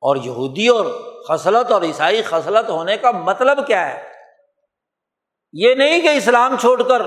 اور 0.00 0.16
یہودی 0.16 0.68
اور 0.68 0.84
خصلت 1.28 1.72
اور 1.72 1.82
عیسائی 1.82 2.22
خصلت 2.22 2.70
ہونے 2.70 2.96
کا 2.96 3.10
مطلب 3.10 3.66
کیا 3.66 3.88
ہے؟ 3.88 4.12
یہ 5.52 5.74
نہیں 5.74 6.00
کہ 6.00 6.08
اسلام 6.08 6.56
چھوڑ 6.56 6.82
کر 6.88 7.02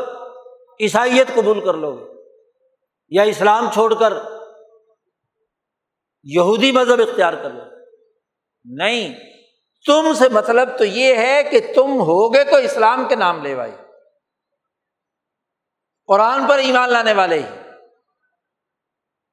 عیسائیت 0.79 1.27
قبول 1.35 1.65
کر 1.65 1.73
لو 1.73 1.95
گے۔ 1.95 2.16
یا 3.09 3.23
اسلام 3.23 3.71
چھوڑ 3.71 3.93
کر 3.93 4.13
یہودی 6.23 6.71
مذہب 6.71 7.01
اختیار 7.01 7.33
کر 7.33 7.49
لو۔ 7.49 7.63
نہیں، 8.65 9.13
تم 9.85 10.13
سے 10.13 10.29
مطلب 10.29 10.77
تو 10.77 10.85
یہ 10.85 11.15
ہے 11.15 11.43
کہ 11.43 11.59
تم 11.75 11.99
ہوگے 11.99 12.43
تو 12.43 12.55
اسلام 12.55 13.07
کے 13.07 13.15
نام 13.15 13.43
لے 13.43 13.55
بھائی۔ 13.55 13.71
قرآن 16.07 16.47
پر 16.47 16.57
ایمان 16.57 16.89
لانے 16.89 17.13
والے 17.13 17.39
ہی۔ 17.39 17.45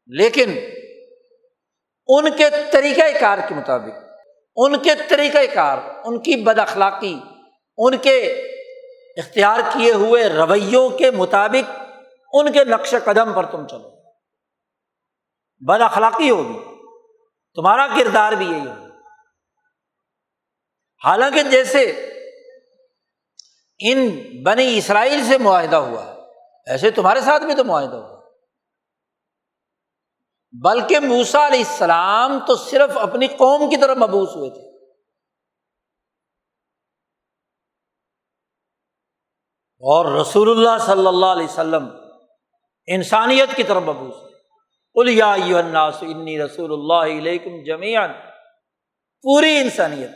لیکن 0.07 0.59
ان 2.07 2.37
کے 2.37 2.45
طریقۂ 2.73 3.21
کار 3.21 3.39
کے 3.49 3.55
مطابق، 3.55 3.99
ان 4.57 4.79
کے 4.79 4.91
طریقۂ 5.09 5.55
کار، 5.55 5.79
ان 6.05 6.23
کی 6.23 6.37
بد 6.37 6.59
اخلاقی، 6.59 7.21
ان 7.77 7.97
کے 7.97 8.23
اختیار 9.17 9.61
کیے 9.73 9.93
ہوئے 9.93 10.29
رویوں 10.29 10.91
کے 10.91 11.11
مطابق 11.11 11.84
ان 12.35 12.53
کے 12.53 12.65
نقش 12.65 12.95
قدم 13.05 13.33
پر 13.33 13.47
تم 13.47 13.67
چلو۔ 13.67 13.91
بد 15.61 15.81
اخلاقی 15.81 16.31
ہوگی۔ 16.31 16.59
تمہارا 17.55 17.87
کردار 17.87 18.33
بھی 18.33 18.47
یہی 18.47 18.67
ہوگا۔ 18.67 18.85
حالانکہ 21.05 21.43
جیسے 21.43 22.11
ان 23.79 23.99
بنی 24.43 24.79
اسرائیل 24.79 25.25
سے 25.25 25.39
معاہدہ 25.39 25.77
ہوا، 25.77 26.05
ایسے 26.67 26.91
تمہارے 26.91 27.21
ساتھ 27.21 27.43
بھی 27.43 27.55
تو 27.55 27.65
معاہدہ 27.65 27.97
ہوا۔ 27.97 28.15
بلکہ 30.65 30.99
موسا 30.99 31.47
علیہ 31.47 31.65
السلام 31.69 32.39
تو 32.47 32.57
صرف 32.57 32.99
اپنی 32.99 33.27
قوم 33.27 33.71
کی 33.71 33.77
طرف 33.77 33.97
مبوس 33.97 34.29
ہوئے 34.37 34.51
تھے۔ 34.51 34.75
اور 39.75 40.21
رسول 40.21 40.51
اللہ 40.51 40.87
صلی 40.87 41.07
اللہ 41.07 41.27
علیہ 41.27 41.45
وسلم 41.45 42.04
انسانیت 42.87 43.57
کی 43.57 43.63
طرف 43.63 43.83
مبوس 43.83 44.15
ہے۔ 44.15 44.35
انی 46.01 46.39
رسول 46.39 46.73
اللہ 46.73 47.19
علیکم 47.19 47.65
جمیان 47.65 48.13
پوری 49.23 49.57
انسانیت۔ 49.57 50.11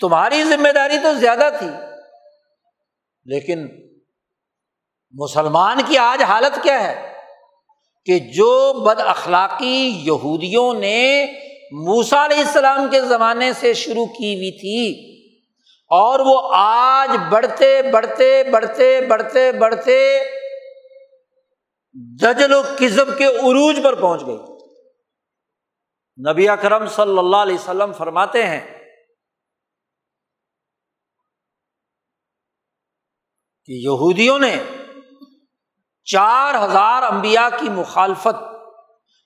تمہاری 0.00 0.44
ذمہ 0.44 0.68
داری 0.68 0.98
تو 1.02 1.14
زیادہ 1.14 1.50
تھی۔ 1.58 1.66
لیکن 3.24 3.68
مسلمان 5.10 5.78
کی 5.86 5.98
آج 5.98 6.22
حالت 6.22 6.62
کیا 6.62 6.84
ہے؟ 6.84 7.12
کہ 8.04 8.18
جو 8.18 8.72
بد 8.72 9.00
اخلاقی 9.00 10.02
یہودیوں 10.04 10.74
نے 10.74 11.26
موسا 11.72 12.24
علیہ 12.24 12.38
السلام 12.38 12.88
کے 12.90 13.00
زمانے 13.00 13.52
سے 13.52 13.74
شروع 13.74 14.06
کی 14.06 14.34
ہوئی 14.34 14.50
تھی، 14.50 15.14
اور 15.90 16.20
وہ 16.20 16.50
آج 16.54 17.16
بڑھتے 17.30 17.82
بڑھتے 17.82 18.42
بڑھتے 18.52 19.00
بڑھتے 19.00 19.52
بڑھتے 19.52 20.18
دجل 22.20 22.52
و 22.52 22.62
کزب 22.78 23.16
کے 23.18 23.26
عروج 23.26 23.78
پر 23.84 23.94
پہنچ 23.94 24.26
گئی 24.26 24.38
نبی 26.18 26.48
اکرم 26.48 26.86
صلی 26.86 27.18
اللہ 27.18 27.36
علیہ 27.36 27.54
وسلم 27.54 27.92
فرماتے 27.92 28.42
ہیں، 28.46 28.60
کہ 33.68 33.72
یہودیوں 33.72 34.38
نے 34.38 34.54
چار 36.06 36.54
ہزار 36.54 37.02
امبیا 37.02 37.48
کی 37.60 37.68
مخالفت 37.68 38.42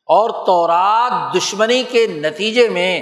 اور 0.08 0.30
تورات 0.46 1.36
دشمنی 1.36 1.82
کے 1.82 2.06
نتیجے 2.06 2.68
میں 2.68 3.00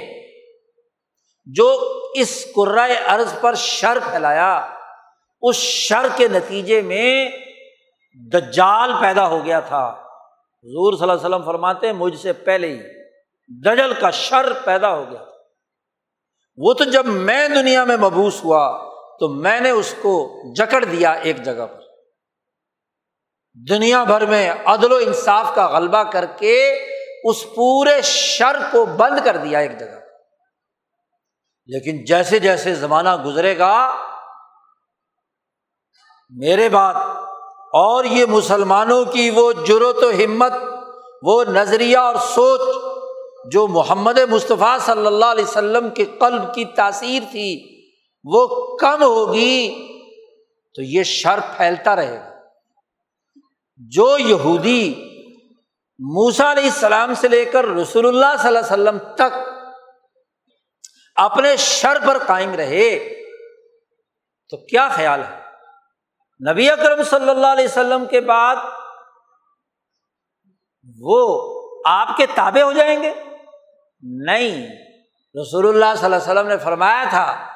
جو 1.47 1.69
اس 2.15 2.47
ارض 2.57 3.35
پر 3.41 3.55
شر 3.55 3.99
پھیلایا، 4.11 4.55
اس 5.43 5.57
شر 5.57 6.07
کے 6.17 6.29
نتیجے 6.29 6.81
میں 6.83 7.29
دجال 8.33 8.93
پیدا 9.01 9.27
ہو 9.27 9.45
گیا 9.45 9.61
تھا۔ 9.61 9.89
حضور 10.65 10.93
صلی 10.93 11.03
اللہ 11.03 11.13
علیہ 11.13 11.27
وسلم 11.27 11.45
فرماتے 11.45 11.93
مجھ 11.93 12.17
سے 12.17 12.33
پہلے 12.33 12.69
ہی 12.69 12.83
دجل 13.63 13.93
کا 14.01 14.11
شر 14.11 14.53
پیدا 14.65 14.95
ہو 14.95 15.11
گیا 15.11 15.23
تھا۔ 15.23 15.31
وہ 16.57 16.73
تو 16.73 16.85
جب 16.85 17.07
میں 17.07 17.49
دنیا 17.49 17.85
میں 17.85 17.97
مبوس 17.97 18.45
ہوا، 18.45 18.91
تو 19.21 19.29
میں 19.29 19.61
نے 19.61 19.71
اس 19.71 19.95
کو 20.03 20.43
جکڑ 20.55 20.85
دیا 20.85 21.11
ایک 21.11 21.43
جگہ 21.43 21.67
پر۔ 21.67 21.81
دنیا 23.69 24.05
بھر 24.05 24.27
میں 24.27 24.53
عدل 24.65 24.93
و 24.93 24.97
انصاف 24.97 25.55
کا 25.55 25.67
غلبہ 25.67 26.03
کر 26.03 26.25
کے 26.27 26.87
اس 27.25 27.45
پورے 27.57 28.03
شر 28.03 28.57
کو 28.73 28.85
بند 28.85 29.19
کر 29.25 29.37
دیا 29.37 29.59
ایک 29.59 29.79
جگہ 29.81 30.01
لیکن 31.69 32.05
جیسے 32.05 32.39
جیسے 32.39 32.75
زمانہ 32.75 33.17
گزرے 33.25 33.59
گا، 33.59 33.93
میرے 36.31 36.69
بات 36.69 36.97
اور 37.73 38.05
یہ 38.05 38.25
مسلمانوں 38.25 39.05
کی 39.05 39.31
وہ 39.31 39.53
جرت 39.53 40.05
و 40.05 40.11
ہمت، 40.11 40.53
وہ 41.23 41.45
نظریہ 41.45 41.99
اور 41.99 42.15
سوچ 42.15 42.61
جو 43.53 43.67
محمد 43.67 44.19
مصطفیٰ 44.19 44.79
صلی 44.81 45.07
اللہ 45.07 45.25
علیہ 45.25 45.45
وسلم 45.45 45.91
کے 45.91 46.05
قلب 46.05 46.55
کی 46.55 46.65
تاثیر 46.65 47.23
تھی، 47.31 47.83
وہ 48.25 48.77
کم 48.77 49.03
ہوگی 49.03 49.87
تو 50.75 50.83
یہ 50.83 51.03
شر 51.03 51.41
پھیلتا 51.57 51.97
رہے 51.97 52.19
گا۔ 52.19 52.31
جو 53.79 54.19
یہودی 54.19 54.95
موسا 55.99 56.53
علیہ 56.53 56.65
السلام 56.65 57.15
سے 57.15 57.29
لے 57.29 57.45
کر 57.45 57.65
رسول 57.65 58.07
اللہ 58.07 58.43
صلی 58.43 58.57
اللہ 58.57 58.59
علیہ 58.59 58.73
وسلم 58.73 58.99
تک 59.15 59.39
اپنے 61.17 61.57
شر 61.57 62.07
پر 62.07 62.19
قائم 62.19 62.55
رہے 62.55 63.19
تو 64.49 64.57
کیا 64.57 64.89
خیال 64.89 65.21
ہے؟ 65.21 65.46
نبی 66.51 66.71
اکرم 66.71 67.03
صلی 67.03 67.31
اللہ 67.31 67.47
علیہ 67.47 67.65
وسلم 67.65 68.07
کے 68.07 68.21
بعد 68.21 68.57
وہ 71.01 71.43
آپ 71.87 72.17
کے 72.17 72.27
تابے 72.27 72.63
ہو 72.63 72.73
جائیں 72.73 73.03
گے؟ 73.03 73.15
نہیں۔ 74.03 74.67
رسول 75.43 75.69
اللہ 75.69 75.95
صلی 75.97 76.05
اللہ 76.05 76.17
علیہ 76.17 76.33
وسلم 76.33 76.49
نے 76.49 76.59
فرمایا 76.59 77.05
تھا 77.11 77.49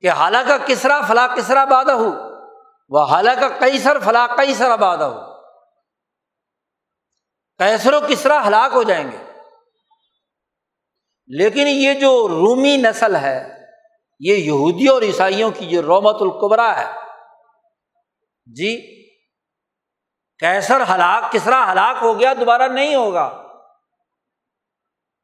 کہ 0.00 0.10
حالانکہ 0.10 0.66
کسرا 0.66 1.00
فلاں 1.00 1.28
کسرا 1.36 1.64
بادہ 1.64 1.92
ہو 1.92 2.10
وہ 2.88 3.04
حالانکہ 3.04 3.48
کئی 3.60 3.78
سر 3.78 3.98
فلاں 3.98 4.28
کئی 4.36 4.54
سر 4.54 4.70
آبادہ 4.70 5.04
ہو۔ 5.04 5.32
کیسر 7.58 7.92
و 7.92 8.00
کسرا 8.08 8.46
ہلاک 8.46 8.72
ہو 8.74 8.82
جائیں 8.82 9.12
گے۔ 9.12 9.32
لیکن 11.26 11.64
یہ 11.66 11.94
جو 11.94 12.28
رومی 12.28 12.76
نسل 12.76 13.16
ہے 13.16 13.61
یہ 14.24 14.34
یہودی 14.34 14.88
اور 14.88 15.02
عیسائیوں 15.02 15.50
کی 15.50 15.66
جو 15.66 15.82
رومت 15.82 16.16
القبرا 16.20 16.76
ہے۔ 16.76 16.92
جی 18.46 19.02
کیسر 20.38 20.80
ہلاک، 20.94 21.32
کسرا 21.32 21.72
ہلاک 21.72 21.96
ہو 22.02 22.20
گیا، 22.20 22.32
دوبارہ 22.40 22.68
نہیں 22.68 22.94
ہوگا۔ 22.94 23.46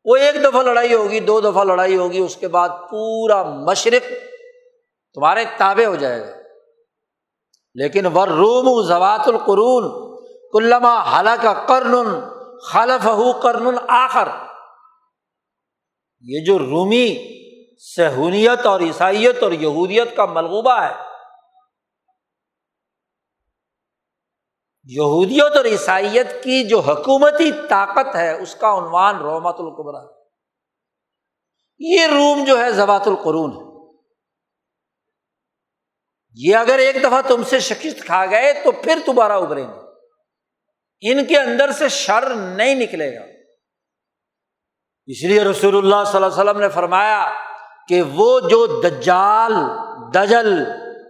وہ 0.04 0.16
ایک 0.16 0.34
دفعہ 0.44 0.62
لڑائی 0.62 0.94
ہوگی، 0.94 1.20
دو 1.20 1.40
دفعہ 1.40 1.64
لڑائی 1.64 1.96
ہوگی، 1.96 2.18
اس 2.18 2.36
کے 2.36 2.48
بعد 2.48 2.68
پورا 2.68 3.42
مشرق 3.42 4.02
تمہارے 5.14 5.44
تابع 5.56 5.84
ہو 5.84 5.94
جائے 5.94 6.20
گا۔ 6.20 6.38
لیکن 7.74 8.06
ور 8.06 8.28
روم 8.28 8.82
زوات 8.82 9.28
القرون 9.28 10.16
کلما 10.52 11.22
کا 11.42 11.52
کرن 11.52 12.20
خلف 12.62 13.08
کرن 13.42 13.78
آخر۔ 13.88 14.28
یہ 16.20 16.44
جو 16.46 16.58
رومی 16.58 17.38
سہونیت 17.96 18.66
اور 18.66 18.80
عیسائیت 18.80 19.42
اور 19.42 19.52
یہودیت 19.52 20.16
کا 20.16 20.26
ملغوبہ 20.26 20.82
ہے۔ 20.82 20.92
یہودیت 24.84 25.56
اور 25.56 25.64
عیسائیت 25.64 26.42
کی 26.42 26.68
جو 26.68 26.80
حکومتی 26.80 27.52
طاقت 27.68 28.16
ہے، 28.16 28.42
اس 28.42 28.54
کا 28.54 28.78
عنوان 28.78 29.16
رومت 29.16 29.56
القبرا۔ 29.58 30.06
یہ 31.78 32.06
روم 32.06 32.44
جو 32.44 32.64
ہے 32.64 32.72
زبات 32.72 33.08
القرون 33.08 33.52
ہے۔ 33.52 33.96
یہ 36.34 36.56
اگر 36.56 36.78
ایک 36.78 36.96
دفعہ 36.96 37.22
تم 37.28 37.42
سے 37.42 37.60
شکست 37.60 38.04
کھا 38.04 38.26
گئے، 38.26 38.52
تو 38.52 38.72
پھر 38.72 38.98
دوبارہ 39.06 39.32
ابھریں 39.32 39.68
گے۔ 39.68 39.88
ان 41.00 41.24
کے 41.24 41.38
اندر 41.38 41.72
سے 41.72 41.88
شر 41.88 42.34
نہیں 42.34 42.74
نکلے 42.74 43.16
گا۔ 43.16 43.24
اس 45.06 45.24
لیے 45.24 45.44
رسول 45.44 45.76
اللہ 45.76 46.04
صلی 46.06 46.22
اللہ 46.22 46.26
علیہ 46.26 46.50
وسلم 46.50 46.60
نے 46.60 46.68
فرمایا 46.68 47.47
کہ 47.88 48.00
وہ 48.02 48.28
جو 48.40 48.66
دجال، 48.82 49.52
دجل 50.14 50.48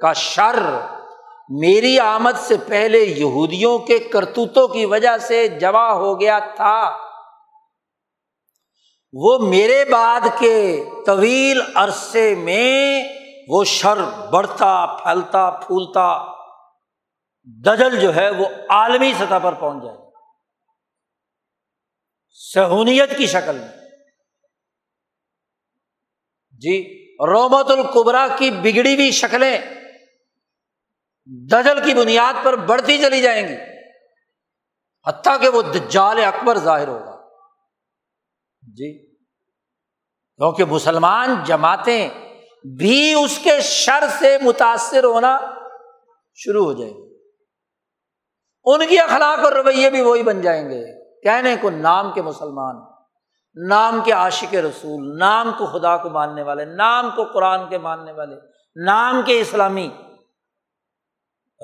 کا 0.00 0.12
شر 0.12 0.58
میری 1.60 1.98
آمد 1.98 2.38
سے 2.38 2.56
پہلے 2.66 2.98
یہودیوں 2.98 3.78
کے 3.78 3.98
کرتوتوں 4.08 4.66
کی 4.68 4.84
وجہ 4.84 5.16
سے 5.18 5.46
جمع 5.60 5.88
ہو 5.92 6.18
گیا 6.20 6.38
تھا، 6.56 6.80
وہ 9.14 9.38
میرے 9.38 9.84
بعد 9.84 10.28
کے 10.38 10.84
طویل 11.06 11.60
عرصے 11.74 12.34
میں 12.34 13.02
وہ 13.48 13.62
شر 13.64 14.02
بڑھتا 14.32 14.74
پھیلتا 14.96 15.48
پھولتا، 15.62 16.08
دجل 17.64 17.98
جو 18.00 18.14
ہے 18.14 18.28
وہ 18.30 18.46
عالمی 18.68 19.12
سطح 19.18 19.38
پر 19.42 19.54
پہنچ 19.54 19.84
جائے 19.84 19.96
سہونیت 22.40 23.16
کی 23.18 23.26
شکل 23.26 23.58
میں۔ 23.58 23.77
جی 26.59 27.04
رومت 27.26 27.70
القبرا 27.70 28.26
کی 28.38 28.50
بگڑی 28.50 28.94
ہوئی 28.94 29.11
شکلیں 29.11 29.59
دجل 31.26 31.84
کی 31.84 31.94
بنیاد 31.94 32.44
پر 32.44 32.56
بڑھتی 32.56 32.98
چلی 32.98 33.22
جائیں 33.22 33.48
گی، 33.48 33.54
حتیٰ 35.06 35.40
کہ 35.40 35.48
وہ 35.48 35.62
دجال 35.62 36.24
اکبر 36.24 36.59
ظاہر 36.59 36.88
ہوگا۔ 36.88 37.28
جی 38.62 39.06
کیونکہ 40.36 40.64
مسلمان 40.64 41.34
جماعتیں 41.44 42.09
بھی 42.78 43.14
اس 43.14 43.38
کے 43.38 43.61
شر 43.61 44.04
سے 44.18 44.38
متاثر 44.42 45.04
ہونا 45.04 45.38
شروع 46.34 46.64
ہو 46.64 46.72
جائیں 46.72 46.94
گے۔ 46.94 47.16
ان 48.64 48.86
کی 48.86 48.98
اخلاق 48.98 49.38
اور 49.38 49.52
رویے 49.52 49.90
بھی 49.90 50.00
وہی 50.00 50.22
بن 50.22 50.40
جائیں 50.40 50.70
گے۔ 50.70 50.98
کہنے 51.22 51.56
کو 51.61 51.70
نام 51.70 52.12
کے 52.12 52.22
مسلمان 52.22 52.97
نام 53.66 54.00
کے 54.04 54.12
عاشق 54.12 54.54
رسول، 54.54 55.18
نام 55.18 55.52
کو 55.59 55.66
خدا 55.66 55.96
کو 55.96 56.11
ماننے 56.11 56.42
والے، 56.42 56.64
نام 56.64 57.11
کو 57.16 57.24
قرآن 57.24 57.68
کے 57.68 57.78
ماننے 57.78 58.12
والے، 58.12 58.36
نام 58.84 59.22
کے 59.22 59.40
اسلامی 59.40 59.88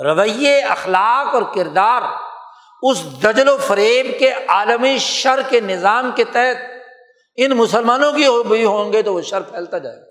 رویے، 0.04 0.60
اخلاق 0.60 1.34
اور 1.34 1.42
کردار 1.54 2.02
اس 2.82 3.22
دجل 3.22 3.48
و 3.48 3.56
فریب 3.56 4.06
کے 4.18 4.32
عالمی 4.48 4.98
شر 4.98 5.40
کے 5.48 5.60
نظام 5.60 6.10
کے 6.16 6.24
تحت 6.24 6.56
ان 7.36 7.50
مسلمانوں 7.50 8.12
کی 8.12 8.48
بھی 8.48 8.64
ہوں 8.64 8.92
گے 8.92 9.02
تو 9.02 9.14
وہ 9.14 9.20
شر 9.20 9.40
پھیلتا 9.40 9.78
جائے 9.78 9.96
گا۔ 9.96 10.06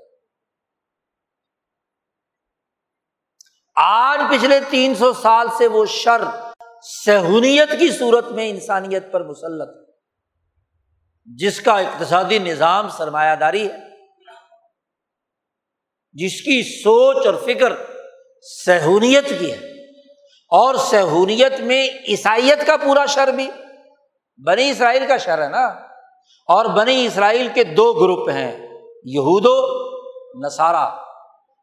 آج 3.75 4.19
پچھلے 4.29 4.59
تین 4.69 4.95
سو 4.95 5.13
سال 5.13 5.47
سے 5.57 5.67
وہ 5.67 5.85
شر 5.85 6.21
سہونیت 7.05 7.71
کی 7.79 7.91
صورت 7.91 8.27
میں 8.27 8.49
انسانیت 8.49 9.11
پر 9.11 9.23
مسلط 9.23 9.82
جس 11.25 11.61
کا 11.61 11.73
اقتصادی 11.73 12.39
نظام 12.39 12.89
سرمایہ 12.89 13.35
داری 13.35 13.67
ہے، 13.69 13.77
جس 16.13 16.41
کی 16.41 16.81
سوچ 16.81 17.25
اور 17.25 17.33
فکر 17.45 17.73
سہونیت 18.65 19.29
کی 19.39 19.51
ہے، 19.51 19.89
اور 20.49 20.75
سہونیت 20.75 21.59
میں 21.59 21.87
عیسائیت 22.07 22.67
کا 22.67 22.77
پورا 22.77 23.05
شر 23.05 23.27
بھی۔ 23.27 23.49
بنی 24.37 24.69
اسرائیل 24.69 25.07
کا 25.07 25.17
شر 25.17 25.43
ہے 25.43 25.49
نا۔ 25.49 25.65
اور 26.47 26.65
بنی 26.65 27.05
اسرائیل 27.05 27.47
کے 27.53 27.63
دو 27.63 27.93
گروپ 27.93 28.29
ہیں 28.29 28.51
یہود 29.05 29.45
و 29.45 29.83
نصارہ۔ 30.45 30.89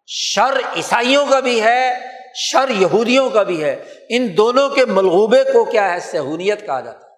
شر 0.07 0.59
عیسائیوں 0.77 1.27
کا 1.27 1.41
بھی 1.41 1.63
ہے، 1.63 1.99
شر 2.35 2.69
یہودیوں 2.69 3.31
کا 3.31 3.43
بھی 3.43 3.65
ہے۔ 3.65 3.85
ان 4.11 4.37
دونوں 4.37 4.69
کے 4.69 4.85
ملغوبے 4.85 5.45
کو 5.45 5.65
کیا 5.65 5.95
ہے؟ 5.95 6.01
سہونیت 6.01 6.67
کہا 6.67 6.81
جاتا 6.81 7.07
ہے۔ 7.07 7.10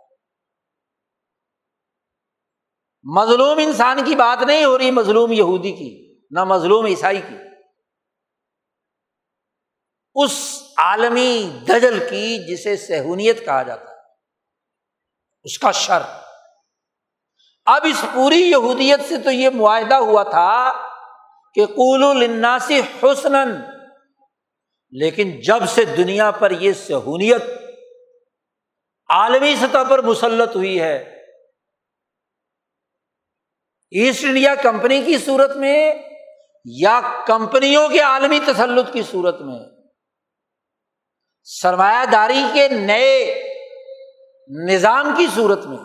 مظلوم 3.05 3.59
انسان 3.59 4.05
کی 4.05 4.15
بات 4.15 4.43
نہیں 4.43 4.65
ہو 4.65 4.79
رہی، 4.79 4.91
مظلوم 4.91 5.33
یہودی 5.33 5.73
کی، 5.73 6.21
نہ 6.31 6.45
مظلوم 6.45 6.85
عیسائی 6.85 7.21
کی۔ 7.29 7.37
اس 10.15 10.63
عالمی 10.77 11.51
دجل 11.69 11.99
کی 12.11 12.53
جسے 12.53 12.77
سہونیت 12.77 13.45
کہا 13.45 13.63
جاتا 13.63 13.91
ہے، 13.91 13.97
اس 15.43 15.59
کا 15.59 15.71
شر۔ 15.71 16.03
اب 17.65 17.83
اس 17.85 18.05
پوری 18.15 18.51
یہودیت 18.51 19.01
سے 19.09 19.19
تو 19.19 19.31
یہ 19.31 19.49
معاہدہ 19.51 19.95
ہوا 19.95 20.23
تھا 20.23 20.73
کہ 21.55 21.67
قول 21.67 22.05
الناسی 22.05 22.81
حسن 22.81 23.33
لیکن 24.91 25.31
جب 25.31 25.69
سے 25.69 25.85
دنیا 25.85 26.31
پر 26.31 26.51
یہ 26.51 26.73
سہونیت 26.73 27.43
عالمی 29.09 29.55
سطح 29.57 29.83
پر 29.89 30.03
مسلط 30.03 30.57
ہوئی 30.57 30.81
ہے 30.81 31.22
ایسٹ 33.95 34.25
انڈیا 34.25 34.55
کمپنی 34.55 35.03
کی 35.03 35.19
صورت 35.19 35.57
میں 35.57 35.95
یا 36.65 37.01
کمپنیوں 37.27 37.89
کے 37.89 38.01
عالمی 38.01 38.39
تسلط 38.39 38.93
کی 38.93 39.03
صورت 39.03 39.41
میں 39.41 39.59
سرمایہ 41.45 42.07
داری 42.13 42.43
کے 42.55 42.69
نئے 42.69 43.43
نظام 44.69 45.15
کی 45.17 45.27
صورت 45.35 45.67
میں 45.67 45.79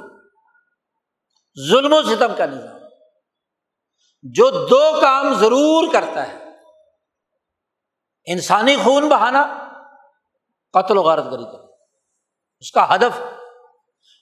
ظلم 1.70 1.93
و 1.93 2.01
ستم 2.03 2.36
کا 2.38 2.45
نظام 2.45 2.78
جو 4.24 4.68
دو 4.68 5.01
کام 5.01 5.34
ضرور 5.34 5.93
کرتا 5.93 6.28
ہے، 6.28 6.38
انسانی 8.26 8.76
خون 8.84 9.10
بہانا، 9.10 9.64
قتل 10.74 10.97
و 10.97 11.01
غارت 11.01 11.26
گری 11.32 11.43
کر 11.43 11.64
اس 12.60 12.72
کا 12.72 12.95
ہدف۔ 12.95 13.22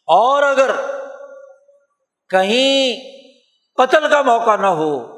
اور 0.07 0.43
اگر 0.43 0.75
کہیں 2.29 3.15
قتل 3.75 4.09
کا 4.09 4.21
موقع 4.21 4.55
نہ 4.55 4.65
ہو 4.65 5.15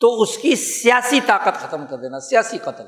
تو 0.00 0.22
اس 0.22 0.38
کی 0.38 0.56
سیاسی 0.56 1.20
طاقت 1.20 1.60
ختم 1.60 1.86
کر 1.86 1.96
دینا، 1.96 2.20
سیاسی 2.20 2.58
قتل۔ 2.58 2.86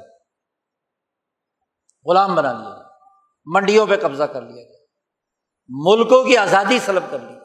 غلام 2.04 2.34
بنا 2.34 2.52
لیا 2.52 2.70
گیا 2.70 2.88
منڈیوں 3.44 3.86
پہ 3.86 3.96
قبضہ 3.96 4.22
کر 4.22 4.42
لیا 4.42 4.62
گیا، 4.62 4.78
ملکوں 5.68 6.24
کی 6.24 6.36
آزادی 6.36 6.78
سلب 6.78 7.02
کر 7.10 7.18
لی۔ 7.18 7.38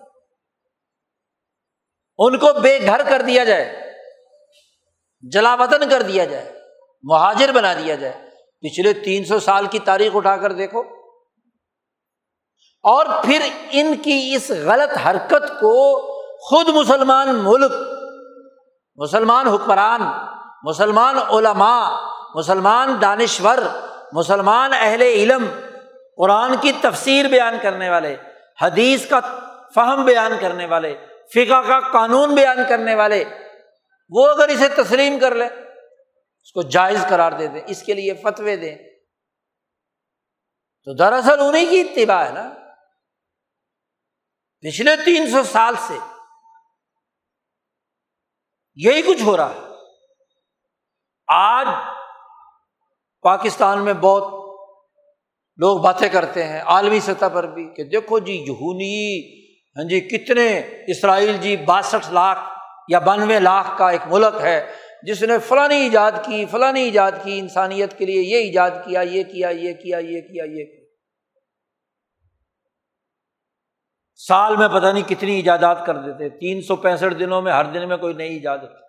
ان 2.18 2.40
کو 2.40 2.60
بے 2.62 2.80
گھر 2.82 3.02
کر 3.10 3.22
دیا 3.22 3.44
جائے 3.44 3.94
جلا 5.22 5.56
وطن 5.56 5.90
کر 5.90 6.02
دیا 6.02 6.26
جائے، 6.26 6.60
مہاجر 7.04 7.52
بنا 7.52 7.74
دیا 7.74 7.96
جائے۔ 7.96 8.30
پچھلے 8.62 8.94
تین 8.94 9.26
سو 9.26 9.40
سال 9.40 9.68
کی 9.68 9.80
تاریخ 9.80 10.12
اٹھا 10.16 10.38
کر 10.38 10.52
دیکھو۔ 10.52 10.80
اور 12.84 13.06
پھر 13.24 13.50
ان 13.72 13.96
کی 14.04 14.34
اس 14.36 14.50
غلط 14.50 14.98
حرکت 15.06 15.60
کو 15.62 16.13
خود 16.48 16.70
مسلمان 16.70 17.36
ملک، 17.36 17.72
مسلمان 18.96 19.48
حکمران، 19.48 20.02
مسلمان 20.64 21.18
علماء، 21.18 21.90
مسلمان 22.36 23.02
دانشور، 23.02 23.58
مسلمان 24.14 24.74
اہل 24.74 25.02
علم، 25.02 25.46
قرآن 26.18 26.56
کی 26.62 26.72
تفسیر 26.82 27.26
بیان 27.26 27.58
کرنے 27.62 27.90
والے، 27.90 28.16
حدیث 28.62 29.08
کا 29.08 29.20
فہم 29.76 30.06
بیان 30.06 30.32
کرنے 30.42 30.66
والے، 30.66 30.96
فقہ 31.34 31.62
کا 31.68 31.80
قانون 31.92 32.36
بیان 32.36 32.58
کرنے 32.70 32.96
والے، 32.96 33.24
وہ 34.12 34.28
اگر 34.28 34.50
اسے 34.50 34.68
تسلیم 34.68 35.20
کر 35.20 35.36
لے، 35.36 35.46
اس 35.46 36.52
کو 36.52 36.62
جائز 36.62 37.06
قرار 37.10 37.32
دے 37.32 37.48
دیں 37.48 37.62
اس 37.68 37.84
کے 37.84 37.94
لیے 37.94 38.14
فتوے 38.14 38.56
دیں 38.58 38.76
تو 40.88 40.94
دراصل 40.94 41.40
انہیں 41.40 41.70
کی 41.70 41.82
اتباع 41.82 42.24
ہے 42.26 42.32
نا؟ 42.32 42.50
پچھلے 44.64 44.96
تین 45.06 45.32
سو 45.32 45.44
سال 45.44 45.76
سے 45.88 45.98
یہی 48.78 49.02
کچھ 49.02 49.24
ہو 49.24 49.38
رہا 49.38 49.54
ہے۔ 49.54 49.60
آج 51.28 51.68
پاکستان 53.24 53.84
میں 53.86 53.94
بہت 53.94 54.24
لوگ 55.60 55.80
باتیں 55.80 56.10
کرتے 56.10 56.44
ہیں، 56.44 56.62
عالمی 56.62 57.00
سطح 57.00 57.26
پر 57.34 57.48
بھی 57.48 57.66
کہ 57.76 57.84
دیکھو 57.84 58.20
جی 58.20 58.34
یہونی 58.48 59.20
ہاں 59.78 59.84
جی 59.84 60.00
کتنے 60.02 60.48
اسرائیل 60.88 61.38
جی 61.38 61.56
باسٹھ 61.58 62.14
لاکھ 62.14 62.40
یا 62.88 63.00
بانوے 63.00 63.40
لاکھ 63.40 63.78
کا 63.78 63.90
ایک 63.90 64.08
ملک 64.08 64.42
ہے، 64.42 64.66
جس 65.04 65.22
نے 65.24 65.38
فلانی 65.40 65.76
ایجاد 65.76 66.12
کی، 66.26 66.46
فلانی 66.46 66.82
ایجاد 66.82 67.12
کی، 67.24 67.40
انسانیت 67.40 67.98
کے 67.98 68.06
لیے 68.06 68.22
یہ 68.22 68.38
ایجاد 68.38 68.72
کیا، 68.86 69.02
یہ 69.02 69.24
کیا 69.24 69.50
یہ 69.50 69.74
کیا 69.74 69.98
یہ 69.98 70.22
کیا 70.22 70.44
یہ 70.44 70.66
کیا۔ 70.66 70.83
سال 74.28 74.56
میں 74.56 74.68
پتہ 74.68 74.88
نہیں 74.88 75.04
کتنی 75.04 75.36
ایجادات 75.36 75.86
کر 75.86 75.98
دیتے، 75.98 76.30
تین 76.30 76.62
سو 76.62 76.76
پینسٹھ 76.76 77.20
دنوں 77.20 77.42
میں 77.42 77.54
ہر 77.54 77.66
دن 77.66 77.88
میں 77.88 77.98
کوئی 77.98 78.14
نئی 78.14 78.34
ایجاد 78.34 78.58
ہوتی۔ 78.58 78.82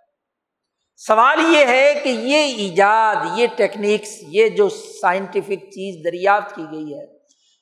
سوال 0.97 1.39
یہ 1.55 1.67
ہے 1.67 2.01
کہ 2.05 2.09
یہ 2.09 2.37
ایجاد، 2.37 3.17
یہ 3.37 3.47
ٹیکنیکس، 3.57 4.09
یہ 4.21 4.49
جو 4.49 4.69
سائنٹیفک 4.69 5.65
چیز 5.71 6.05
دریافت 6.05 6.55
کی 6.55 6.65
گئی 6.73 6.95
ہے، 6.95 7.07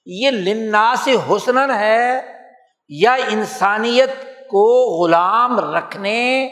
یہ 0.06 0.30
لنا 0.30 0.94
سے 1.04 1.14
حسن 1.30 1.70
ہے 1.70 2.20
یا 2.88 3.14
انسانیت 3.14 4.10
کو 4.48 4.66
غلام 5.02 5.60
رکھنے 5.60 6.48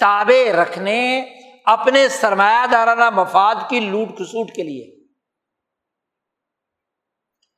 تابے 0.00 0.52
رکھنے، 0.52 1.24
اپنے 1.64 2.08
سرمایہ 2.08 2.66
دارانہ 2.72 3.10
مفاد 3.10 3.54
کی 3.68 3.80
لوٹ 3.80 4.08
کسوٹ 4.18 4.50
کے 4.50 4.62
لیے؟ 4.62 4.84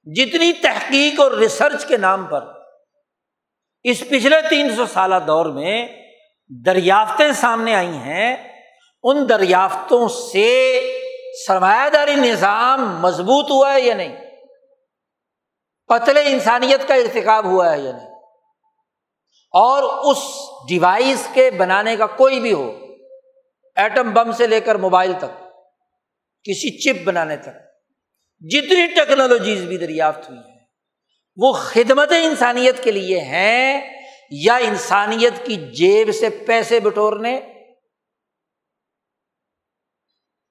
جتنی 0.04 0.52
تحقیق 0.52 1.20
اور 1.20 1.30
ریسرچ 1.30 1.86
کے 1.86 1.96
نام 1.96 2.26
پر 2.26 2.59
اس 3.82 4.00
پچھلے 4.00 4.36
تین 4.50 4.76
سو 4.76 4.86
سالہ 4.86 5.14
دور 5.26 5.46
میں 5.46 5.88
دریافتیں 6.66 7.32
سامنے 7.32 7.74
آئی 7.74 7.96
ہیں۔ 7.96 8.36
ان 9.02 9.28
دریافتوں 9.28 10.08
سے 10.08 10.80
سرمایہ 11.46 11.88
داری 11.90 12.14
نظام 12.14 13.00
مضبوط 13.00 13.50
ہوا 13.50 13.74
ہے 13.74 13.80
یا 13.80 13.94
نہیں؟ 13.94 14.16
قتل 15.88 16.16
انسانیت 16.24 16.88
کا 16.88 16.94
ارتقاب 16.94 17.44
ہوا 17.44 17.72
ہے 17.72 17.80
یا 17.80 17.92
نہیں؟ 17.92 18.10
اور 19.52 19.82
اس 19.82 20.18
ڈیوائس 20.68 21.28
کے 21.32 21.50
بنانے 21.50 21.96
کا 21.96 22.06
کوئی 22.06 22.40
بھی 22.40 22.52
ہو، 22.52 22.78
ایٹم 23.76 24.10
بم 24.10 24.32
سے 24.32 24.46
لے 24.46 24.60
کر 24.60 24.74
موبائل 24.74 25.12
تک، 25.18 25.38
کسی 26.44 26.78
چپ 26.78 27.04
بنانے 27.04 27.36
تک، 27.36 27.56
جتنی 28.40 28.86
ٹیکنالوجیز 28.86 29.64
بھی 29.64 29.76
دریافت 29.76 30.30
ہوئی 30.30 30.38
ہیں۔ 30.38 30.49
وہ 31.40 31.52
خدمت 31.52 32.12
انسانیت 32.22 32.84
کے 32.84 32.90
لیے 32.90 33.20
ہیں 33.20 34.02
یا 34.30 34.56
انسانیت 34.56 35.32
کی 35.46 35.56
جیب 35.56 36.12
سے 36.12 36.44
پیسے 36.46 36.80
بٹورنے؟ 36.80 37.36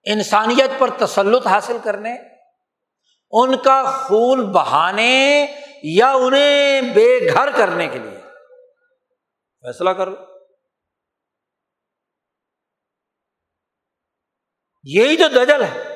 انسانیت 0.04 0.80
پر 0.80 0.90
تسلط 1.06 1.48
حاصل 1.48 1.78
کرنے، 1.84 2.16
ان 3.32 3.58
کا 3.58 3.84
خون 3.84 4.52
بہانے 4.52 5.46
یا 5.84 6.12
انہیں 6.12 6.82
بے 6.82 7.34
گھر 7.34 7.58
کرنے 7.58 7.88
کے 7.88 8.00
لیے؟ 8.00 8.20
فیصلہ 9.62 9.90
کر۔ 9.90 10.10
یہی 14.84 15.18
تو 15.18 15.28
دجل 15.28 15.64
ہے۔ 15.64 15.96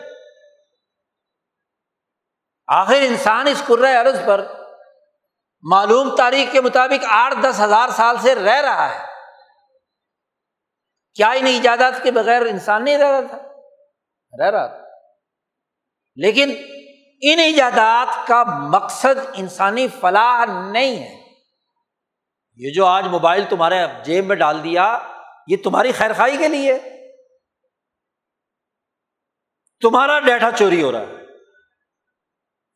آخر 2.67 2.95
انسان 2.95 3.47
اس 3.47 3.63
عرض 4.01 4.19
پر 4.25 4.62
معلوم 5.63 6.15
تاریخ 6.15 6.51
کے 6.51 6.61
مطابق 6.61 7.05
آٹھ 7.09 7.35
دس 7.43 7.59
ہزار 7.59 7.89
سال 7.89 8.17
سے 8.21 8.35
رہ 8.35 8.61
رہا 8.61 8.95
ہے۔ 8.95 9.05
کیا 11.13 11.31
ان 11.31 11.45
ایجادات 11.45 12.03
کے 12.03 12.11
بغیر 12.11 12.41
انسان 12.41 12.83
نہیں 12.83 12.97
رہ 12.97 13.07
رہا 13.07 13.27
تھا؟ 13.27 13.37
رہ 14.37 14.51
رہا 14.51 14.67
تھا۔ 14.67 14.77
لیکن 16.15 16.49
ان 17.21 17.39
ایجادات 17.39 18.27
کا 18.27 18.43
مقصد 18.43 19.19
انسانی 19.33 19.87
فلاح 19.87 20.45
نہیں 20.45 20.95
ہے۔ 20.95 21.27
یہ 22.55 22.73
جو 22.73 22.85
آج 22.85 23.07
موبائل 23.07 23.45
تمہارے 23.49 23.75
جیب 24.03 24.25
میں 24.25 24.35
ڈال 24.35 24.63
دیا، 24.63 24.99
یہ 25.47 25.57
تمہاری 25.63 25.91
خیر 25.91 26.13
خائی 26.13 26.37
کے 26.37 26.47
لیے۔ 26.47 26.79
تمہارا 29.81 30.19
ڈیٹا 30.19 30.49
چوری 30.51 30.83
ہو 30.83 30.91
رہا 30.91 30.99
ہے۔ 30.99 31.37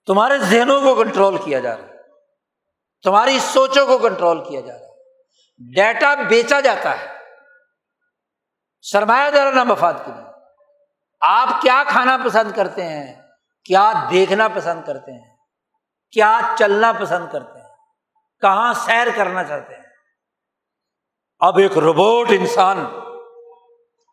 تمہارے 0.06 0.38
ذہنوں 0.38 0.82
کو 0.82 1.04
کنٹرول 1.04 1.38
کیا 1.38 1.60
جا 1.60 1.78
رہا 1.78 1.84
ہے۔ 1.84 1.97
تمہاری 3.08 3.40
سوچوں 3.40 3.88
کو 3.88 3.98
کنٹرول 3.98 4.50
کیا 4.50 4.62
جا 4.62 4.74
رہا 4.74 4.80
ہے۔ 4.80 4.94
ڈیٹا 5.76 6.16
بیچا 6.16 6.60
جاتا 6.60 7.00
ہے۔ 7.00 7.18
سرمایہ 8.82 9.32
دار 9.32 9.54
مفاد 9.54 9.94
کے 10.06 10.12
لیے 10.12 10.26
آپ 11.22 11.62
کیا 11.62 11.84
کھانا 11.88 12.18
پسند 12.26 12.52
کرتے 12.52 12.84
ہیں؟ 12.84 13.22
کیا 13.66 14.08
دیکھنا 14.12 14.48
پسند 14.48 14.82
کرتے 14.86 15.12
ہیں؟ 15.12 15.36
کیا 16.12 16.42
چلنا 16.60 16.92
پسند 16.92 17.26
کرتے 17.32 17.60
ہیں؟ 17.60 17.68
کہاں 18.42 18.74
سیر 18.74 19.08
کرنا 19.16 19.44
چاہتے 19.44 19.76
ہیں؟ 19.76 19.84
اب 21.40 21.58
ایک 21.58 21.78
روبوٹ 21.78 22.28
انسان۔ 22.30 22.86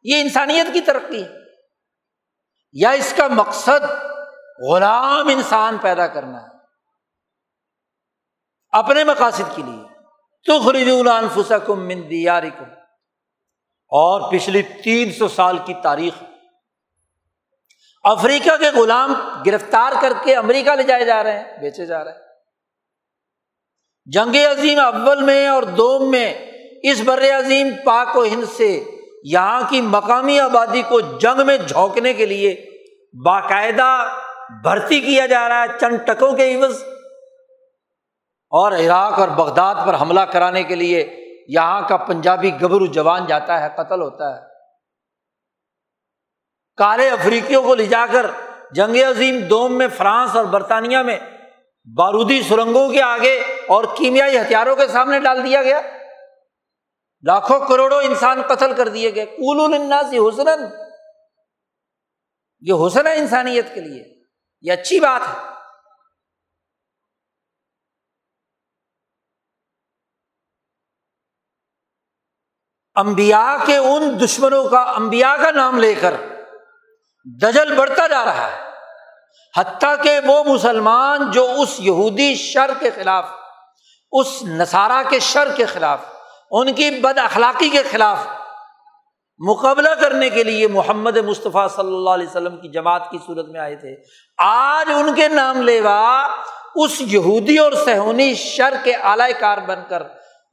یہ 0.03 0.21
انسانیت 0.21 0.67
کی 0.73 0.81
ترقی۔ 0.81 1.23
ہے 1.23 1.29
یا 2.73 2.91
اس 2.91 3.15
کا 3.17 3.29
مقصد 3.29 3.85
غلام 4.71 5.29
انسان 5.29 5.79
پیدا 5.79 6.07
کرنا 6.07 6.43
ہے۔ 6.43 6.54
اپنے 8.75 9.05
مقاصد 9.05 9.57
کے 9.57 9.63
لیے۔ 9.63 9.95
تو 10.47 10.61
خریدون 10.61 11.09
فسا 11.35 11.59
کم 11.59 11.87
مندیاری 11.87 12.51
کم 12.51 12.65
اور 13.89 14.33
پچھلی 14.33 14.63
تین 14.63 15.13
سو 15.13 15.29
سال 15.29 15.59
کی 15.59 15.75
تاریخ۔ 15.83 16.25
افریقہ 18.05 18.57
کے 18.57 18.71
غلام 18.71 19.15
گرفتار 19.47 19.93
کر 20.01 20.13
کے 20.25 20.37
امریکہ 20.37 20.71
لے 20.71 20.83
جائے 20.83 21.05
جا 21.05 21.23
رہے 21.23 21.39
ہیں، 21.39 21.59
بیچے 21.59 21.87
جا 21.87 22.05
رہے 22.05 22.13
ہیں۔ 22.13 22.19
جنگ 24.07 24.37
عظیم 24.51 24.79
اول 24.79 25.23
میں 25.23 25.49
اور 25.49 25.63
دوم 25.63 26.11
میں 26.11 26.35
اس 26.83 27.01
بر 27.01 27.23
عظیم 27.39 27.69
پاک 27.85 28.17
و 28.17 28.25
ہند 28.25 28.45
سے 28.57 28.85
یہاں 29.25 29.63
کی 29.69 29.81
مقامی 29.81 30.41
آبادی 30.41 30.83
کو 30.83 31.01
جنگ 31.01 31.47
میں 31.47 31.57
جھونکنے 31.57 32.13
کے 32.13 32.27
لیے 32.27 32.71
باقاعدہ 33.25 34.15
بھرتی 34.63 35.01
کیا 35.01 35.27
جا 35.27 35.49
رہا 35.49 35.63
ہے۔ 35.63 35.79
چند 35.81 35.97
ٹکوں 36.07 36.33
کے 36.33 36.55
عوض۔ 36.55 36.85
اور 38.57 38.73
عراق 38.73 39.19
اور 39.19 39.29
بغداد 39.29 39.75
پر 39.87 40.01
حملہ 40.01 40.21
کرانے 40.21 40.63
کے 40.63 40.75
لیے 40.75 41.25
یہاں 41.49 41.89
کا 41.89 41.97
پنجابی 41.97 42.55
گبرو 42.55 42.87
جوان 42.87 43.27
جاتا 43.27 43.63
ہے، 43.63 43.69
قتل 43.77 44.03
ہوتا 44.03 44.37
ہے۔ 44.37 44.41
کالے 46.77 47.11
افریقیوں 47.11 47.63
کو 47.63 47.75
لے 47.75 47.87
جا 47.87 48.07
کر 48.13 48.27
جنگ 48.71 48.97
عظیم 48.97 49.39
دوم 49.39 49.79
میں 49.79 49.89
فرانس 49.89 50.37
اور 50.37 50.45
برطانیہ 50.45 50.99
میں 50.99 51.19
بارودی 51.97 52.43
سرنگوں 52.43 52.93
کے 52.93 53.03
آگے 53.03 53.43
اور 53.69 53.85
کیمیائی 53.97 54.39
ہتھیاروں 54.39 54.77
کے 54.77 54.89
سامنے 54.89 55.21
ڈال 55.21 55.45
دیا 55.45 55.63
گیا۔ 55.63 55.81
لاکھوں 57.23 57.61
کروڑوں 57.69 58.03
انسان 58.03 58.43
قتل 58.43 58.75
کر 58.75 58.89
دیے 58.89 59.15
گئے۔ 59.15 59.27
کول 59.27 59.77
سے 60.11 60.19
حسن 60.29 60.49
یہ 62.61 62.87
حسن 62.87 63.07
ہے 63.07 63.19
انسانیت 63.19 63.75
کے 63.75 63.81
لیے۔ 63.81 64.05
یہ 64.63 64.73
اچھی 64.73 65.01
بات 65.01 65.29
ہے۔ 65.29 65.54
امبیا 72.95 73.57
کے 73.67 73.77
ان 73.77 74.21
دشمنوں 74.25 74.69
کا 74.69 74.81
امبیا 74.81 75.37
کا 75.43 75.51
نام 75.51 75.79
لے 75.79 75.95
کر 75.95 76.15
دجل 77.43 77.75
بڑھتا 77.75 78.07
جا 78.07 78.25
رہا 78.25 78.47
ہے۔ 78.47 78.71
حتیٰ 79.57 79.95
کہ 80.03 80.21
وہ 80.27 80.45
مسلمان 80.45 81.31
جو 81.31 81.47
اس 81.59 81.75
یہودی 81.79 82.35
شر 82.35 82.71
کے 82.81 82.91
خلاف، 82.91 83.25
اس 84.13 84.43
نصارہ 84.43 85.03
کے 85.09 85.19
شر 85.19 85.49
کے 85.57 85.65
خلاف، 85.65 85.99
ان 86.51 86.73
کی 86.73 86.91
بد 86.91 87.19
اخلاقی 87.19 87.69
کے 87.69 87.83
خلاف 87.91 88.19
مقابلہ 89.39 89.89
کرنے 89.89 90.31
کے 90.31 90.45
لیے 90.45 90.69
محمد 90.69 91.17
مصطفیٰ 91.17 91.69
صلی 91.69 91.95
اللہ 91.95 92.11
علیہ 92.11 92.27
وسلم 92.27 92.57
کی 92.57 92.69
جماعت 92.69 93.11
کی 93.11 93.19
صورت 93.27 93.49
میں 93.49 93.61
آئے 93.61 93.77
تھے۔ 93.77 93.97
آج 94.39 94.91
ان 94.95 95.15
کے 95.15 95.29
نام 95.29 95.63
لیوا 95.63 96.29
اس 96.75 97.01
یہودی 97.01 97.59
اور 97.59 97.73
سہونی 97.73 98.35
شر 98.35 98.75
کے 98.85 98.95
اعلی 98.95 99.33
کار 99.33 99.59
بن 99.59 99.79
کر 99.89 100.03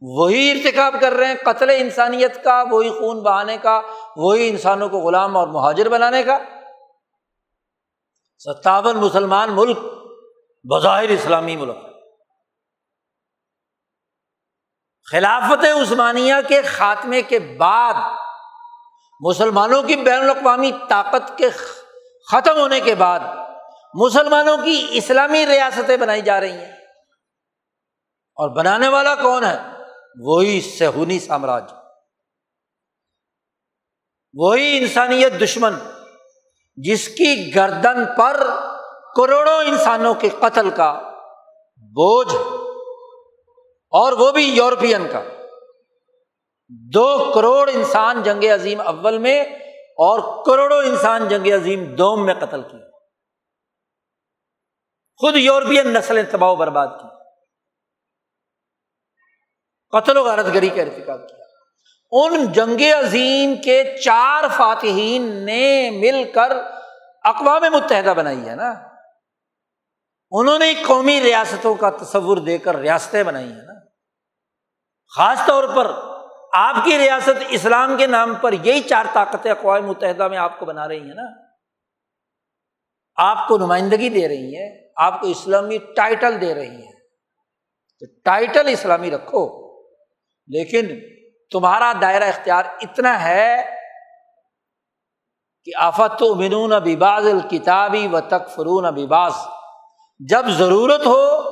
وہی 0.02 0.52
ارتکاب 0.52 0.95
کر 1.02 1.12
رہے 1.12 1.28
ہیں 1.28 1.36
قتل 1.45 1.70
انسانیت 1.70 2.43
کا، 2.43 2.64
وہی 2.72 2.89
خون 2.89 3.20
بہانے 3.20 3.58
کا، 3.58 3.82
وہی 4.16 4.49
انسانوں 4.49 4.89
کو 4.89 4.97
غلام 4.97 5.38
اور 5.38 5.47
مہاجر 5.47 5.89
بنانے 5.89 6.24
کا۔ 6.24 6.38
ستاون 8.38 8.97
مسلمان 8.97 9.49
ملک، 9.52 9.78
بظاہر 10.64 11.10
اسلامی 11.10 11.56
ملک۔ 11.56 11.78
خلافت 15.12 15.66
عثمانیہ 15.66 16.36
کے 16.47 16.62
خاتمے 16.62 17.22
کے 17.22 17.39
بعد 17.39 17.93
مسلمانوں 19.22 19.84
کی 19.84 19.95
بین 19.95 20.20
الاقوامی 20.20 20.72
طاقت 20.89 21.38
کے 21.38 21.49
ختم 22.32 22.58
ہونے 22.58 22.80
کے 22.80 22.95
بعد 22.95 23.20
مسلمانوں 23.93 24.58
کی 24.58 24.88
اسلامی 24.91 25.45
ریاستیں 25.45 25.97
بنائی 25.97 26.22
جا 26.22 26.39
رہی 26.39 26.52
ہیں۔ 26.52 26.72
اور 28.36 28.49
بنانے 28.49 28.88
والا 28.88 29.16
کون 29.16 29.43
ہے؟ 29.43 29.80
وہی 30.20 30.62
سہونی 30.62 31.20
سامراج۔ 31.20 31.64
وہی 34.34 34.78
انسانیت 34.78 35.34
دشمن 35.43 35.74
جس 36.76 37.07
کی 37.07 37.55
گردن 37.55 38.05
پر 38.18 38.47
کروڑوں 39.16 39.64
انسانوں 39.64 40.14
کے 40.14 40.30
قتل 40.30 40.70
کا 40.70 40.93
بوجھ 41.78 42.36
اور 43.89 44.12
وہ 44.12 44.32
بھی 44.32 44.43
یورپین 44.43 45.07
کا۔ 45.12 45.24
دو 46.70 47.32
کروڑ 47.36 47.70
انسان 47.74 48.24
جنگ 48.24 48.43
عظیم 48.43 48.82
اول 48.82 49.18
میں 49.18 49.43
اور 49.76 50.45
کروڑوں 50.45 50.84
انسان 50.84 51.28
جنگ 51.28 51.47
عظیم 51.47 51.95
دوم 51.95 52.26
میں 52.26 52.34
قتل 52.34 52.62
کیا 52.62 52.89
خود 55.18 55.36
یورپین 55.36 55.93
نسلیں 55.93 56.24
تباہ 56.32 56.49
و 56.49 56.55
برباد 56.55 56.88
کی۔ 56.88 57.20
قتل 59.92 60.18
و 60.18 60.24
غارت 60.24 60.46
گری 60.46 60.70
کا 60.70 60.82
ارتقاب 60.82 61.30
کیا۔ 61.30 61.46
ان 62.12 62.52
جنگ 62.52 62.82
عظیم 63.00 63.56
کے 63.62 63.98
چار 64.04 64.44
فاتحین 64.58 65.46
نے 65.46 65.89
مل 65.89 66.32
کر 66.32 66.52
اقوام 67.24 67.62
متحدہ 67.62 68.14
بنائی 68.18 68.50
ہے 68.50 68.56
نا۔ 68.56 68.74
انہوں 70.32 70.60
نے 70.60 70.74
قومی 70.88 71.22
ریاستوں 71.22 71.76
کا 71.76 71.89
تصور 71.89 72.38
دے 72.38 72.58
کر 72.58 72.76
ریاستیں 72.76 73.24
بنائی 73.24 73.52
ہیں 73.52 73.62
نا۔ 73.62 73.74
خاص 75.16 75.39
طور 75.48 75.64
پر 75.76 75.92
آپ 76.54 76.76
کی 76.86 76.98
ریاست 76.98 77.44
اسلام 77.50 77.98
کے 77.98 78.08
نام 78.08 78.36
پر 78.36 78.54
یہی 78.54 78.82
چار 78.82 79.06
طاقتیں 79.14 79.52
اقوام 79.52 79.86
متحدہ 79.86 80.28
میں 80.28 80.38
آپ 80.38 80.60
کو 80.60 80.66
بنا 80.66 80.88
رہی 80.88 81.00
ہیں 81.00 81.16
نا۔ 81.16 81.52
آپ 83.16 83.48
کو 83.48 83.58
نمائندگی 83.58 84.10
دے 84.10 84.28
رہی 84.28 84.56
ہیں، 84.56 84.92
آپ 84.96 85.22
کو 85.22 85.28
اسلامی 85.28 85.78
ٹائٹل 85.78 86.42
دے 86.42 86.56
رہی 86.56 86.84
ہیں۔ 86.84 86.92
تو 88.00 88.06
ٹائٹل 88.24 88.68
اسلامی 88.68 89.12
رکھو۔ 89.12 89.61
لیکن 90.48 91.00
تمہارا 91.52 91.94
دائرہ 92.02 92.24
اختیار 92.24 92.66
اتنا 92.82 93.24
ہے 93.24 93.66
کہ 95.64 95.72
آفت 95.78 96.24
و 96.24 96.36
منون 96.36 96.70
بباز 96.70 97.26
الکتابی 97.28 98.08
و 98.08 98.20
تک 98.20 98.50
فرون 98.56 98.86
اباز 98.86 99.34
جب 100.20 100.46
ضرورت 100.50 101.06
ہو 101.06 101.52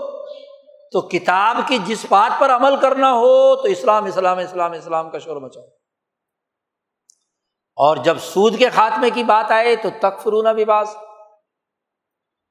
تو 0.91 1.01
کتاب 1.01 1.57
کی 1.67 1.77
جس 1.85 2.05
بات 2.09 2.39
پر 2.39 2.49
عمل 2.49 2.75
کرنا 2.75 3.11
ہو 3.11 3.55
تو 3.55 3.63
اسلام 3.63 4.05
اسلام 4.05 4.37
اسلام 4.37 4.71
اسلام 4.71 5.09
کا 5.09 5.19
شور 5.19 5.41
مچاؤ۔ 5.41 5.63
اور 7.75 7.97
جب 7.97 8.17
سود 8.19 8.59
کے 8.59 8.69
خاتمے 8.69 9.09
کی 9.09 9.23
بات 9.23 9.51
آئے 9.51 9.75
تو 9.75 9.89
تک 9.99 10.21
فرون 10.21 10.47
اباز 10.47 10.87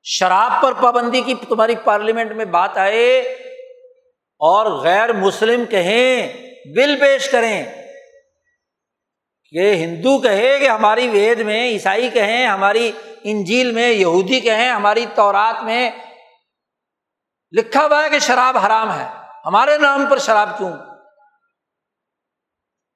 شراب 0.02 0.62
پر 0.62 0.72
پابندی 0.72 1.20
کی 1.20 1.34
تمہاری 1.34 1.74
پارلیمنٹ 1.84 2.32
میں 2.32 2.44
بات 2.44 2.78
آئے 2.78 3.20
اور 4.38 4.84
غیر 4.84 5.12
مسلم 5.12 5.64
کہیں، 5.66 6.32
بل 6.74 7.00
پیش 7.00 7.30
کریں۔ 7.30 7.64
کہ 9.50 9.74
ہندو 9.74 10.18
کہے 10.18 10.58
کہ 10.58 10.68
ہماری 10.68 11.08
وید 11.08 11.40
میں، 11.40 11.68
عیسائی 11.68 12.08
کہیں، 12.08 12.46
ہماری 12.46 12.92
انجیل 13.22 13.72
میں، 13.72 13.90
یہودی 13.90 14.40
کہیں، 14.40 14.70
ہماری 14.70 15.06
تورات 15.14 15.64
میں 15.64 15.90
لکھا 17.52 17.86
ہوا 17.86 18.04
ہے 18.04 18.10
کہ 18.10 18.18
شراب 18.18 18.58
حرام 18.58 18.98
ہے۔ 18.98 19.06
ہمارے 19.46 19.78
نام 19.78 20.06
پر 20.06 20.18
شراب 20.18 20.58
کیوں؟ 20.58 20.72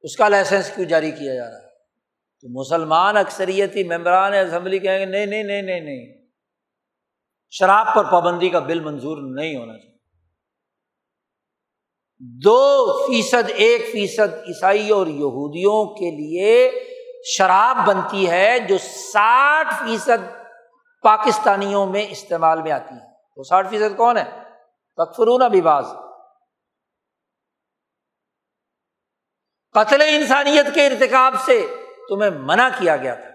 اس 0.00 0.16
کا 0.16 0.28
لائسنس 0.28 0.70
کیوں 0.74 0.86
جاری 0.86 1.10
کیا 1.10 1.34
جا 1.34 1.50
رہا 1.50 1.56
ہے؟ 1.56 1.68
تو 2.40 2.60
مسلمان 2.60 3.16
اکثریتی 3.16 3.84
ممبران 3.84 4.34
اسمبلی 4.34 4.78
کہیں 4.78 4.98
گے، 4.98 5.04
نہیں 5.04 5.26
نہیں 5.26 5.42
نہیں 5.42 5.62
نہیں 5.62 5.80
نہیں۔ 5.80 6.26
شراب 7.50 7.86
پر 7.94 8.04
پابندی 8.04 8.48
کا 8.48 8.58
بل 8.58 8.80
منظور 8.80 9.34
نہیں 9.34 9.56
ہونا 9.56 9.78
چاہیے۔ 9.78 9.91
دو 12.24 12.86
فیصد، 13.06 13.50
ایک 13.54 13.92
فیصد 13.92 14.34
عیسائی 14.48 14.90
اور 14.90 15.06
یہودیوں 15.06 15.84
کے 15.84 16.10
لیے 16.10 16.70
شراب 17.24 17.76
بنتی 17.86 18.30
ہے 18.30 18.58
جو 18.58 18.78
ساٹھ 19.12 19.74
فیصد 19.74 20.30
پاکستانیوں 21.02 21.86
میں 21.86 22.06
استعمال 22.10 22.62
میں 22.62 22.72
آتی 22.72 22.94
ہے۔ 22.94 23.06
وہ 23.36 23.42
ساٹھ 23.42 23.68
فیصد 23.68 23.96
کون 23.96 24.16
ہے؟ 24.18 24.24
تکفرون 24.96 25.60
باز 25.60 25.84
قتل 29.72 30.02
انسانیت 30.02 30.66
کے 30.74 30.86
ارتکاب 30.86 31.34
سے 31.44 31.66
تمہیں 32.08 32.30
منع 32.30 32.68
کیا 32.78 32.96
گیا 32.96 33.14
تھا۔ 33.14 33.30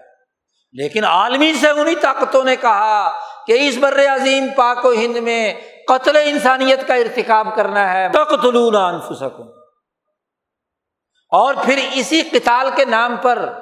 لیکن 0.72 1.04
عالمی 1.04 1.54
سے 1.54 1.68
انہیں 1.68 1.94
طاقتوں 2.00 2.44
نے 2.44 2.56
کہا 2.56 3.18
کہ 3.46 3.68
اس 3.68 3.78
بر 3.78 4.14
عظیم 4.14 4.46
پاک 4.56 4.84
و 4.84 4.92
ہند 4.92 5.16
میں 5.16 5.54
قتل 5.88 6.16
انسانیت 6.24 6.88
کا 6.88 6.94
ارتکاب 6.94 7.56
کرنا 7.56 7.92
ہے۔ 7.92 8.08
اور 11.30 11.54
پھر 11.64 11.88
اسی 11.92 12.22
کتال 12.22 12.70
کے 12.76 12.84
نام 12.84 13.16
پر 13.16 13.52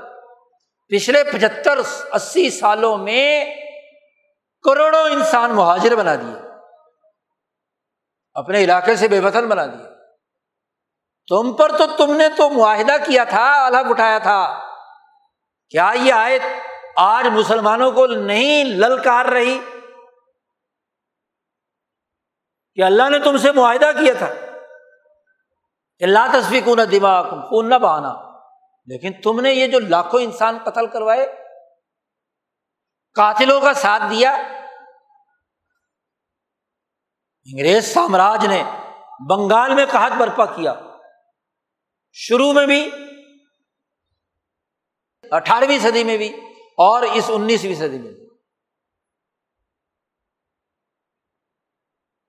پچھلے 0.89 1.25
پچہتر 1.25 1.79
اسی 2.13 2.51
سالوں 2.51 2.97
میں 2.97 3.45
کروڑوں 4.63 5.03
انسان 5.03 5.51
مہاجر 5.51 5.97
بنا 5.97 6.15
دیے۔ 6.15 6.49
اپنے 8.35 8.65
علاقے 8.65 8.97
سے 8.97 9.09
بے 9.09 9.21
وطن 9.21 9.49
بنا 9.49 9.67
دیے۔ 9.67 9.87
تم 11.29 11.53
پر 11.53 11.79
تو 11.79 11.85
تم 11.97 12.17
نے 12.17 12.29
تو 12.37 12.51
معاہدہ 12.51 12.93
کیا 13.07 13.25
تھا 13.25 13.67
الگ 13.67 13.91
اٹھایا 13.91 14.19
تھا۔ 14.19 14.61
کیا 15.71 15.93
یہ 15.95 16.13
آئے 16.13 16.39
آج 16.97 17.27
مسلمانوں 17.27 17.93
کو 17.93 18.07
نہیں 18.07 18.65
للکار 18.65 19.25
رہی؟ 19.25 19.61
کہ 22.77 22.83
اللہ 22.83 23.11
نے 23.11 23.19
تم 23.19 23.37
سے 23.37 23.53
معاہدہ 23.53 23.91
کیا 23.99 24.15
تھا 24.19 24.27
اللہ 26.01 26.19
تصویر 26.33 26.63
کو 26.65 26.77
نہ 26.77 26.83
دماغ 26.83 27.31
خون 27.31 27.69
نہ 27.69 27.75
بہانا۔ 27.75 28.37
لیکن 28.87 29.13
تم 29.13 29.41
نے 29.41 29.53
یہ 29.53 29.67
جو 29.67 29.79
لاکھوں 29.79 30.21
انسان 30.21 30.59
قتل 30.65 30.87
کروائے، 30.87 31.27
قاتلوں 33.15 33.61
کا 33.61 33.73
ساتھ 33.73 34.03
دیا۔ 34.11 34.33
انگریز 37.45 37.95
سامراج 37.95 38.47
نے 38.47 38.63
بنگال 39.31 39.75
میں 39.75 39.87
کہت 39.87 40.13
برپا 40.19 40.47
کیا۔ 40.47 40.75
شروع 42.13 42.53
میں 42.53 42.67
بھی، 42.67 42.91
اٹھارہویں 45.31 45.79
صدی 45.79 46.05
میں 46.05 46.17
بھی 46.17 46.29
اور 46.77 47.03
اس 47.03 47.25
انیسویں 47.29 47.75
صدی 47.75 47.99
میں 47.99 48.13
بھی۔ 48.13 48.26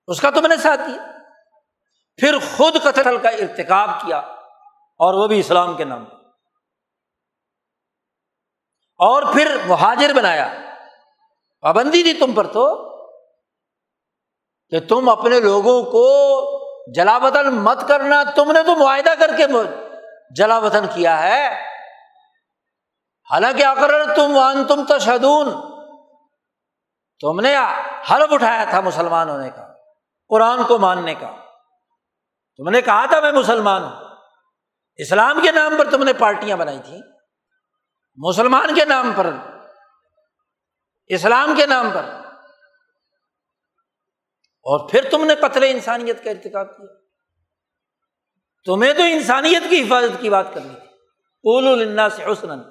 اس 0.08 0.20
کا 0.20 0.30
تم 0.30 0.46
نے 0.46 0.56
ساتھ 0.56 0.80
دیا۔ 0.80 1.02
پھر 2.16 2.38
خود 2.56 2.82
قتل 2.82 3.16
کا 3.18 3.28
ارتکاب 3.28 3.90
کیا 4.00 4.18
اور 4.98 5.14
وہ 5.14 5.26
بھی 5.26 5.40
اسلام 5.40 5.76
کے 5.76 5.84
نام 5.84 6.04
اور 8.98 9.22
پھر 9.32 9.56
مہاجر 9.66 10.12
بنایا۔ 10.12 10.48
پابندی 11.60 12.02
دی 12.02 12.12
تم 12.12 12.32
پر 12.32 12.46
تو 12.46 12.88
کہ 14.70 14.80
تم 14.80 15.08
اپنے 15.08 15.40
لوگوں 15.40 15.82
کو 15.82 16.04
جلا 16.92 17.16
وطن 17.16 17.54
مت 17.54 17.88
کرنا۔ 17.88 18.22
تم 18.36 18.52
نے 18.52 18.62
تو 18.62 18.76
معاہدہ 18.76 19.10
کر 19.18 19.36
کے 19.36 19.44
جلا 20.36 20.58
وطن 20.58 20.86
کیا 20.94 21.22
ہے۔ 21.22 21.64
حالانکہ 23.32 23.64
اکر 23.64 24.14
تم 24.16 24.36
وان 24.36 24.64
تم 24.64 24.84
تشدون 24.84 25.50
تم 27.20 27.40
نے 27.40 27.56
حلف 28.10 28.32
اٹھایا 28.32 28.64
تھا 28.64 28.80
مسلمان 28.80 29.28
ہونے 29.28 29.50
کا 29.50 29.67
قرآن 30.28 30.64
کو 30.68 30.78
ماننے 30.78 31.14
کا۔ 31.14 31.36
تم 32.56 32.68
نے 32.68 32.82
کہا 32.82 33.06
تھا 33.06 33.20
میں 33.20 33.32
مسلمان 33.32 33.82
ہوں۔ 33.82 34.04
اسلام 34.96 35.40
کے 35.42 35.52
نام 35.52 35.74
پر 35.78 35.90
تم 35.90 36.02
نے 36.02 36.12
پارٹیاں 36.12 36.56
بنائی 36.56 36.78
تھیں۔ 36.84 37.00
مسلمان 38.16 38.74
کے 38.74 38.84
نام 38.84 39.12
پر۔ 39.16 39.30
اسلام 41.06 41.54
کے 41.56 41.66
نام 41.66 41.90
پر۔ 41.94 42.02
اور 44.62 44.88
پھر 44.88 45.08
تم 45.10 45.24
نے 45.24 45.34
قتل 45.34 45.62
انسانیت 45.62 46.24
کا 46.24 46.30
ارتقاب 46.30 46.76
کیا۔ 46.76 46.94
تمہیں 48.64 48.94
تو 48.94 49.02
انسانیت 49.02 49.62
کی 49.70 49.82
حفاظت 49.82 50.20
کی 50.20 50.30
بات 50.30 50.54
کرنی 50.54 50.68
تھی۔ 50.68 50.88
اول 51.44 51.68
النا 51.68 52.08
سے 52.08 52.24
حسن 52.24 52.62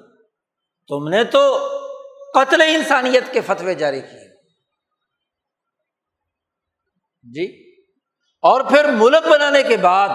تم 0.88 1.08
نے 1.08 1.24
تو 1.24 1.68
قتل 2.34 2.62
انسانیت 2.62 3.24
کے 3.34 3.42
فتوے 3.42 3.76
جاری 3.76 4.02
کیے۔ 4.02 4.27
جی؟ 7.34 7.74
اور 8.42 8.62
پھر 8.62 8.92
ملک 8.92 9.28
بنانے 9.28 9.64
کے 9.64 9.78
بعد 9.78 10.10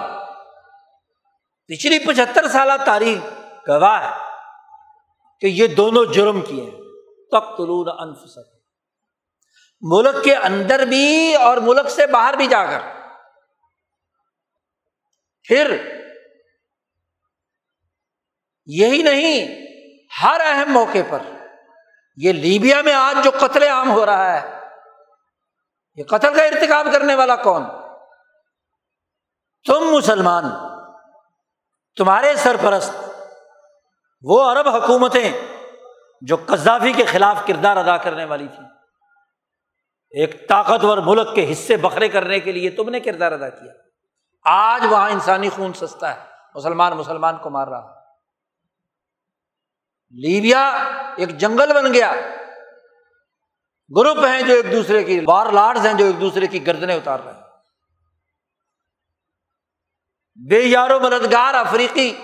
پچھلی 1.67 1.99
پچہتر 1.99 2.49
سالہ 2.49 2.73
تاریخ 2.87 3.33
گواہ 3.69 4.05
ہے 4.05 4.17
کہ 5.41 5.47
یہ 5.47 5.67
دونوں 5.67 6.05
جرم 6.05 6.41
کیے 6.41 6.71
تخت 7.27 7.61
انف 7.99 8.39
ملک 9.81 10.25
کے 10.25 10.37
اندر 10.37 10.85
بھی 10.85 11.35
اور 11.35 11.57
ملک 11.57 11.91
سے 11.91 12.07
باہر 12.07 12.35
بھی 12.35 12.47
جا 12.47 12.65
کر۔ 12.65 12.81
پھر 15.43 15.77
یہی 18.67 19.03
نہیں، 19.03 19.49
ہر 20.23 20.41
اہم 20.45 20.73
موقع 20.73 20.99
پر 21.11 21.19
یہ 22.17 22.33
لیبیا 22.33 22.83
میں 22.83 22.93
آج 22.93 23.25
جو 23.25 23.31
قتل 23.41 23.63
عام 23.63 23.91
ہو 23.91 24.07
رہا 24.07 24.43
ہے 24.43 24.62
یہ 25.95 26.05
قتل 26.05 26.35
کا 26.35 26.43
ارتکاب 26.43 26.87
کرنے 26.93 27.15
والا 27.15 27.37
کون؟ 27.37 27.65
تم 29.67 29.81
مسلمان، 29.81 30.45
تمہارے 31.97 32.37
سرپرست، 32.37 32.95
وہ 34.23 34.53
عرب 34.53 34.69
حکومتیں 34.69 35.33
جو 36.21 36.37
قذافی 36.47 36.93
کے 36.93 37.05
خلاف 37.05 37.37
کردار 37.47 37.77
ادا 37.77 37.97
کرنے 37.97 38.25
والی 38.25 38.49
تھی 38.49 38.65
ایک 40.11 40.49
طاقتور 40.49 40.99
ملک 40.99 41.35
کے 41.35 41.53
حصے 41.53 41.77
بکھرے 41.77 42.09
کرنے 42.09 42.41
کے 42.41 42.53
لیے 42.53 42.71
تم 42.71 42.89
نے 42.89 43.01
کردار 43.01 43.33
ادا 43.33 43.49
کیا۔ 43.49 43.73
آج 44.45 44.87
وہاں 44.91 45.11
انسانی 45.11 45.49
خون 45.49 45.73
سستا 45.73 46.15
ہے۔ 46.15 46.27
مسلمان 46.55 46.93
مسلمان 46.93 47.39
کو 47.39 47.51
مار 47.51 47.69
رہا 47.69 48.01
لیبیا 50.11 50.71
ایک 51.17 51.39
جنگل 51.39 51.73
بن 51.75 51.95
گیا۔ 51.95 52.13
گروپ 53.97 54.19
ہیں 54.19 54.43
جو 54.43 54.55
ایک 54.55 54.73
دوسرے 54.73 55.05
کی 55.05 55.21
وار 55.27 55.47
لارڈز 55.47 55.87
ہیں 55.87 55.95
جو 55.95 56.05
ایک 56.05 56.21
دوسرے 56.21 56.47
کی 56.47 56.67
گردنے 56.67 56.95
اتار 56.95 57.21
رہے 57.21 57.33
ہیں۔ 57.33 57.41
بے 60.49 60.61
یارو 60.61 61.01
مددگار 61.01 61.55
افریقی، 61.55 62.15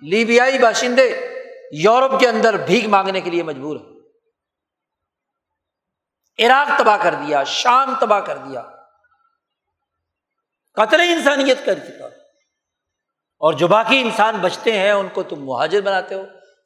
لیبیائی 0.00 0.58
باشندے 0.58 1.28
یورپ 1.72 2.20
کے 2.20 2.28
اندر 2.28 2.56
بھیک 2.56 2.84
مانگنے 2.86 3.20
کے 3.20 3.30
لیے 3.30 3.42
مجبور 3.42 3.76
ہے 3.76 3.92
عراق 6.46 6.78
تباہ 6.78 6.96
کر 7.02 7.14
دیا، 7.14 7.44
شام 7.44 7.94
تباہ 8.00 8.20
کر 8.20 8.36
دیا۔ 8.36 8.62
قطر 10.74 10.98
انسانیت 10.98 11.58
کر 11.64 11.78
چکا 11.78 12.06
اور 13.40 13.52
جو 13.52 13.68
باقی 13.68 14.00
انسان 14.00 14.36
بچتے 14.36 14.78
ہیں، 14.78 14.90
ان 14.90 15.08
کو 15.08 15.22
تم 15.22 15.44
مہاجر 15.44 15.80
بناتے 15.80 16.14
ہو۔ 16.14 16.22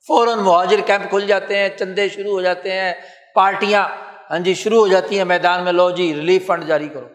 فوراً 0.07 0.39
مہاجر 0.39 0.81
کیمپ 0.87 1.11
کھل 1.11 1.27
جاتے 1.27 1.59
ہیں، 1.59 1.69
چندے 1.69 2.09
شروع 2.09 2.33
ہو 2.33 2.41
جاتے 2.41 2.73
ہیں، 2.73 2.95
پارٹیاں 3.35 3.89
ہاں 4.31 4.39
جی 4.39 4.55
شروع 4.55 4.79
ہو 4.79 4.89
جاتی 4.89 5.19
ہیں 5.19 5.25
میدان 5.25 5.65
میں، 5.65 5.73
لو 5.73 5.91
جی 5.91 6.15
ریلیف 6.15 6.47
فنڈ 6.47 6.67
جاری 6.67 6.89
کرو۔ 6.89 7.09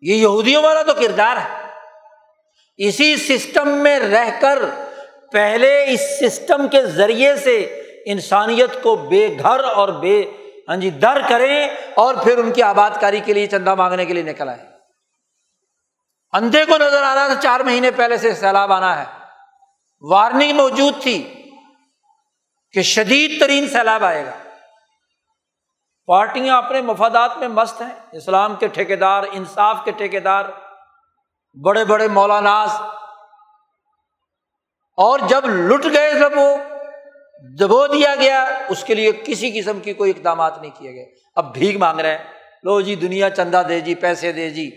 یہ 0.00 0.14
یہودیوں 0.14 0.62
والا 0.62 0.82
تو 0.82 0.94
کردار 0.94 1.36
ہے۔ 1.36 1.62
اسی 2.76 3.16
سسٹم 3.16 3.68
میں 3.68 3.98
رہ 3.98 4.40
کر 4.40 4.58
پہلے 5.32 5.84
اس 5.88 6.00
سسٹم 6.00 6.68
کے 6.68 6.86
ذریعے 6.86 7.36
سے 7.36 7.82
انسانیت 8.06 8.82
کو 8.82 8.96
بے 8.96 9.36
گھر 9.38 9.64
اور 9.64 9.88
بے 9.88 10.24
ہاں 10.68 10.76
جی 10.76 10.90
در 10.90 11.18
کریں 11.28 11.68
اور 11.94 12.14
پھر 12.14 12.38
ان 12.38 12.52
کی 12.52 12.62
آباد 12.62 12.90
کاری 13.00 13.20
کے 13.20 13.32
لیے 13.32 13.46
چندہ 13.46 13.74
مانگنے 13.74 14.04
کے 14.04 14.12
لیے 14.12 14.22
نکل 14.22 14.48
آئے۔ 14.48 14.66
اندھے 16.32 16.64
کو 16.64 16.78
نظر 16.78 17.02
آ 17.02 17.14
رہا 17.14 17.26
تھا 17.26 17.42
چار 17.42 17.60
مہینے 17.60 17.90
پہلے 17.90 18.16
سے 18.16 18.34
سیلاب 18.34 18.72
آنا 18.72 18.98
ہے۔ 18.98 19.04
وارننگ 20.00 20.56
موجود 20.56 21.02
تھی 21.02 21.46
کہ 22.72 22.82
شدید 22.82 23.40
ترین 23.40 23.68
سیلاب 23.68 24.04
آئے 24.04 24.26
گا۔ 24.26 24.41
پارٹیاں 26.06 26.62
اپنے 26.62 26.80
مفادات 26.80 27.36
میں 27.36 27.48
مست 27.48 27.82
ہیں۔ 27.82 27.94
اسلام 28.12 28.56
کے 28.56 28.68
ٹھیکیدار، 28.68 29.22
انصاف 29.32 29.76
کے 29.84 29.90
ٹھیکیدار، 29.90 30.44
بڑے 31.64 31.84
بڑے 31.84 32.08
مولاناس 32.08 32.80
اور 34.96 35.18
جب 35.28 35.44
لٹ 35.44 35.84
گئے 35.84 36.18
جب 36.18 36.32
وہ، 36.36 36.56
دبو 37.60 37.86
دیا 37.86 38.14
گیا، 38.14 38.58
اس 38.68 38.84
کے 38.84 38.94
لیے 38.94 39.12
کسی 39.12 39.60
قسم 39.60 39.80
کی 39.80 39.92
کوئی 39.92 40.12
اقدامات 40.16 40.58
نہیں 40.58 40.70
کیے 40.78 40.92
گئے۔ 40.92 41.14
اب 41.34 41.54
بھیگ 41.54 41.78
مانگ 41.78 42.00
رہے 42.00 42.18
ہیں۔ 42.18 42.24
لو 42.64 42.80
جی 42.80 42.94
دنیا 42.94 43.30
چندہ 43.30 43.62
دے 43.68 43.80
جی 43.80 43.94
پیسے 43.94 44.32
دے 44.32 44.50
جی۔ 44.50 44.70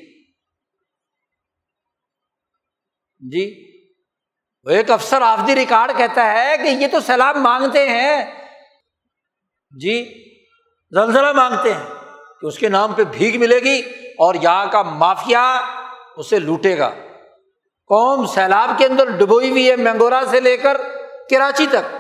جی 3.19 3.72
وہ 4.64 4.69
ایک 4.69 4.91
افسر 4.91 5.22
آفدی 5.22 5.56
ریکارڈ 5.56 5.97
کہتا 5.97 6.34
ہے 6.34 6.57
کہ 6.57 6.68
یہ 6.68 6.88
تو 6.91 6.99
سیلاب 6.99 7.35
مانگتے 7.35 7.89
ہیں۔ 7.89 8.26
جی 9.72 10.24
زلزلہ 10.91 11.32
مانگتے 11.32 11.74
ہیں 11.74 11.84
کہ 12.41 12.45
اس 12.45 12.60
کے 12.60 12.70
نام 12.70 12.94
پہ 12.94 13.03
بھیگ 13.03 13.40
ملے 13.40 13.60
گی 13.60 13.82
اور 14.18 14.36
یہاں 14.36 14.66
کا 14.72 14.82
مافیا 14.82 15.62
اسے 16.18 16.40
لوٹے 16.40 16.78
گا۔ 16.78 16.90
قوم 17.88 18.26
سیلاب 18.26 18.70
کے 18.78 18.86
اندر 18.86 19.10
ڈبوئی 19.10 19.52
ہوئی 19.52 19.72
ہے 19.72 19.76
مینگورا 19.76 20.22
سے 20.32 20.40
لے 20.40 20.57
کر 20.57 20.78
کراچی 21.30 21.68
تک۔ 21.68 21.95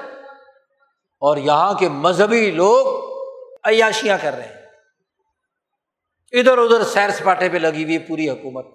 اور 1.19 1.37
یہاں 1.37 1.73
کے 1.73 1.89
مذہبی 1.89 2.51
لوگ 2.51 2.87
عیاشیاں 3.63 4.17
کر 4.21 4.33
رہے 4.33 4.43
ہیں۔ 4.43 4.61
ادھر 6.31 6.57
ادھر 6.57 6.83
سیر 6.83 7.09
سپاٹے 7.09 7.49
پہ 7.49 7.57
لگی 7.57 7.83
ہوئی 7.83 7.97
پوری 7.97 8.29
حکومت۔ 8.29 8.65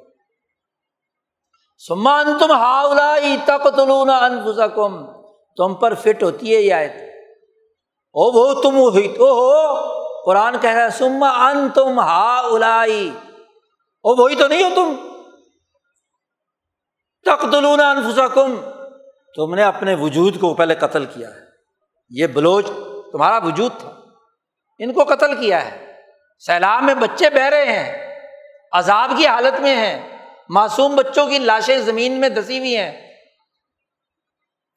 سمان 1.89 2.39
تم 2.39 2.51
ہاؤلا 2.51 3.17
تک 3.45 3.77
تلونا 3.77 4.19
انفسکم۔ 4.19 5.07
تم 5.57 5.75
پر 5.75 5.95
فٹ 5.95 6.23
ہوتی 6.23 6.55
ہے 6.55 6.61
یہ 6.61 6.75
آیت۔ 6.75 6.93
او 8.13 8.33
وہ 8.33 8.63
تم 8.63 8.77
ہوئی 8.77 9.09
تو 9.09 9.25
ہو۔ 9.25 10.00
قرآن 10.27 10.59
کہہ 10.61 10.71
رہا 10.71 10.85
ہے 10.85 10.91
سما 10.91 11.49
ان 11.49 11.69
تم 11.69 12.01
ہا 12.01 12.41
الائی 12.41 13.11
او 14.03 14.23
وہی 14.23 14.37
تو 14.37 14.47
نہیں 14.47 14.63
ہو 14.63 14.69
تم۔ 14.75 15.11
تک 17.23 17.53
تلونا 17.53 17.91
انفسکم 17.91 18.55
تم 19.37 19.55
نے 19.55 19.63
اپنے 19.63 19.95
وجود 19.95 20.41
کو 20.41 20.55
پہلے 20.55 20.75
قتل 20.75 21.07
کیا 21.07 21.29
ہے۔ 21.29 21.41
یہ 22.11 22.27
بلوچ 22.27 22.67
تمہارا 23.13 23.39
وجود 23.39 23.73
تھا۔ 23.79 23.91
ان 24.79 24.93
کو 24.93 25.05
قتل 25.05 25.41
کیا 25.41 25.73
ہے۔ 25.73 25.93
سیلاب 26.39 26.83
میں 26.83 26.95
بچے 26.95 27.31
بہ 27.31 27.41
رہے 27.41 27.65
ہیں۔ 27.65 28.21
عذاب 28.73 29.13
کی 29.17 29.27
حالت 29.27 29.61
میں 29.61 29.77
ہیں۔ 29.77 30.19
معصوم 30.49 30.97
بچوں 30.97 31.27
کی 31.27 31.39
لاشیں 31.39 31.79
زمین 31.79 32.21
میں 32.21 32.29
دسی 32.29 32.59
ہوئی 32.59 32.77
ہیں۔ 32.77 33.15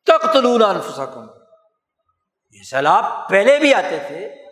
تخت 0.05 0.35
لون 0.35 0.63
انفسکم 0.63 1.25
یہ 2.51 2.63
سیلاب 2.63 3.29
پہلے 3.29 3.59
بھی 3.59 3.73
آتے 3.73 3.99
تھے۔ 4.07 4.42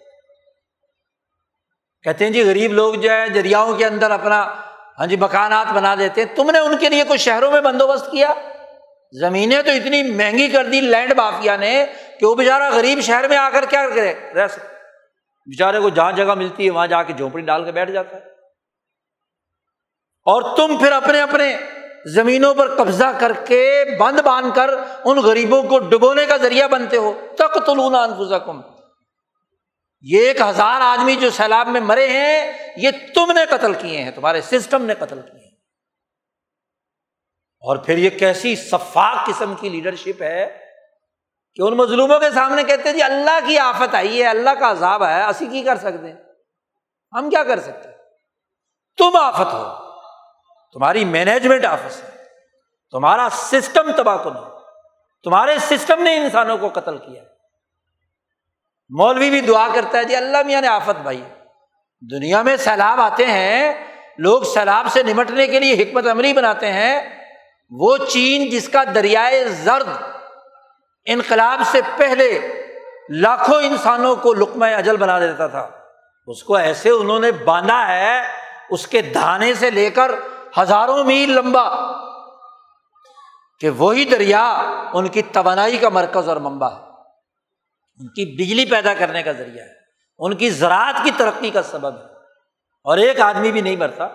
کہتے 2.03 2.26
ہیں 2.26 2.32
جی 2.32 2.49
غریب 2.49 2.73
لوگ 2.73 2.94
جو 2.94 3.11
ہے 3.11 3.30
دریاؤں 3.30 3.73
کے 3.76 3.86
اندر 3.86 4.11
اپنا 4.11 4.56
ہاں 4.99 5.07
جی 5.07 5.15
مکانات 5.15 5.73
بنا 5.73 5.95
دیتے 5.95 6.23
ہیں۔ 6.23 6.36
تم 6.36 6.52
نے 6.52 6.60
ان 6.60 6.78
کے 6.78 6.90
لیے 6.90 7.03
کوئی 7.03 7.19
شہروں 7.19 7.52
میں 7.52 7.61
بندوبست 7.61 8.11
کیا؟ 8.11 8.34
زمینیں 9.19 9.61
تو 9.61 9.72
اتنی 9.72 10.03
مہنگی 10.03 10.48
کر 10.48 10.64
دی 10.65 10.82
لینڈ 10.82 11.14
مافیا 11.18 11.56
نے 11.56 11.86
کہ 12.19 12.26
وہ 12.26 12.36
بےچارا 12.36 12.69
غریب 12.69 12.99
شہر 12.99 13.28
میں 13.28 13.38
آ 13.38 13.49
کر 13.49 13.65
کیا 13.65 13.90
کرے؟ 13.90 14.14
رہ 14.36 14.48
بےچارے 15.45 15.80
کو 15.80 15.90
جہاں 15.90 16.11
جگہ 16.11 16.34
ملتی 16.34 16.65
ہے، 16.65 16.72
وہاں 16.72 16.88
جا 16.88 17.03
کے 17.03 17.14
جھونپڑی 17.14 17.44
ڈال 17.44 17.65
کے 17.65 17.72
بیٹھ 17.72 17.91
جاتا 17.91 18.15
ہے۔ 18.15 18.22
اور 20.26 20.57
تم 20.57 20.78
پھر 20.78 20.91
اپنے 20.91 21.22
اپنے 21.22 21.57
زمینوں 22.06 22.53
پر 22.53 22.76
قبضہ 22.76 23.11
کر 23.19 23.32
کے 23.45 23.84
بند 23.99 24.19
باندھ 24.19 24.56
کر 24.56 24.69
ان 25.06 25.18
غریبوں 25.18 25.64
کو 25.64 25.80
ڈبونے 25.80 26.26
کا 26.26 26.38
ذریعہ 26.38 26.68
بنتے 26.68 26.98
ہو۔ 26.98 27.14
تک 27.36 27.65
تلونا 27.65 28.03
انفوزا 28.03 28.38
کم 28.38 28.61
یہ 30.02 30.28
ایک 30.28 30.41
ہزار 30.41 30.82
آدمی 30.82 31.15
جو 31.15 31.30
سیلاب 31.30 31.68
میں 31.68 31.82
مرے 31.82 32.07
ہیں، 32.07 32.52
یہ 32.78 32.91
تم 33.15 33.32
نے 33.32 33.45
قتل 33.49 33.73
کیے 33.73 34.03
ہیں، 34.03 34.11
تمہارے 34.11 34.41
سسٹم 34.41 34.86
نے 34.86 34.94
قتل 34.94 35.22
کیے 35.22 35.44
ہیں۔ 35.44 35.52
اور 37.60 37.78
پھر 37.78 37.98
یہ 37.98 38.10
کیسی 38.10 38.56
شفاق 38.56 39.28
قسم 39.28 39.56
کی 39.56 39.69
لیڈرشپ 39.69 40.22
ہے 40.22 40.65
کہ 41.56 41.61
ان 41.61 41.78
مظلوموں 41.78 42.19
کے 42.19 42.32
سامنے 42.32 42.64
کہتے 42.64 42.90
ہیں 42.90 42.95
جی 42.95 43.03
اللہ 43.03 43.40
کی 43.48 43.60
آفت 43.60 43.95
آئی 43.95 44.22
ہے، 44.22 44.28
اللہ 44.28 44.49
کا 44.60 44.72
عذاب 44.72 45.06
ہے 45.06 45.23
اسی 45.23 45.45
کی 45.45 45.61
کر 45.61 45.76
سکتے 45.76 46.07
ہیں۔ 46.07 46.19
ہم 47.14 47.30
کیا 47.30 47.44
کر 47.44 47.60
سکتے 47.60 47.90
تم 48.98 49.15
آفت 49.15 49.53
ہو، 49.53 49.91
تمہاری 50.73 51.06
مینجمنٹ 51.06 51.65
آفس 51.65 52.03
ہے، 52.03 52.10
تمہارا 52.91 53.28
سسٹم 53.32 53.91
تباہ 53.91 54.23
کن 54.23 54.34
تمہارے 55.23 55.57
سسٹم 55.57 56.03
نے 56.03 56.18
انسانوں 56.18 56.57
کو 56.57 56.69
قتل 56.69 56.98
کیا۔ 56.98 57.23
مولوی 58.91 59.30
بھی 59.30 59.41
دعا 59.41 59.68
کرتا 59.73 59.97
ہے 59.97 60.03
جی 60.03 60.15
اللہ 60.15 60.43
میاں 60.45 60.61
نے 60.61 60.68
آفت 60.68 61.01
بھائی۔ 61.03 61.22
دنیا 62.01 62.41
میں 62.41 62.57
سیلاب 62.57 63.01
آتے 63.01 63.26
ہیں، 63.26 63.73
لوگ 64.18 64.41
سیلاب 64.43 64.88
سے 64.91 65.03
نمٹنے 65.03 65.47
کے 65.47 65.59
لیے 65.59 65.81
حکمت 65.81 66.07
عمری 66.07 66.34
بناتے 66.34 66.72
ہیں، 66.72 67.01
وہ 67.72 67.97
چین 67.97 68.49
جس 68.49 68.69
کا 68.69 68.84
دریائے 68.95 69.43
زرد 69.45 69.88
انقلاب 71.05 71.61
سے 71.72 71.81
پہلے 71.97 72.39
لاکھوں 73.09 73.61
انسانوں 73.61 74.15
کو 74.15 74.34
لکمہ 74.34 74.65
اجل 74.65 74.97
بنا 74.97 75.19
دیتا 75.19 75.47
تھا، 75.47 75.68
اس 76.27 76.43
کو 76.43 76.55
ایسے 76.55 76.89
انہوں 76.89 77.19
نے 77.19 77.31
باندھا 77.31 77.88
ہے، 77.88 78.22
اس 78.69 78.88
کے 78.88 79.01
دھانے 79.01 79.53
سے 79.53 79.72
لے 79.72 79.89
کر 79.89 80.11
ہزاروں 80.59 81.03
میل 81.03 81.31
لمبا 81.31 81.68
کہ 83.59 83.69
وہی 83.69 84.05
دریا 84.05 84.43
ان 84.93 85.07
کی 85.07 85.22
توانائی 85.22 85.77
کا 85.77 85.89
مرکز 85.89 86.30
اور 86.30 86.38
ممبا 86.38 86.72
ہے۔ 86.72 86.90
ان 88.02 88.07
کی 88.07 88.26
بجلی 88.26 88.65
پیدا 88.65 88.94
کرنے 88.94 89.23
کا 89.23 89.32
ذریعہ 89.32 89.65
ہے، 89.65 89.73
ان 90.19 90.36
کی 90.36 90.49
زراعت 90.49 90.95
کی 91.03 91.11
ترقی 91.18 91.49
کا 91.49 91.61
سبب 91.61 91.98
ہے۔ 91.98 92.06
اور 92.84 92.98
ایک 92.98 93.22
آدمی 93.22 93.52
بھی 93.52 93.61
نہیں 93.61 93.76
مرتا۔ 93.76 94.07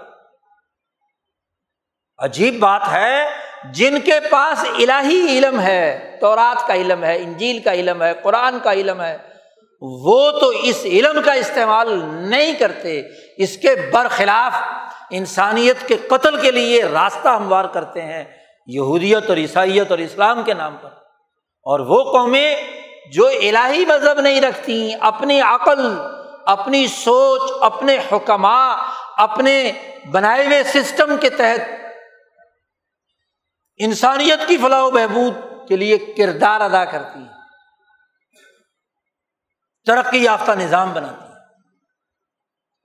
عجیب 2.18 2.58
بات 2.58 2.82
ہے، 2.92 3.28
جن 3.72 4.00
کے 4.00 4.20
پاس 4.30 4.64
الہی 4.64 5.38
علم 5.38 5.60
ہے 5.60 6.16
تو 6.20 6.36
رات 6.36 6.66
کا 6.66 6.74
علم 6.74 7.04
ہے، 7.04 7.16
انجیل 7.16 7.58
کا 7.58 7.72
علم 7.72 8.02
ہے، 8.02 8.12
قرآن 8.22 8.58
کا 8.58 8.72
علم 8.72 9.02
ہے، 9.02 9.18
وہ 9.80 10.30
تو 10.30 10.48
اس 10.48 10.80
علم 10.84 11.22
کا 11.24 11.32
استعمال 11.32 12.04
نہیں 12.04 12.52
کرتے۔ 12.52 13.02
اس 13.36 13.58
کے 13.58 13.90
برخلاف 13.92 14.62
انسانیت 15.10 15.88
کے 15.88 15.96
قتل 15.96 16.40
کے 16.40 16.50
لیے 16.50 16.84
راستہ 16.84 17.28
ہموار 17.28 17.64
کرتے 17.64 18.02
ہیں، 18.02 18.24
یہودیت 18.66 19.28
اور 19.28 19.36
عیسائیت 19.36 19.90
اور 19.90 19.98
اسلام 19.98 20.42
کے 20.42 20.54
نام 20.54 20.76
پر۔ 20.82 20.90
اور 21.62 21.80
وہ 21.80 22.12
قومیں 22.12 22.56
جو 23.12 23.26
الہی 23.26 23.84
مذہب 23.84 24.20
نہیں 24.20 24.40
رکھتی، 24.40 24.92
اپنی 25.00 25.40
عقل، 25.40 25.98
اپنی 26.46 26.86
سوچ، 26.86 27.50
اپنے 27.60 27.98
حکمہ 28.12 28.86
اپنے 29.16 29.72
بنائے 30.10 30.46
ہوئے 30.46 30.62
سسٹم 30.62 31.16
کے 31.16 31.30
تحت 31.30 31.60
انسانیت 33.76 34.38
کی 34.48 34.56
فلاح 34.56 34.82
و 34.82 34.90
بہبود 34.90 35.34
کے 35.68 35.76
لیے 35.76 35.98
کردار 35.98 36.60
ادا 36.60 36.84
کرتی 36.84 37.18
ہے۔ 37.20 37.32
ترقی 39.86 40.24
یافتہ 40.24 40.52
نظام 40.52 40.92
بناتی 40.92 41.24
ہے۔ 41.24 41.36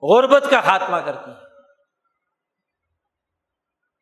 غربت 0.02 0.44
کا 0.50 0.60
خاتمہ 0.60 0.96
کرتی 0.96 1.30
ہے۔ 1.30 1.36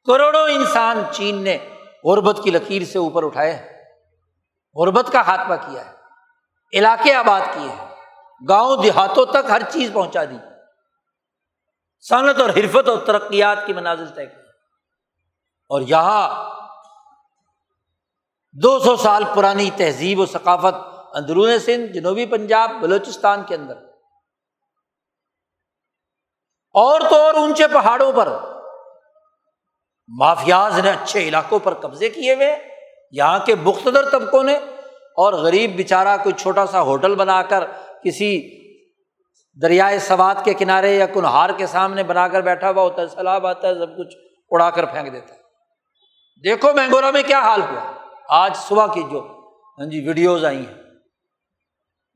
کروڑوں 0.07 0.49
انسان 0.49 1.03
چین 1.13 1.43
نے 1.43 1.59
غربت 2.05 2.41
کی 2.45 2.51
لکیر 2.51 2.85
سے 2.85 2.99
اوپر 2.99 3.25
اٹھائے 3.25 3.83
غربت 4.75 5.13
کا 5.13 5.23
خاتمہ 5.23 5.55
کیا 5.55 5.87
ہے۔ 5.87 6.00
علاقے 6.75 7.15
آباد 7.15 7.41
کیے 7.55 7.71
ہیں۔ 7.71 7.89
گاؤں 8.49 8.77
دیہاتوں 8.77 9.27
تک 9.27 9.51
ہر 9.51 9.63
چیز 9.71 9.91
پہنچا 9.93 10.25
دی۔ 10.25 10.37
صنعت 12.09 12.41
اور 12.41 12.51
حرفت 12.51 12.89
اور 12.89 12.99
ترقیات 12.99 13.59
کی 13.67 13.73
منازل 13.73 14.07
طے 14.15 14.27
کی۔ 14.27 14.37
اور 15.69 15.81
یہاں 15.81 16.51
دو 18.53 18.79
سو 18.79 18.97
سال 18.97 19.25
پرانی 19.37 19.71
تہذیب 19.77 20.19
و 20.19 20.27
ثقافت 20.27 20.75
اندرون 21.15 21.59
سندھ، 21.59 21.93
جنوبی 21.93 22.27
پنجاب، 22.27 22.71
بلوچستان 22.81 23.45
کے 23.45 23.55
اندر۔ 23.55 23.77
اور 26.73 27.01
تو 27.11 27.23
اور 27.23 27.35
اونچے 27.35 27.69
پہاڑوں 27.69 28.13
پر۔ 28.13 28.29
مافیاز 30.09 30.79
نے 30.79 30.91
اچھے 30.91 31.21
علاقوں 31.21 31.59
پر 31.59 31.75
قبضے 31.75 32.09
کیے 32.09 32.35
ہوئے۔ 32.35 32.69
یہاں 33.11 33.39
کے 33.39 33.55
مختدر 33.55 34.11
طبقوں 34.11 34.45
نے 34.45 34.59
اور 35.17 35.33
غریب 35.33 35.77
بیچارہ 35.77 36.17
کوئی 36.23 36.35
چھوٹا 36.35 36.67
سا 36.67 36.81
ہوٹل 36.81 37.15
بنا 37.15 37.43
کر 37.43 37.65
کسی 38.05 38.31
دریائے 39.63 39.99
سوات 39.99 40.45
کے 40.45 40.55
کنارے 40.55 40.97
یا 40.97 41.07
کنہار 41.07 41.51
کے 41.57 41.67
سامنے 41.67 42.03
بنا 42.03 42.29
کر 42.29 42.41
بیٹھا 42.41 42.71
ہوا 42.71 42.83
ہوتا 42.83 43.03
ہے، 43.03 43.07
سیلاب 43.07 43.47
آتا 43.47 43.69
ہے، 43.69 43.75
سب 43.75 43.97
کچھ 43.99 44.17
اڑا 44.51 44.71
کر 44.71 44.85
پھینک 44.85 45.13
دیتا 45.13 45.35
ہے۔ 45.35 45.41
دیکھو 46.45 46.73
مینگورا 46.73 47.11
میں 47.11 47.23
کیا 47.23 47.41
حال 47.41 47.63
ہوا۔ 47.63 47.93
آج 48.29 48.57
صبح 48.57 48.87
کی 48.87 49.03
جو 49.11 49.21
ہاں 49.79 49.87
جی 49.87 50.07
ویڈیوز 50.07 50.45
آئی 50.45 50.67
ہیں، 50.67 50.75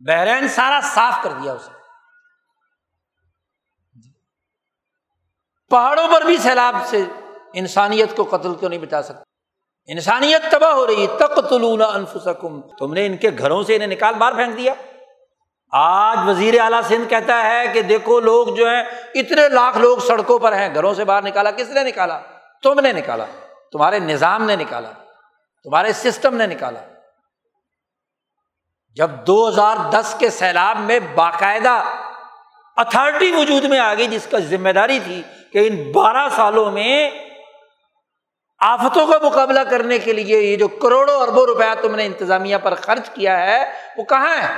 بحرین 0.00 0.48
سارا 0.48 0.80
صاف 0.94 1.22
کر 1.22 1.32
دیا 1.32 1.52
اسے۔ 1.52 1.70
پہاڑوں 5.70 6.08
پر 6.08 6.22
بھی 6.22 6.36
سیلاب 6.36 6.74
سے 6.84 7.04
انسانیت 7.52 8.16
کو 8.16 8.24
قتل 8.30 8.54
کیوں 8.54 8.70
نہیں 8.70 8.80
بچا 8.80 9.02
سکتے 9.02 9.23
انسانیت 9.86 10.42
تباہ 10.50 10.72
ہو 10.72 10.86
رہی 10.86 11.06
تقتلون 11.06 11.82
انفسکم۔ 11.82 12.60
تم 12.60 12.92
نے 12.92 13.06
ان 13.06 13.16
کے 13.16 13.30
گھروں 13.38 13.62
سے 13.62 13.74
انہیں 13.74 13.88
نکال 13.88 14.14
باہر 14.14 14.34
پھینک 14.34 14.56
دیا۔ 14.56 14.74
آج 15.72 16.18
وزیر 16.26 16.60
اعلیٰ 16.60 16.80
سندھ 16.82 17.10
کہتا 17.10 17.44
ہے 17.44 17.66
کہ 17.72 17.82
دیکھو 17.82 18.20
لوگ 18.20 18.46
جو 18.54 18.68
ہیں، 18.68 18.82
اتنے 19.14 19.48
لاکھ 19.48 19.78
لوگ 19.78 19.98
سڑکوں 19.98 20.38
پر 20.38 20.52
ہیں، 20.52 20.74
گھروں 20.74 20.94
سے 20.94 21.04
باہر 21.04 21.22
نکالا۔ 21.22 21.50
کس 21.50 21.70
نے 21.70 21.84
نکالا؟ 21.84 22.20
تم 22.62 22.80
نے 22.80 22.92
نکالا۔ 22.92 23.24
تمہارے 23.72 23.98
نظام 23.98 24.42
نے 24.44 24.56
نکالا۔ 24.56 24.90
تمہارے 25.64 25.92
سسٹم 25.92 26.34
نے 26.34 26.46
نکالا۔ 26.46 26.80
جب 28.94 29.10
دو 29.26 29.48
ہزار 29.48 29.76
دس 29.90 30.16
کے 30.18 30.30
سیلاب 30.30 30.78
میں 30.78 31.00
باقاعدہ 31.14 31.82
اتھارٹی 32.76 33.32
وجود 33.32 33.64
میں 33.64 33.78
آ 33.78 33.94
گئی، 33.94 34.06
جس 34.06 34.26
کا 34.30 34.38
ذمہ 34.38 34.70
داری 34.70 34.98
تھی 35.04 35.22
کہ 35.52 35.68
ان 35.68 35.92
بارہ 35.92 36.28
سالوں 36.36 36.70
میں 36.70 37.10
آفتوں 38.66 39.06
کا 39.06 39.18
مقابلہ 39.22 39.60
کرنے 39.60 39.98
کے 39.98 40.12
لیے 40.12 40.40
یہ 40.40 40.56
جو 40.56 40.68
کروڑوں 40.68 41.20
اربوں 41.20 41.46
روپیہ 41.46 41.82
تم 41.82 41.94
نے 41.94 42.06
انتظامیہ 42.06 42.56
پر 42.62 42.74
خرچ 42.74 43.10
کیا 43.10 43.42
ہے، 43.42 43.72
وہ 43.96 44.04
کہاں 44.04 44.42
ہے؟ 44.42 44.54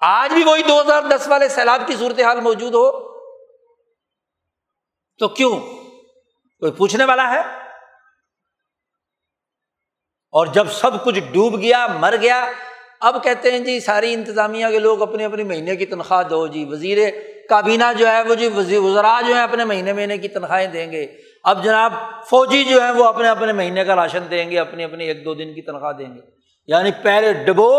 آج 0.00 0.32
بھی 0.32 0.44
وہی 0.44 0.62
دو 0.62 0.80
ہزار 0.80 1.02
دس 1.02 1.28
والے 1.28 1.48
سیلاب 1.48 1.82
کی 1.86 1.96
صورتحال 1.96 2.40
موجود 2.40 2.74
ہو۔ 2.74 3.08
تو 5.18 5.28
کیوں؟ 5.28 5.60
کوئی 6.60 6.72
پوچھنے 6.72 7.04
والا 7.04 7.30
ہے؟ 7.30 7.40
اور 10.30 10.46
جب 10.46 10.66
سب 10.66 11.04
کچھ 11.04 11.20
ڈوب 11.20 11.60
گیا، 11.60 11.86
مر 11.86 12.14
گیا، 12.20 12.50
اب 13.00 13.24
کہتے 13.24 13.50
ہیں 13.50 13.58
جی 13.58 13.80
ساری 13.80 14.14
انتظامیہ 14.14 14.66
کے 14.68 14.78
لوگ 14.78 15.02
اپنے 15.02 15.24
اپنے 15.24 15.44
مہینے 15.44 15.76
کی 15.76 15.86
تنخواہ 15.86 16.22
دو۔ 16.22 16.46
جی 16.46 16.64
وزیر 16.64 17.10
کابینہ 17.48 17.92
جو 17.98 18.08
ہے، 18.08 18.22
وہ 18.22 18.34
جی 18.34 18.76
وزرا 18.76 19.20
جو 19.28 19.36
ہے 19.36 19.42
اپنے 19.42 19.64
مہینے 19.64 19.92
مہینے 19.92 20.18
کی 20.18 20.28
تنخواہیں 20.28 20.66
دیں 20.66 20.92
گے۔ 20.92 21.27
اب 21.48 21.64
جناب 21.64 21.92
فوجی 22.26 22.64
جو 22.64 22.82
ہے 22.82 22.90
وہ 22.90 23.04
اپنے 23.04 23.28
اپنے 23.28 23.52
مہینے 23.52 23.84
کا 23.84 23.96
راشن 23.96 24.30
دیں 24.30 24.50
گے، 24.50 24.58
اپنی 24.58 24.84
اپنی 24.84 25.04
ایک 25.04 25.24
دو 25.24 25.34
دن 25.34 25.54
کی 25.54 25.62
تنخواہ 25.62 25.92
دیں 25.92 26.14
گے۔ 26.14 26.20
یعنی 26.66 26.90
پہلے 27.02 27.32
ڈبو 27.32 27.74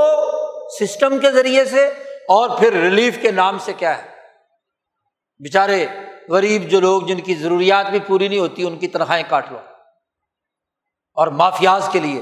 سسٹم 0.79 1.19
کے 1.19 1.31
ذریعے 1.31 1.65
سے 1.65 1.87
اور 2.27 2.59
پھر 2.59 2.73
ریلیف 2.73 3.21
کے 3.21 3.31
نام 3.31 3.57
سے 3.57 3.73
کیا 3.73 3.97
ہے؟ 3.97 4.07
بےچارے 5.39 5.85
غریب 6.29 6.63
جو 6.63 6.79
لوگ 6.79 7.01
جن 7.01 7.21
کی 7.21 7.35
ضروریات 7.35 7.89
بھی 7.89 7.99
پوری 7.99 8.27
نہیں 8.27 8.39
ہوتی، 8.39 8.63
ان 8.63 8.79
کی 8.79 8.87
تنخواہیں 8.87 9.23
کاٹ 9.29 9.51
لو۔ 9.51 9.57
اور 11.13 11.27
مافیاز 11.27 11.89
کے 11.91 11.99
لیے۔ 11.99 12.21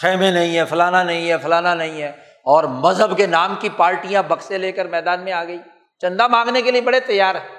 خیمے 0.00 0.30
نہیں 0.30 0.58
ہے 0.58 0.64
فلانا 0.64 1.02
نہیں 1.02 1.30
ہے، 1.30 1.38
فلانا 1.38 1.74
نہیں 1.74 2.02
ہے۔ 2.02 2.08
اور 2.44 2.64
مذہب 2.64 3.16
کے 3.16 3.26
نام 3.26 3.54
کی 3.60 3.68
پارٹیاں 3.76 4.22
بکسے 4.22 4.58
لے 4.58 4.72
کر 4.72 4.84
میدان 4.84 5.24
میں 5.24 5.32
آ 5.32 5.44
گئی۔ 5.44 5.58
چندہ 6.00 6.26
مانگنے 6.26 6.62
کے 6.62 6.70
لیے 6.70 6.80
بڑے 6.80 7.00
تیار 7.00 7.34
ہیں۔ 7.34 7.57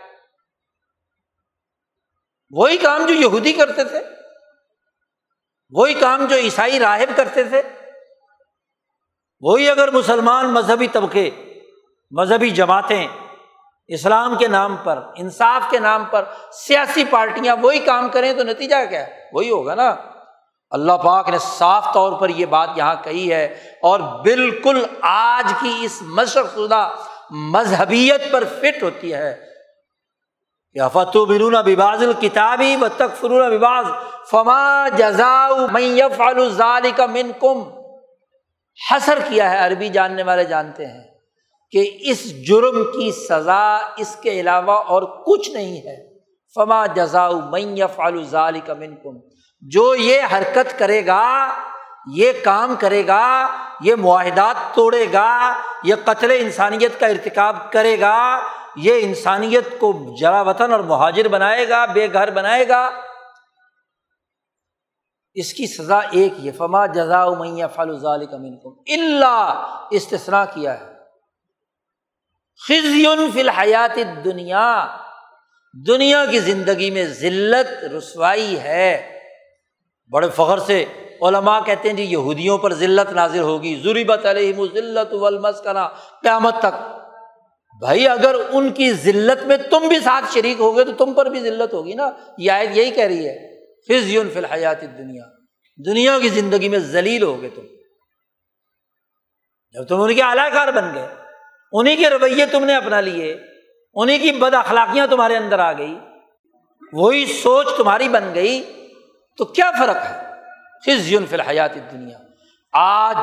وہی 2.52 2.78
کام 2.78 3.06
جو 3.06 3.14
یہودی 3.14 3.54
کرتے 3.54 3.84
تھے، 3.84 4.00
وہی 5.72 5.94
کام 5.94 6.26
جو 6.26 6.36
عیسائی 6.36 6.80
راہب 6.80 7.18
کرتے 7.18 7.44
تھے، 7.44 7.62
وہی 9.42 9.70
اگر 9.70 9.92
مسلمان 9.92 10.54
مذہبی 10.54 10.88
طبقے، 10.88 11.30
مذہبی 12.12 12.50
جماعتیں 12.50 13.08
اسلام 13.88 14.38
کے 14.38 14.48
نام 14.48 14.76
پر، 14.78 15.00
انصاف 15.16 15.72
کے 15.72 15.80
نام 15.80 16.06
پر 16.06 16.26
سیاسی 16.52 17.04
پارٹیاں 17.10 17.56
وہی 17.62 17.80
کام 17.80 18.10
کریں 18.10 18.34
تو 18.34 18.44
نتیجہ 18.44 18.86
کیا 18.90 19.08
ہے؟ 19.08 19.30
وہی 19.34 19.50
ہوگا 19.50 19.76
نا۔ 19.76 19.96
اللہ 20.72 20.92
پاک 20.92 21.30
نے 21.30 21.38
صاف 21.38 21.86
طور 21.94 22.20
پر 22.20 22.30
یہ 22.30 22.46
بات 22.46 22.70
یہاں 22.76 22.96
کہی 23.04 23.34
ہے 23.34 23.46
اور 23.82 24.00
بالکل 24.00 24.86
آج 25.02 25.54
کی 25.62 25.78
اس 25.82 26.02
مشرق 26.02 26.46
شدہ 26.56 26.96
مذہبیت 27.30 28.32
پر 28.32 28.44
فٹ 28.44 28.84
ہوتی 28.84 29.14
ہے۔ 29.14 29.49
کہ 30.76 30.88
فتو 30.94 31.26
برون 31.26 31.56
بباز 31.66 32.04
الکتابی 32.04 32.76
و 32.76 32.88
تک 32.98 33.16
فرون 33.20 33.58
بباز 33.58 33.86
فما 34.32 34.88
جزا 34.98 35.50
ظال 36.58 36.90
کا 36.96 37.06
من 37.06 37.32
کم 37.40 37.64
حسر 38.80 39.20
کیا 39.30 39.50
ہے 39.52 39.58
عربی 39.66 39.90
جاننے 39.90 40.24
والے 40.24 40.44
جانتے 40.46 40.86
ہیں 40.86 41.04
کہ 41.72 41.90
اس 42.12 42.22
جرم 42.48 42.84
کی 42.84 43.12
سزا 43.12 43.78
اس 43.98 44.16
کے 44.16 44.40
علاوہ 44.40 44.76
اور 44.94 45.04
کچھ 45.26 45.50
نہیں 45.50 45.78
ہے 45.88 45.98
فما 46.56 46.86
جزا 46.86 47.30
من 47.30 47.78
یفعل 47.78 48.24
ذالک 48.24 48.70
منکم 48.70 49.18
جو 49.64 49.96
یہ 49.96 50.22
حرکت 50.34 50.80
کرے 50.80 51.06
گا، 51.06 51.50
یہ 52.08 52.32
کام 52.44 52.76
کرے 52.80 53.08
گا، 53.08 53.48
یہ 53.82 53.96
معاہدات 53.96 54.76
توڑے 54.76 55.06
گا، 55.14 55.54
یہ 55.84 55.96
قتل 56.06 56.32
انسانیت 56.40 57.00
کا 57.00 57.08
ارتکاب 57.08 57.72
کرے 57.72 58.00
گا 58.00 58.16
یہ 58.76 58.94
انسانیت 59.02 59.80
کو 59.80 60.16
جرا 60.20 60.42
وطن 60.42 60.72
اور 60.72 60.80
مہاجر 60.80 61.28
بنائے 61.28 61.70
گا، 61.70 61.86
بے 61.86 62.14
گھر 62.14 62.32
بنائے 62.32 62.68
گا۔ 62.68 62.90
اس 65.34 65.54
کی 65.54 65.68
سزا 65.68 66.00
ایک 66.00 66.34
یہ، 66.38 66.52
فما 66.58 66.86
جزا 66.86 67.30
میاں 67.30 67.68
فالوزال 67.76 68.26
کا 68.26 68.38
کو 68.64 68.84
اللہ 68.88 69.78
استثنا 69.92 70.46
کیا 70.46 70.80
ہے۔ 70.80 70.86
خزیون 72.68 73.32
فی 73.34 73.40
الحیات 73.40 74.26
دنیا 74.26 74.98
دنیا 75.88 76.26
کی 76.26 76.40
زندگی 76.40 76.92
میں 76.92 77.06
ذلت، 77.06 77.84
رسوائی 77.84 78.60
ہے۔ 78.60 79.20
بڑے 80.12 80.30
فخر 80.30 80.60
سے 80.60 80.86
علماء 81.22 81.60
کہتے 81.66 81.90
ہیں 81.90 81.96
جی 81.96 82.04
یہودیوں 82.04 82.58
پر 82.58 82.74
ذلت 82.74 83.14
نازر 83.14 83.40
ہوگی۔ 83.40 83.82
ضریبت 83.84 84.26
علیہم 84.26 84.66
ذلت 84.66 85.14
والمسکنہ۔ 85.14 85.90
قیامت 86.24 86.56
تک۔ 86.60 87.00
بھائی 87.80 88.08
اگر 88.08 88.36
ان 88.50 88.72
کی 88.72 88.94
ذلت 88.94 89.44
میں 89.44 89.58
تم 89.58 89.88
بھی 89.88 90.00
ساتھ 90.00 90.26
شریک 90.34 90.60
ہوگے 90.60 90.84
تو 90.84 90.92
تم 90.92 91.14
پر 91.14 91.26
بھی 91.26 91.40
ذلت 91.40 91.74
ہوگی 91.74 91.94
نا؟ 91.94 92.10
یہ 92.38 92.52
آیت 92.52 92.70
یہی 92.74 92.92
کہہ 92.92 93.04
رہی 93.04 93.30
ہے 93.30 93.50
فضیون 93.88 94.30
فی 94.30 94.40
الحیات 94.40 94.82
دنیا 94.82 95.24
دنیا 95.86 96.20
کی 96.20 96.30
زندگی 96.30 96.70
میں 96.70 96.80
ذلیل 96.80 97.24
ہو 97.24 97.42
گئے 97.42 97.50
تم۔ 97.50 97.62
جب 99.72 99.88
تم 99.88 100.02
ان 100.02 100.16
کے 100.16 100.22
اعلی 100.22 100.50
کار 100.54 100.68
بن 100.68 100.94
گئے 100.94 101.08
انہیں 101.72 101.96
کے 101.98 102.10
رویے 102.10 102.46
تم 102.46 102.66
نے 102.66 102.76
اپنا 102.76 103.02
لیے 103.02 103.38
انہیں 103.94 104.20
کی 104.20 104.32
بد 104.32 104.54
اخلاقیاں 104.54 105.08
تمہارے 105.08 105.38
اندر 105.38 105.60
آ 105.60 105.74
گئی، 105.74 106.00
وہی 106.94 107.26
سوچ 107.26 107.68
تمہاری 107.78 108.10
بن 108.10 108.32
گئی، 108.36 108.62
تو 109.38 109.46
کیا 109.46 109.72
فرق 109.72 109.96
ہے؟ 109.96 110.30
فضیون 110.86 111.26
فی 111.26 111.36
الحیات 111.36 111.76
دنیا 111.76 112.18
آج 112.74 113.16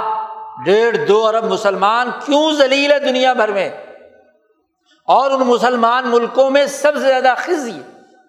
ڈیڑھ 0.65 0.97
دو 1.09 1.27
ارب 1.27 1.45
مسلمان 1.45 2.11
کیوں 2.27 2.53
ذلیل 2.53 2.93
ہے 2.93 2.99
دنیا 2.99 3.33
بھر 3.33 3.49
میں؟ 3.49 3.71
اور 5.07 5.31
ان 5.31 5.41
مسلمان 5.41 6.09
ملکوں 6.09 6.51
میں 6.51 6.67
سب 6.67 6.93
سے 6.95 7.01
زیادہ 7.01 7.35
خزی، 7.39 7.83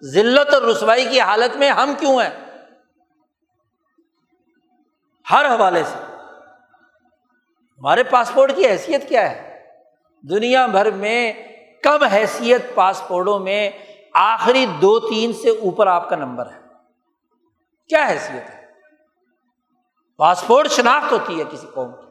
ذلت 0.04 0.54
اور 0.54 0.62
رسوائی 0.62 1.06
کی 1.06 1.20
حالت 1.20 1.56
میں 1.56 1.70
ہم 1.70 1.94
کیوں 2.00 2.22
ہیں؟ 2.22 2.64
ہر 5.32 5.46
حوالے 5.46 5.84
سے۔ 5.84 6.16
ہمارے 7.80 8.04
پاسپورٹ 8.04 8.56
کی 8.56 8.68
حیثیت 8.68 9.10
کیا 9.10 9.32
ہے؟ 9.32 9.64
دنیا 10.30 10.66
بھر 10.66 10.92
میں 10.92 11.34
کم 11.84 12.04
حیثیت 12.04 12.76
پاسپورٹوں 12.76 13.40
میں 13.40 13.70
آخری 14.14 14.66
دو 14.66 15.00
تین 15.00 15.34
سے 15.34 15.50
اوپر 15.50 15.88
آپ 15.88 16.10
کا 16.10 16.16
نمبر 16.16 16.46
ہے۔ 16.46 16.60
کیا 17.90 18.08
حیثیت 18.08 18.50
ہے؟ 18.50 18.66
پاسپورٹ 20.18 20.68
شناخت 20.68 21.12
ہوتی 21.12 21.40
ہے 21.40 21.44
کسی 21.52 21.68
قوم 21.74 21.92
کی۔ 21.92 22.08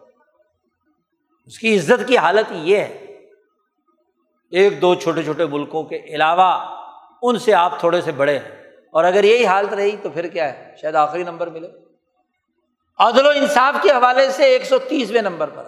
اس 1.46 1.58
کی 1.58 1.78
عزت 1.78 2.08
کی 2.08 2.18
حالت 2.18 2.52
یہ 2.52 2.76
ہے۔ 2.76 3.05
ایک 4.50 4.82
دو 4.82 4.94
چھوٹے 4.94 5.22
چھوٹے 5.22 5.46
ملکوں 5.46 5.84
کے 5.84 5.96
علاوہ 5.96 6.76
ان 7.22 7.38
سے 7.38 7.54
آپ 7.54 7.80
تھوڑے 7.80 8.00
سے 8.00 8.12
بڑے 8.12 8.38
ہیں۔ 8.38 8.62
اور 8.92 9.04
اگر 9.04 9.24
یہی 9.24 9.46
حالت 9.46 9.74
رہی 9.74 9.96
تو 9.96 10.10
پھر 10.10 10.26
کیا 10.26 10.52
ہے؟ 10.52 10.74
شاید 10.82 10.94
آخری 10.94 11.22
نمبر 11.22 11.46
ملے۔ 11.46 11.68
عدل 12.98 13.26
و 13.26 13.30
انصاف 13.30 13.74
کے 13.82 13.90
حوالے 13.90 14.30
سے 14.30 14.44
ایک 14.44 14.64
سو 14.64 14.78
تیسویں 14.78 15.22
نمبر 15.22 15.50
پر۔ 15.50 15.64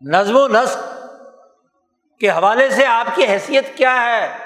نظم 0.00 0.36
و 0.36 0.48
نسق 0.48 0.78
کے 2.20 2.30
حوالے 2.30 2.70
سے 2.70 2.86
آپ 2.86 3.06
کی 3.14 3.24
حیثیت 3.24 3.76
کیا 3.76 4.02
ہے؟ 4.02 4.38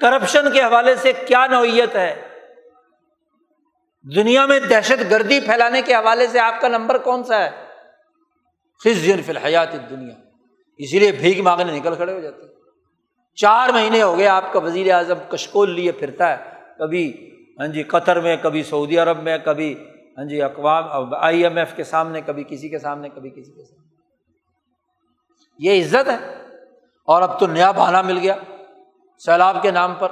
کرپشن 0.00 0.52
کے 0.52 0.62
حوالے 0.62 0.96
سے 0.96 1.12
کیا 1.12 1.46
نوعیت 1.46 1.94
ہے؟ 1.94 2.28
دنیا 4.16 4.46
میں 4.46 4.58
دہشت 4.58 5.10
گردی 5.10 5.40
پھیلانے 5.40 5.82
کے 5.82 5.94
حوالے 5.94 6.26
سے 6.26 6.40
آپ 6.40 6.60
کا 6.60 6.68
نمبر 6.68 6.98
کون 6.98 7.24
سا 7.24 7.38
ہے؟ 7.38 7.50
خزین 8.84 9.22
فی 9.22 9.30
الحیات 9.30 9.72
دنیا 9.90 10.21
اسی 10.82 10.98
لیے 10.98 11.12
بھیگ 11.12 11.42
مانگنے 11.42 11.78
نکل 11.78 11.94
کھڑے 11.94 12.12
ہو 12.12 12.20
جاتے 12.20 12.46
چار 13.34 13.68
مہینے 13.68 14.02
ہو 14.02 14.18
گئے 14.18 14.26
آپ 14.26 14.52
کا 14.52 14.58
وزیر 14.58 14.94
اعظم 14.94 15.14
کشکول 15.28 15.70
لیے 15.70 15.92
پھرتا 15.92 16.30
ہے۔ 16.30 16.36
کبھی 16.78 17.30
ہاں 17.60 17.66
جی 17.66 17.82
قطر 17.82 18.20
میں، 18.20 18.36
کبھی 18.42 18.62
سعودی 18.62 18.98
عرب 18.98 19.22
میں، 19.22 19.38
کبھی 19.44 19.74
ہاں 20.18 20.24
جی 20.24 20.42
اقوام، 20.42 21.14
آئی 21.14 21.44
ایم 21.44 21.56
ایف 21.56 21.74
کے 21.74 21.84
سامنے، 21.84 22.20
کبھی 22.26 22.44
کسی 22.48 22.68
کے 22.68 22.78
سامنے، 22.78 23.08
کبھی 23.08 23.30
کسی 23.30 23.52
کے 23.52 23.64
سامنے۔ 23.64 23.96
یہ 25.58 25.84
عزت 25.84 26.08
ہے۔ 26.08 26.46
اور 27.04 27.22
اب 27.22 27.40
تو 27.40 27.46
نیا 27.46 27.70
بہانا 27.70 28.02
مل 28.02 28.18
گیا 28.18 28.34
سیلاب 29.18 29.62
کے 29.62 29.70
نام 29.70 29.94
پر۔ 29.94 30.08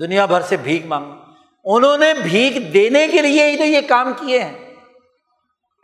دنیا 0.00 0.26
بھر 0.26 0.40
سے 0.40 0.56
بھیک 0.56 0.86
مانگنا۔ 0.86 1.16
انہوں 1.64 1.98
نے 1.98 2.12
بھیک 2.22 2.74
دینے 2.74 3.08
کے 3.08 3.22
لیے 3.22 3.50
ہی 3.50 3.56
تو 3.56 3.64
یہ 3.64 3.80
کام 3.88 4.12
کیے 4.20 4.42
ہیں۔ 4.42 4.74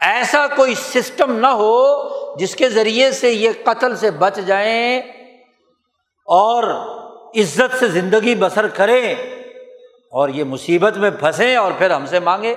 ایسا 0.01 0.47
کوئی 0.47 0.75
سسٹم 0.75 1.39
نہ 1.39 1.47
ہو 1.47 2.09
جس 2.39 2.57
کے 2.57 2.69
ذریعے 2.69 3.13
سے 3.13 3.31
یہ 3.31 3.51
قتل 3.65 3.97
سے 3.97 4.11
بچ 4.11 4.37
جائیں 4.37 4.99
اور 6.27 6.65
عزت 7.37 7.77
سے 7.79 7.89
زندگی 7.89 8.35
بسر 8.35 8.69
کریں 8.69 9.15
اور 10.13 10.29
یہ 10.29 10.45
مصیبت 10.45 10.97
میں 10.97 11.11
پھنسیں 11.11 11.57
اور 11.57 11.73
پھر 11.79 11.91
ہم 11.91 12.07
سے 12.07 12.21
مانگے 12.21 12.55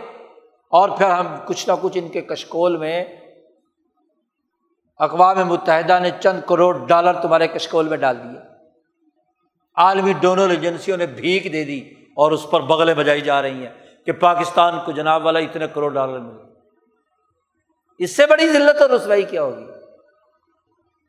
اور 0.70 0.90
پھر 0.90 1.10
ہم 1.10 1.28
کچھ 1.46 1.70
نہ 1.70 1.74
کچھ 1.82 1.98
ان 1.98 2.10
کے 2.10 2.22
کشکول 2.22 2.78
میں 2.78 3.06
اقوام 4.98 5.48
متحدہ 5.48 6.00
نے 6.00 6.10
چند 6.20 6.42
کروڑ 6.48 6.86
ڈالر 6.88 7.14
تمہارے 7.14 7.48
کشکول 7.48 7.88
میں 7.88 7.98
ڈال 7.98 8.18
دیے۔ 8.24 8.40
عالمی 9.76 10.14
ڈونر 10.14 10.50
ایجنسیوں 10.50 10.98
نے 10.98 11.06
بھیک 11.06 11.54
دے 11.54 11.64
دی 11.64 11.80
اور 12.16 12.32
اس 12.32 12.50
پر 12.52 12.62
بغلیں 12.62 12.94
بجائی 12.94 13.22
جا 13.22 13.42
رہی 13.42 13.66
ہیں 13.66 13.74
کہ 14.06 14.12
پاکستان 14.12 14.74
کو 14.86 14.92
جناب 14.92 15.26
والا 15.26 15.40
اتنے 15.40 15.68
کروڑ 15.74 15.94
ڈالر 15.94 16.20
ملے۔ 16.20 16.47
اس 17.98 18.16
سے 18.16 18.26
بڑی 18.26 18.48
ذلت 18.48 18.82
اور 18.82 18.90
رسوائی 18.90 19.24
کیا 19.24 19.44
ہوگی؟ 19.44 19.66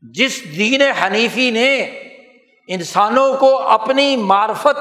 جس 0.02 0.56
دین 0.59 0.82
حنیفی 0.82 1.51
نے 1.51 1.74
انسانوں 2.69 3.35
کو 3.35 3.69
اپنی 3.69 4.16
معرفت، 4.16 4.78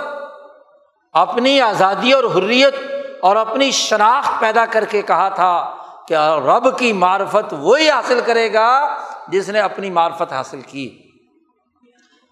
اپنی 1.13 1.61
آزادی 1.61 2.11
اور 2.11 2.23
حریت 2.23 2.75
اور 3.21 3.35
اپنی 3.35 3.71
شناخت 3.71 4.39
پیدا 4.39 4.65
کر 4.65 4.85
کے 4.85 5.01
کہا 5.01 5.29
تھا 5.29 5.75
کہ 6.07 6.13
رب 6.45 6.79
کی 6.79 6.93
معرفت 6.93 7.53
وہی 7.59 7.89
حاصل 7.89 8.19
کرے 8.25 8.53
گا 8.53 8.97
جس 9.27 9.49
نے 9.49 9.59
اپنی 9.59 9.89
معرفت 9.89 10.33
حاصل 10.33 10.61
کی۔ 10.61 11.03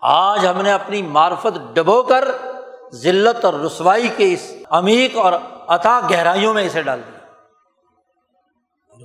آج 0.02 0.48
ہم 0.48 0.62
نے 0.62 0.72
اپنی 0.72 1.02
معرفت 1.02 1.76
ڈبو 1.76 2.04
کر 2.04 2.32
ذلت 2.94 3.46
اور 3.46 3.54
رسوائی 3.54 4.08
کے 4.18 4.34
اس 4.34 4.52
عمیق 4.70 5.18
اور 5.18 5.34
عطا 5.68 6.00
گہرائیوں 6.12 6.54
میں 6.54 6.64
اسے 6.64 6.82
ڈال 6.82 7.02
دیا۔ 7.08 7.15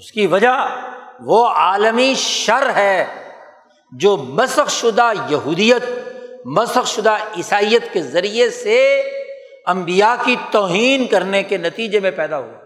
اس 0.00 0.12
کی 0.12 0.26
وجہ 0.26 0.82
وہ 1.20 1.46
عالمی 1.46 2.14
شر 2.16 2.70
ہے 2.70 3.28
جو 3.92 4.16
مسخ 4.16 4.70
شدہ 4.70 5.10
یہودیت، 5.28 5.82
مسخ 6.44 6.86
شدہ 6.86 7.10
عیسائیت 7.10 7.92
کے 7.92 8.02
ذریعے 8.02 8.50
سے 8.50 9.02
امبیا 9.66 10.16
کی 10.24 10.36
توہین 10.50 11.06
کرنے 11.06 11.42
کے 11.42 11.56
نتیجے 11.56 12.00
میں 12.00 12.10
پیدا 12.10 12.38
ہوا۔ 12.38 12.64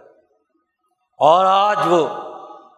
اور 1.19 1.44
آج 1.48 1.77
وہ 1.86 2.09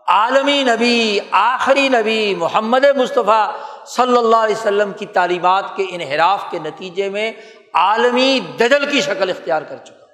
عالمی 0.08 0.62
نبی، 0.62 1.18
آخری 1.30 1.88
نبی 1.88 2.34
محمد 2.34 2.84
مصطفیٰ 2.84 3.50
صلی 3.86 4.16
اللہ 4.16 4.36
علیہ 4.36 4.56
وسلم 4.56 4.92
کی 4.92 5.06
تعلیمات 5.06 5.64
کے 5.76 5.86
انحراف 5.88 6.44
کے 6.50 6.58
نتیجے 6.58 7.08
میں 7.08 7.32
عالمی 7.74 8.40
دجل 8.40 8.90
کی 8.90 9.00
شکل 9.00 9.30
اختیار 9.30 9.62
کر 9.62 9.76
چکا۔ 9.76 10.06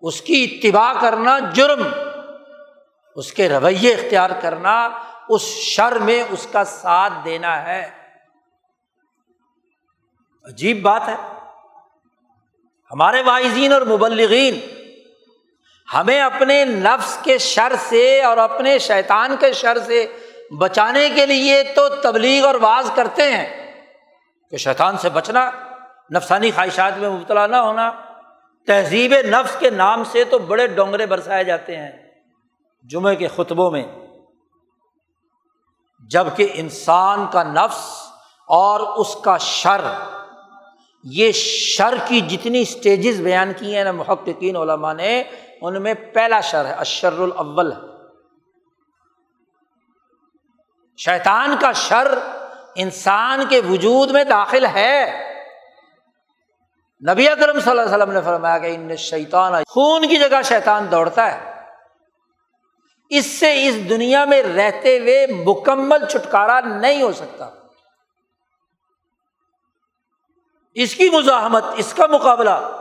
اس 0.00 0.20
کی 0.20 0.44
اتباع 0.44 0.92
کرنا 1.00 1.38
جرم 1.38 1.82
اس 3.16 3.32
کے 3.32 3.48
رویے 3.48 3.94
اختیار 3.94 4.30
کرنا، 4.42 4.88
اس 5.28 5.42
شر 5.42 5.92
میں 5.92 6.22
اس 6.30 6.46
کا 6.52 6.64
ساتھ 6.64 7.12
دینا 7.24 7.62
ہے۔ 7.62 7.90
عجیب 10.44 10.82
بات 10.82 11.08
ہے۔ 11.08 11.16
ہمارے 12.90 13.22
واعظین 13.22 13.72
اور 13.72 13.82
مبلغین، 13.82 14.60
ہمیں 15.94 16.20
اپنے 16.20 16.64
نفس 16.64 17.18
کے 17.22 17.38
شر 17.38 17.72
سے 17.88 18.22
اور 18.22 18.36
اپنے 18.36 18.78
شیطان 18.78 19.36
کے 19.40 19.52
شر 19.52 19.78
سے 19.78 20.06
بچانے 20.58 21.10
کے 21.10 21.26
لیے 21.26 21.62
تو 21.62 21.88
تبلیغ 21.88 22.46
اور 22.46 22.54
واز 22.54 22.90
کرتے 22.94 23.32
ہیں 23.32 23.72
کہ 24.50 24.56
شیطان 24.56 24.98
سے 24.98 25.08
بچنا، 25.08 25.50
نفسانی 26.14 26.50
خواہشات 26.50 26.98
میں 26.98 27.08
مبتلا 27.08 27.46
نہ 27.46 27.56
ہونا۔ 27.56 27.92
تہذیب 28.66 29.14
نفس 29.14 29.56
کے 29.58 29.70
نام 29.70 30.04
سے 30.04 30.24
تو 30.24 30.38
بڑے 30.38 30.66
ڈونگرے 30.66 31.06
برسائے 31.06 31.44
جاتے 31.44 31.76
ہیں۔ 31.76 32.01
جمعے 32.88 33.16
کے 33.16 33.28
خطبوں 33.28 33.70
میں، 33.70 33.84
جبکہ 36.10 36.48
انسان 36.54 37.26
کا 37.32 37.42
نفس 37.42 38.02
اور 38.46 38.80
اس 38.80 39.16
کا 39.24 39.36
شر، 39.38 39.80
یہ 41.04 41.32
شر 41.32 41.94
کی 42.06 42.20
جتنی 42.20 42.60
اسٹیجز 42.60 43.20
بیان 43.20 43.52
کی 43.58 43.76
ہیں 43.76 43.84
نا 43.84 43.92
محققین 43.92 44.56
علماء 44.56 44.92
نے، 44.92 45.22
ان 45.60 45.82
میں 45.82 45.94
پہلا 45.94 46.40
شر 46.40 46.64
ہے 46.64 46.72
اشر 46.72 47.18
الاول۔ 47.18 47.72
ہے 47.72 47.92
شیطان 50.96 51.56
کا 51.60 51.72
شر 51.72 52.18
انسان 52.74 53.44
کے 53.48 53.60
وجود 53.60 54.10
میں 54.10 54.24
داخل 54.24 54.66
ہے۔ 54.66 55.22
نبی 57.12 57.28
اکرم 57.28 57.60
صلی 57.60 57.70
اللہ 57.70 57.82
علیہ 57.82 57.94
وسلم 57.94 58.12
نے 58.12 58.20
فرمایا 58.20 58.58
کہ 58.58 58.74
ان 58.74 58.96
شیطان 58.96 59.52
خون 59.68 60.08
کی 60.08 60.16
جگہ 60.16 60.42
شیطان 60.44 60.86
دوڑتا 60.90 61.32
ہے۔ 61.32 61.51
اس 63.16 63.26
سے 63.26 63.68
اس 63.68 63.88
دنیا 63.88 64.24
میں 64.24 64.42
رہتے 64.42 64.98
ہوئے 64.98 65.26
مکمل 65.26 66.06
چھٹکارا 66.10 66.60
نہیں 66.60 67.02
ہو 67.02 67.12
سکتا۔ 67.12 67.50
اس 70.74 70.94
کی 70.94 71.10
مزاحمت، 71.10 71.64
اس 71.76 71.94
کا 71.94 72.06
مقابلہ۔ 72.06 72.78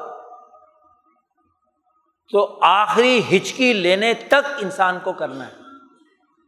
تو 2.31 2.59
آخری 2.61 3.37
ہچکی 3.37 3.73
لینے 3.73 4.13
تک 4.13 4.47
انسان 4.61 4.99
کو 4.99 5.13
کرنا 5.13 5.47
ہے۔ 5.47 5.53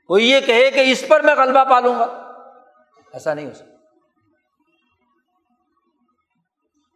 کوئی 0.07 0.31
یہ 0.31 0.39
کہے 0.39 0.72
کہ 0.72 0.80
اس 0.80 1.03
پر 1.07 1.22
میں 1.22 1.35
غلبہ 1.35 1.64
پالوں 1.64 1.99
گا۔ 1.99 2.05
ایسا 3.14 3.34
نہیں 3.34 3.45
ہو 3.45 3.53
سکتا۔ 3.53 3.76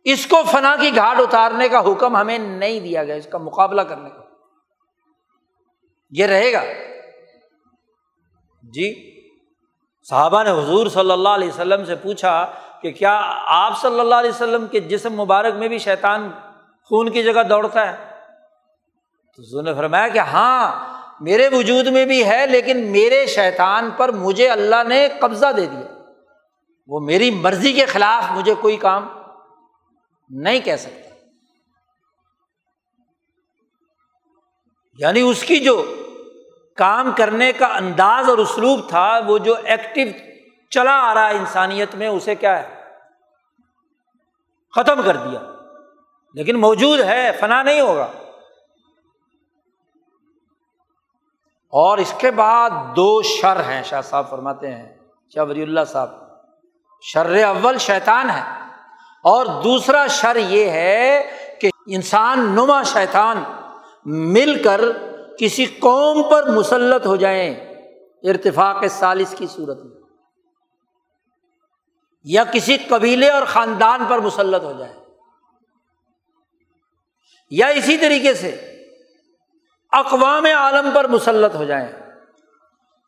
اس 0.04 0.28
کو 0.28 0.44
فنا 0.52 0.76
کی 0.80 0.96
گھاٹ 0.96 1.18
اتارنے 1.20 1.70
کا 1.70 1.80
حکم 1.80 2.16
ہمیں 2.16 2.38
نہیں 2.38 2.80
دیا 2.80 3.04
گیا، 3.04 3.16
اس 3.16 3.28
کا 3.32 3.38
مقابلہ 3.38 3.82
کرنے 3.82 4.10
کا۔ 4.10 4.27
یہ 6.12 6.26
رہے 6.26 6.54
گا۔ 6.54 6.64
جی 8.64 9.18
صحابہ 10.10 10.44
نے 10.44 10.50
حضور 10.50 10.88
صلی 10.88 11.12
اللہ 11.12 11.30
علیہ 11.30 11.48
وسلم 11.48 11.86
سے 11.86 11.96
پوچھا 11.96 12.52
کہ 12.82 12.92
کیا 12.92 13.22
آپ 13.46 13.82
صلی 13.82 14.00
اللہ 14.00 14.16
علیہ 14.16 14.30
وسلم 14.30 14.68
کے 14.68 14.80
جسم 14.80 15.14
مبارک 15.14 15.54
میں 15.54 15.68
بھی 15.68 15.78
شیطان 15.78 16.32
خون 16.90 17.12
کی 17.12 17.24
جگہ 17.24 17.44
دوڑتا 17.44 17.92
ہے؟ 17.92 18.06
تو 19.38 19.62
نے 19.62 19.74
فرمایا 19.74 20.08
کہ 20.08 20.20
ہاں 20.20 20.88
میرے 21.20 21.48
وجود 21.48 21.88
میں 21.88 22.06
بھی 22.06 22.26
ہے، 22.26 22.48
لیکن 22.48 22.92
میرے 22.92 23.26
شیطان 23.26 23.90
پر 23.98 24.12
مجھے 24.12 24.50
اللہ 24.50 24.84
نے 24.88 25.08
قبضہ 25.20 25.52
دے 25.58 25.66
دیا۔ 25.66 26.04
وہ 26.88 27.00
میری 27.00 27.32
مرضی 27.32 27.74
کے 27.74 27.86
خلاف 27.86 28.32
مجھے 28.32 28.54
کوئی 28.62 28.78
کام 28.78 29.08
نہیں 30.30 30.60
کہہ 30.60 30.76
سکتا۔ 30.76 31.07
یعنی 34.98 35.22
اس 35.22 35.44
کی 35.44 35.60
جو 35.60 35.96
کام 36.76 37.12
کرنے 37.18 37.52
کا 37.54 37.66
انداز 37.66 38.30
اور 38.30 38.38
اسلوب 38.38 38.90
تھا، 38.90 39.20
وہ 39.28 39.38
جو 39.38 39.56
ایکٹیو 39.64 40.08
چلا 40.70 41.12
آ 41.12 41.14
رہا 41.14 41.30
ہے 41.30 41.36
انسانیت 41.36 41.96
میں، 41.96 42.08
اسے 42.08 42.36
کیا 42.36 42.64
ہے؟ 42.64 42.84
ختم 44.76 45.02
کر 45.02 45.16
دیا۔ 45.16 45.40
لیکن 46.34 46.60
موجود 46.60 47.00
ہے، 47.00 47.32
فنا 47.40 47.64
نہیں 47.64 47.82
ہوگا۔ 47.82 48.08
اور 51.70 51.98
اس 51.98 52.14
کے 52.18 52.32
بعد 52.32 52.70
دو 52.96 53.22
شر 53.22 53.60
ہیں، 53.60 53.84
شاہ 53.84 54.02
صاحب 54.02 54.30
فرماتے 54.30 54.72
ہیں، 54.72 54.98
شاہ 55.34 55.44
ولی 55.44 55.62
اللہ 55.62 55.80
صاحب۔ 55.88 56.10
شر 57.02 57.44
اول 57.44 57.78
شیطان 57.78 58.30
ہے۔ 58.30 58.42
اور 59.24 59.46
دوسرا 59.46 60.08
شر 60.08 60.36
یہ 60.36 60.70
ہے 60.70 61.24
کہ 61.62 61.70
انسان 61.88 62.40
نما 62.40 62.84
شیطان 62.84 63.44
مل 64.10 64.64
کر 64.64 64.82
کسی 65.40 65.66
قوم 65.66 66.30
پر 66.30 66.50
مسلط 66.50 67.06
ہو 67.06 67.16
جائیں، 67.16 67.56
ارتفاق 68.24 68.86
سالس 68.90 69.36
کی 69.38 69.48
صورت 69.48 69.78
میں۔ 69.86 69.98
یا 72.24 72.44
کسی 72.44 72.78
قبیلے 72.78 73.30
اور 73.30 73.44
خاندان 73.48 74.06
پر 74.10 74.20
مسلط 74.20 74.64
ہو 74.64 74.74
جائے 74.80 74.94
یا 77.50 77.68
اسی 77.68 77.98
طریقے 77.98 78.34
سے 78.34 78.84
اقوام 79.92 80.46
عالم 80.46 80.90
پر 80.96 81.08
مسلط 81.08 81.56
ہو 81.56 81.64
جائیں۔ 81.64 81.88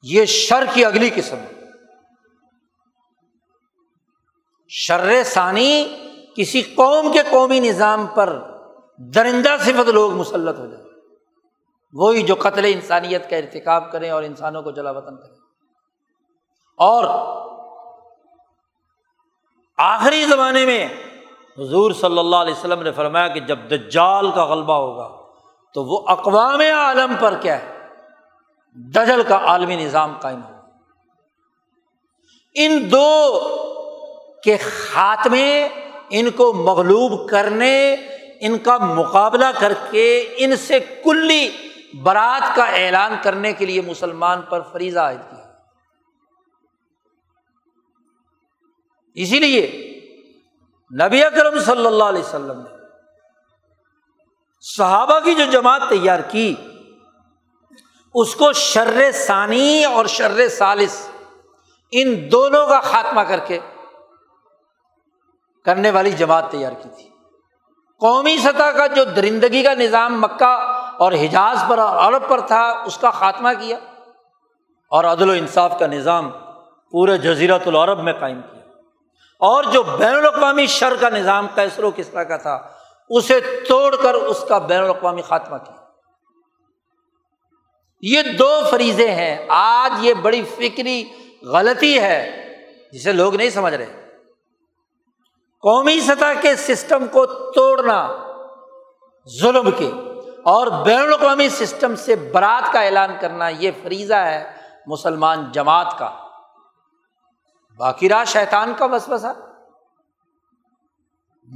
یہ 0.04 0.26
شر 0.26 0.64
کی 0.74 0.86
اگلی 0.86 1.10
قسم 1.16 1.38
شر 4.70 5.24
ثانی 5.24 5.98
کسی 6.36 6.62
قوم 6.62 7.12
کے 7.12 7.20
قومی 7.30 7.60
نظام 7.60 8.08
پر 8.08 8.40
درندہ 8.98 9.56
صفت 9.60 9.90
لوگ 9.90 10.14
مسلط 10.14 10.60
ہو 10.60 10.66
جائیں۔ 10.66 10.89
وہی 11.94 12.22
جو 12.22 12.36
قتل 12.40 12.66
انسانیت 12.66 13.30
کا 13.30 13.38
ارتکاب 13.38 13.92
کریں 13.92 14.10
اور 14.10 14.24
انسانوں 14.24 14.62
کو 14.62 14.72
جلا 14.72 14.92
وطن 14.92 15.18
کریں۔ 15.18 15.36
اور 16.78 17.04
آخری 19.78 20.26
زمانے 20.26 20.66
میں 20.66 20.88
حضور 21.58 21.92
صلی 21.92 22.18
اللہ 22.18 22.36
علیہ 22.36 22.54
وسلم 22.54 22.82
نے 22.82 22.92
فرمایا 22.92 23.28
کہ 23.28 23.40
جب 23.40 23.60
دجال 23.60 24.32
کا 24.32 24.46
غلبہ 24.46 24.74
ہوگا 24.74 25.18
تو 25.74 25.84
وہ 25.84 26.04
اقوام 26.08 26.60
عالم 26.60 27.14
پر 27.20 27.36
کیا 27.42 27.62
ہے؟ 27.62 27.88
دجل 28.74 29.24
کا 29.28 29.40
عالمی 29.44 29.76
نظام 29.76 30.18
قائم 30.22 30.44
ہوگا۔ 30.44 30.60
ان 32.54 32.92
دو 32.92 33.40
کے 34.44 34.58
خاتمے، 34.58 35.68
ان 36.10 36.32
کو 36.32 36.54
مغلوب 36.54 37.30
کرنے، 37.30 37.94
ان 38.42 38.58
کا 38.58 38.78
مقابلہ 38.78 39.46
کر 39.60 39.74
کے 39.92 40.34
ان 40.38 40.56
سے 40.56 40.80
کلی 40.80 41.69
برات 41.94 42.56
کا 42.56 42.64
اعلان 42.64 43.16
کرنے 43.24 43.54
کے 43.54 43.66
لیے 43.66 43.82
مسلمان 43.82 44.42
پر 44.42 44.62
فریضہ 44.62 45.00
عائد 45.00 45.20
کیا۔ 45.30 45.46
اسی 49.14 49.40
لیے 49.40 49.86
نبی 51.06 51.24
اکرم 51.24 51.60
صلی 51.60 51.86
اللہ 51.86 52.04
علیہ 52.04 52.22
وسلم 52.22 52.60
نے 52.60 52.78
صحابہ 54.62 55.20
کی 55.20 55.36
جو 55.36 55.46
جماعت 55.46 55.82
تیار 55.90 56.20
کی، 56.20 56.56
اس 58.14 58.36
کو 58.36 58.54
شر 58.54 59.12
ثانی 59.12 59.86
اور 59.86 60.06
شر 60.06 60.48
سالس 60.48 61.10
ان 61.92 62.32
دونوں 62.32 62.68
کا 62.68 62.80
خاتمہ 62.80 63.22
کر 63.22 63.40
کے 63.40 63.60
کرنے 65.66 65.92
والی 65.92 66.12
جماعت 66.12 66.52
تیار 66.52 66.72
کی 66.72 66.90
تھی۔ 66.98 67.10
قومی 68.00 68.38
سطح 68.38 68.64
کا 68.64 68.88
جو 68.88 69.04
درندگی 69.04 69.64
کا 69.64 69.74
نظام 69.74 70.22
مکہ 70.22 70.79
اور 71.00 71.12
حجاز 71.12 71.64
پر 71.70 71.78
اور 71.78 72.14
عرب 72.14 72.30
پر 72.30 72.40
تھا، 72.40 72.84
اس 72.86 72.98
کا 72.98 73.10
خاتمہ 73.10 73.50
کیا 73.60 73.78
اور 74.90 75.04
عدل 75.04 75.30
و 75.30 75.34
انصاف 75.34 75.80
کا 75.80 75.88
نظام 75.88 76.30
پورے 76.92 77.18
جزیرت 77.18 77.68
العرب 77.68 78.00
میں 78.00 78.14
قائم 78.14 78.42
کیا۔ 78.42 78.60
اور 79.40 79.64
جو 79.64 79.84
بین 79.84 80.16
الاقوامی 80.16 80.66
شر 80.66 80.94
کا 81.00 81.10
نظام 81.10 81.48
کیسر 81.56 81.84
و 81.84 81.92
کس 81.96 82.08
طرح 82.08 82.24
کا 82.24 82.38
تھا، 82.38 82.68
اسے 83.10 83.40
توڑ 83.68 83.96
کر 83.96 84.14
اس 84.14 84.46
کا 84.50 84.58
بین 84.58 84.82
الاقوامی 84.82 85.22
خاتمہ 85.22 85.58
کیا۔ 85.58 85.76
یہ 88.02 88.22
دو 88.22 88.60
فریضے 88.72 89.12
ہیں۔ 89.12 89.46
آج 89.50 90.06
یہ 90.06 90.14
بڑی 90.14 90.44
فکری 90.44 91.10
غلطی 91.42 92.00
ہے، 92.00 92.48
جسے 92.94 93.12
لوگ 93.12 93.36
نہیں 93.36 93.50
سمجھ 93.50 93.74
رہے۔ 93.74 94.10
قومی 95.62 96.00
سطح 96.00 96.42
کے 96.42 96.56
سسٹم 96.56 97.08
کو 97.08 97.26
توڑنا، 97.52 98.18
ظلم 99.42 99.72
کے۔ 99.72 99.92
اور 100.50 100.86
بین 100.86 101.00
الاقوامی 101.00 101.50
سسٹم 101.50 101.96
سے 101.96 102.16
برات 102.16 102.74
کا 102.74 102.82
اعلان 102.82 103.16
کرنا 103.22 103.48
یہ 103.48 103.72
فریضہ 103.84 104.14
ہے 104.14 104.56
مسلمان 104.88 105.52
جماعت 105.52 106.00
کا۔ 106.00 106.28
باقی 107.78 108.10
راہ 108.10 108.24
شیطان 108.24 108.74
کا 108.78 108.86
وسوسہ۔ 108.86 109.28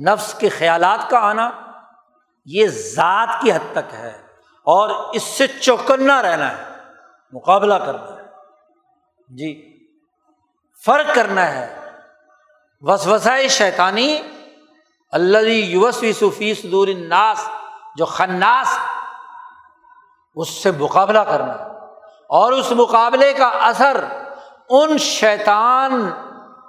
نفس 0.01 0.33
کے 0.33 0.49
خیالات 0.49 1.09
کا 1.09 1.19
آنا 1.19 1.49
یہ 2.45 2.67
ذات 2.67 3.41
کی 3.41 3.51
حد 3.51 3.73
تک 3.73 3.93
ہے 3.93 4.21
اور 4.63 4.89
اس 5.13 5.23
سے 5.23 5.47
چوکنا 5.47 6.21
رہنا 6.21 6.57
ہے، 6.57 6.63
مقابلہ 7.31 7.73
کرنا 7.73 8.15
ہے۔ 8.15 8.27
جی 9.27 9.79
فرق 10.85 11.15
کرنا 11.15 11.51
ہے۔ 11.51 11.91
وسوسائے 12.81 13.47
شیطانی 13.47 14.21
اللہ 15.11 15.37
یوس 15.37 16.03
صوفی 16.19 16.53
صدور 16.53 16.87
الناس 16.87 17.49
جو 17.97 18.05
خناس، 18.05 18.77
اس 20.35 20.49
سے 20.49 20.71
مقابلہ 20.71 21.19
کرنا، 21.19 21.53
اور 22.29 22.51
اس 22.51 22.71
مقابلے 22.71 23.33
کا 23.33 23.47
اثر 23.47 24.05
ان 24.69 24.97
شیطان، 24.97 26.09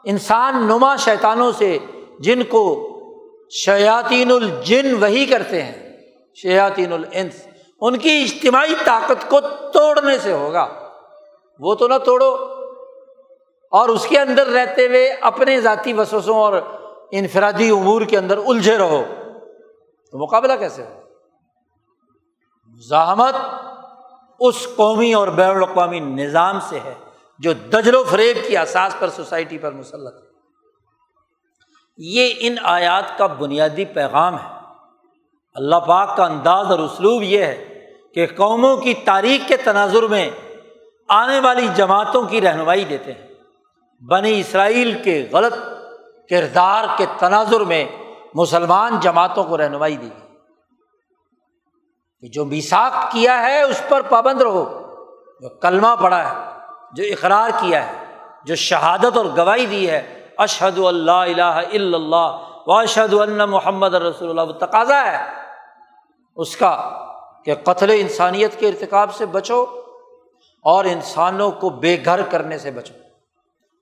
انسان 0.05 0.67
نما 0.67 0.97
شیطانوں 0.97 1.53
سے، 1.53 1.79
جن 2.19 2.43
کو 2.43 2.91
شیاطین 3.51 4.31
الجن 4.31 5.03
وہی 5.03 5.27
کرتے 5.27 5.63
ہیں، 5.63 5.97
شیاطین 6.35 6.93
الانس، 6.93 7.47
ان 7.81 7.99
کی 7.99 8.23
اجتماعی 8.23 8.75
طاقت 8.85 9.31
کو 9.31 9.41
توڑنے 9.73 10.19
سے 10.19 10.33
ہوگا۔ 10.33 10.69
وہ 11.61 11.75
تو 11.75 11.89
نہ 11.89 11.99
توڑو۔ 12.05 12.37
اور 13.71 13.89
اس 13.89 14.07
کے 14.07 14.19
اندر 14.19 14.47
رہتے 14.47 14.87
ہوئے 14.87 15.17
اپنے 15.21 15.61
ذاتی 15.61 15.93
وسوسوں 15.93 16.37
اور 16.37 16.53
انفرادی 17.11 17.71
امور 17.71 18.03
کے 18.03 18.19
اندر 18.19 18.39
الجھے 18.47 18.79
رہو۔ 18.79 19.03
تو 20.11 20.19
مقابلہ 20.19 20.53
کیسے 20.53 20.83
ہو؟ 20.83 21.04
مزاحمت 22.77 23.35
اس 24.41 24.69
قومی 24.77 25.15
اور 25.15 25.29
بین 25.29 25.51
الاقوامی 25.51 26.01
نظام 26.01 26.59
سے 26.69 26.81
ہے 26.81 26.95
جو 27.39 27.53
دجل 27.53 27.95
و 27.95 28.05
فریب 28.05 28.49
کی 28.49 28.59
اساس 28.59 28.97
پر 28.99 29.11
سوسائٹی 29.11 29.59
پر 29.59 29.73
مسلط 29.73 30.15
ہے۔ 30.15 30.29
یہ 31.97 32.35
ان 32.39 32.57
آیات 32.63 33.19
کا 33.19 33.27
بنیادی 33.27 33.85
پیغام 33.85 34.35
ہے۔ 34.35 34.49
اللہ 35.55 35.77
پاک 35.77 36.17
کا 36.17 36.25
انداز 36.25 36.71
اور 36.71 36.79
اسلوب 36.79 37.23
یہ 37.23 37.45
ہے 37.45 37.85
کہ 38.15 38.27
قوموں 38.27 38.77
کی 38.77 38.95
تاریخ 38.95 39.49
کے 39.49 39.57
تناظر 39.57 40.03
میں 40.03 40.31
آنے 41.09 41.41
والی 41.41 41.69
جماعتوں 41.75 42.23
کی 42.23 42.41
رہنمائی 42.41 42.85
دیتے 42.85 43.13
ہیں۔ 43.13 43.27
بنی 44.05 44.41
اسرائیل 44.41 45.03
کے 45.03 45.27
غلط 45.33 45.55
کردار 46.31 46.85
کے 46.99 47.07
تناظر 47.19 47.61
میں 47.61 47.85
مسلمان 48.35 49.01
جماعتوں 49.01 49.45
کو 49.45 49.59
رہنمائی 49.59 49.97
دی 49.97 50.09
کہ 52.25 52.29
جو 52.29 52.45
میساک 52.45 53.13
کیا 53.13 53.43
ہے 53.43 53.63
اس 53.63 53.83
پر 53.89 54.01
پابند 54.01 54.41
رہو، 54.41 54.83
جو 55.41 55.49
کلمہ 55.49 55.97
پڑا 56.01 56.29
ہے، 56.29 56.35
جو 56.93 57.05
اقرار 57.05 57.51
کیا 57.61 57.87
ہے، 57.87 57.93
جو 58.45 58.55
شہادت 58.55 59.17
اور 59.17 59.25
گواہی 59.37 59.67
دی 59.67 59.91
ہے 59.91 60.29
اشحد 60.39 60.79
اللہ 60.79 61.11
الہ 61.11 61.43
الا 61.43 61.97
اللہ 61.97 62.39
و 62.67 62.73
اشد 62.73 63.15
اللہ 63.15 63.47
محمد 63.47 63.95
رسول 63.95 64.29
اللہ، 64.29 64.41
وہ 64.41 64.53
تقاضا 64.53 65.05
ہے 65.07 65.19
اس 66.37 66.57
کا 66.57 66.91
کہ 67.45 67.55
قتل 67.55 67.91
انسانیت 67.95 68.61
کے 68.61 68.69
ارتکاب 68.69 69.15
سے 69.15 69.27
بچو 69.27 69.67
اور 70.63 70.85
انسانوں 70.85 71.51
کو 71.51 71.71
بے 71.71 71.97
گھر 72.05 72.23
کرنے 72.23 72.59
سے 72.59 72.71
بچو۔ 72.71 72.95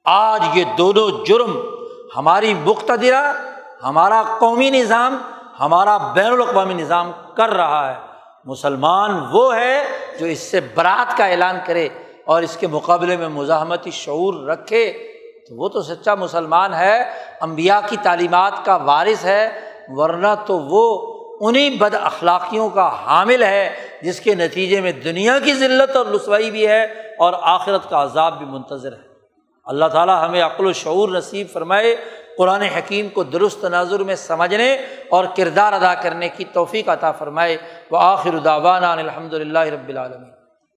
آج 0.05 0.43
یہ 0.55 0.65
دونوں 0.79 1.25
جرم 1.27 1.61
ہماری 2.17 2.55
مقتدرہ، 2.55 3.33
ہمارا 3.83 4.23
قومی 4.39 4.71
نظام، 4.71 5.19
ہمارا 5.61 5.99
بین 5.99 6.33
الاقوامی 6.33 6.75
نظام 6.75 7.13
کر 7.37 7.49
رہا 7.49 7.91
ہے۔ 7.91 8.12
مسلمان 8.45 9.11
وہ 9.31 9.57
ہے 9.57 9.83
جو 10.21 10.27
اس 10.27 10.39
سے 10.39 10.61
برات 10.75 11.17
کا 11.17 11.27
اعلان 11.27 11.59
کرے 11.67 11.89
اور 12.25 12.43
اس 12.43 12.57
کے 12.57 12.67
مقابلے 12.67 13.17
میں 13.17 13.29
مزاحمتی 13.29 13.91
شعور 13.91 14.49
رکھے، 14.49 14.93
تو 15.49 15.55
وہ 15.55 15.69
تو 15.69 15.83
سچا 15.83 16.15
مسلمان 16.15 16.75
ہے 16.75 17.03
امبیا 17.41 17.81
کی 17.89 17.97
تعلیمات 18.03 18.53
کا 18.65 18.77
وارث 18.77 19.25
ہے، 19.25 19.61
ورنہ 19.89 20.35
تو 20.47 20.59
وہ 20.59 21.13
انہیں 21.41 21.71
بد 21.71 21.95
اخلاقیوں 21.95 22.69
کا 22.69 22.91
حامل 23.07 23.43
ہے 23.43 23.75
جس 24.03 24.21
کے 24.21 24.35
نتیجے 24.35 24.81
میں 24.81 24.93
دنیا 24.93 25.39
کی 25.39 25.55
ذلت 25.55 25.97
اور 25.97 26.07
رسوائی 26.07 26.51
بھی 26.51 26.67
ہے 26.67 26.85
اور 27.19 27.33
آخرت 27.43 27.91
کا 27.91 28.03
عذاب 28.03 28.39
بھی 28.39 28.47
منتظر 28.47 28.93
ہے۔ 28.93 29.11
اللہ 29.65 29.85
تعالیٰ 29.85 30.29
ہمیں 30.29 30.43
عقل 30.43 30.67
و 30.67 30.73
شعور 30.73 31.09
نصیب 31.09 31.47
فرمائے 31.53 31.97
قرآن 32.43 32.63
حکیم 32.63 33.09
کو 33.09 33.23
درست 33.23 33.61
تناظر 33.61 34.01
میں 34.01 34.15
سمجھنے 34.15 34.77
اور 35.09 35.25
کردار 35.37 35.73
ادا 35.73 35.95
کرنے 35.95 36.29
کی 36.29 36.45
توفیق 36.53 36.89
عطا 36.89 37.13
فرمائے۔ 37.13 37.57
وہ 37.91 37.99
آخر 38.01 38.39
داوانہ 38.39 38.87
الحمد 38.87 39.33
للہ 39.33 39.59
رب 39.59 39.89
العالمین۔ 39.89 40.32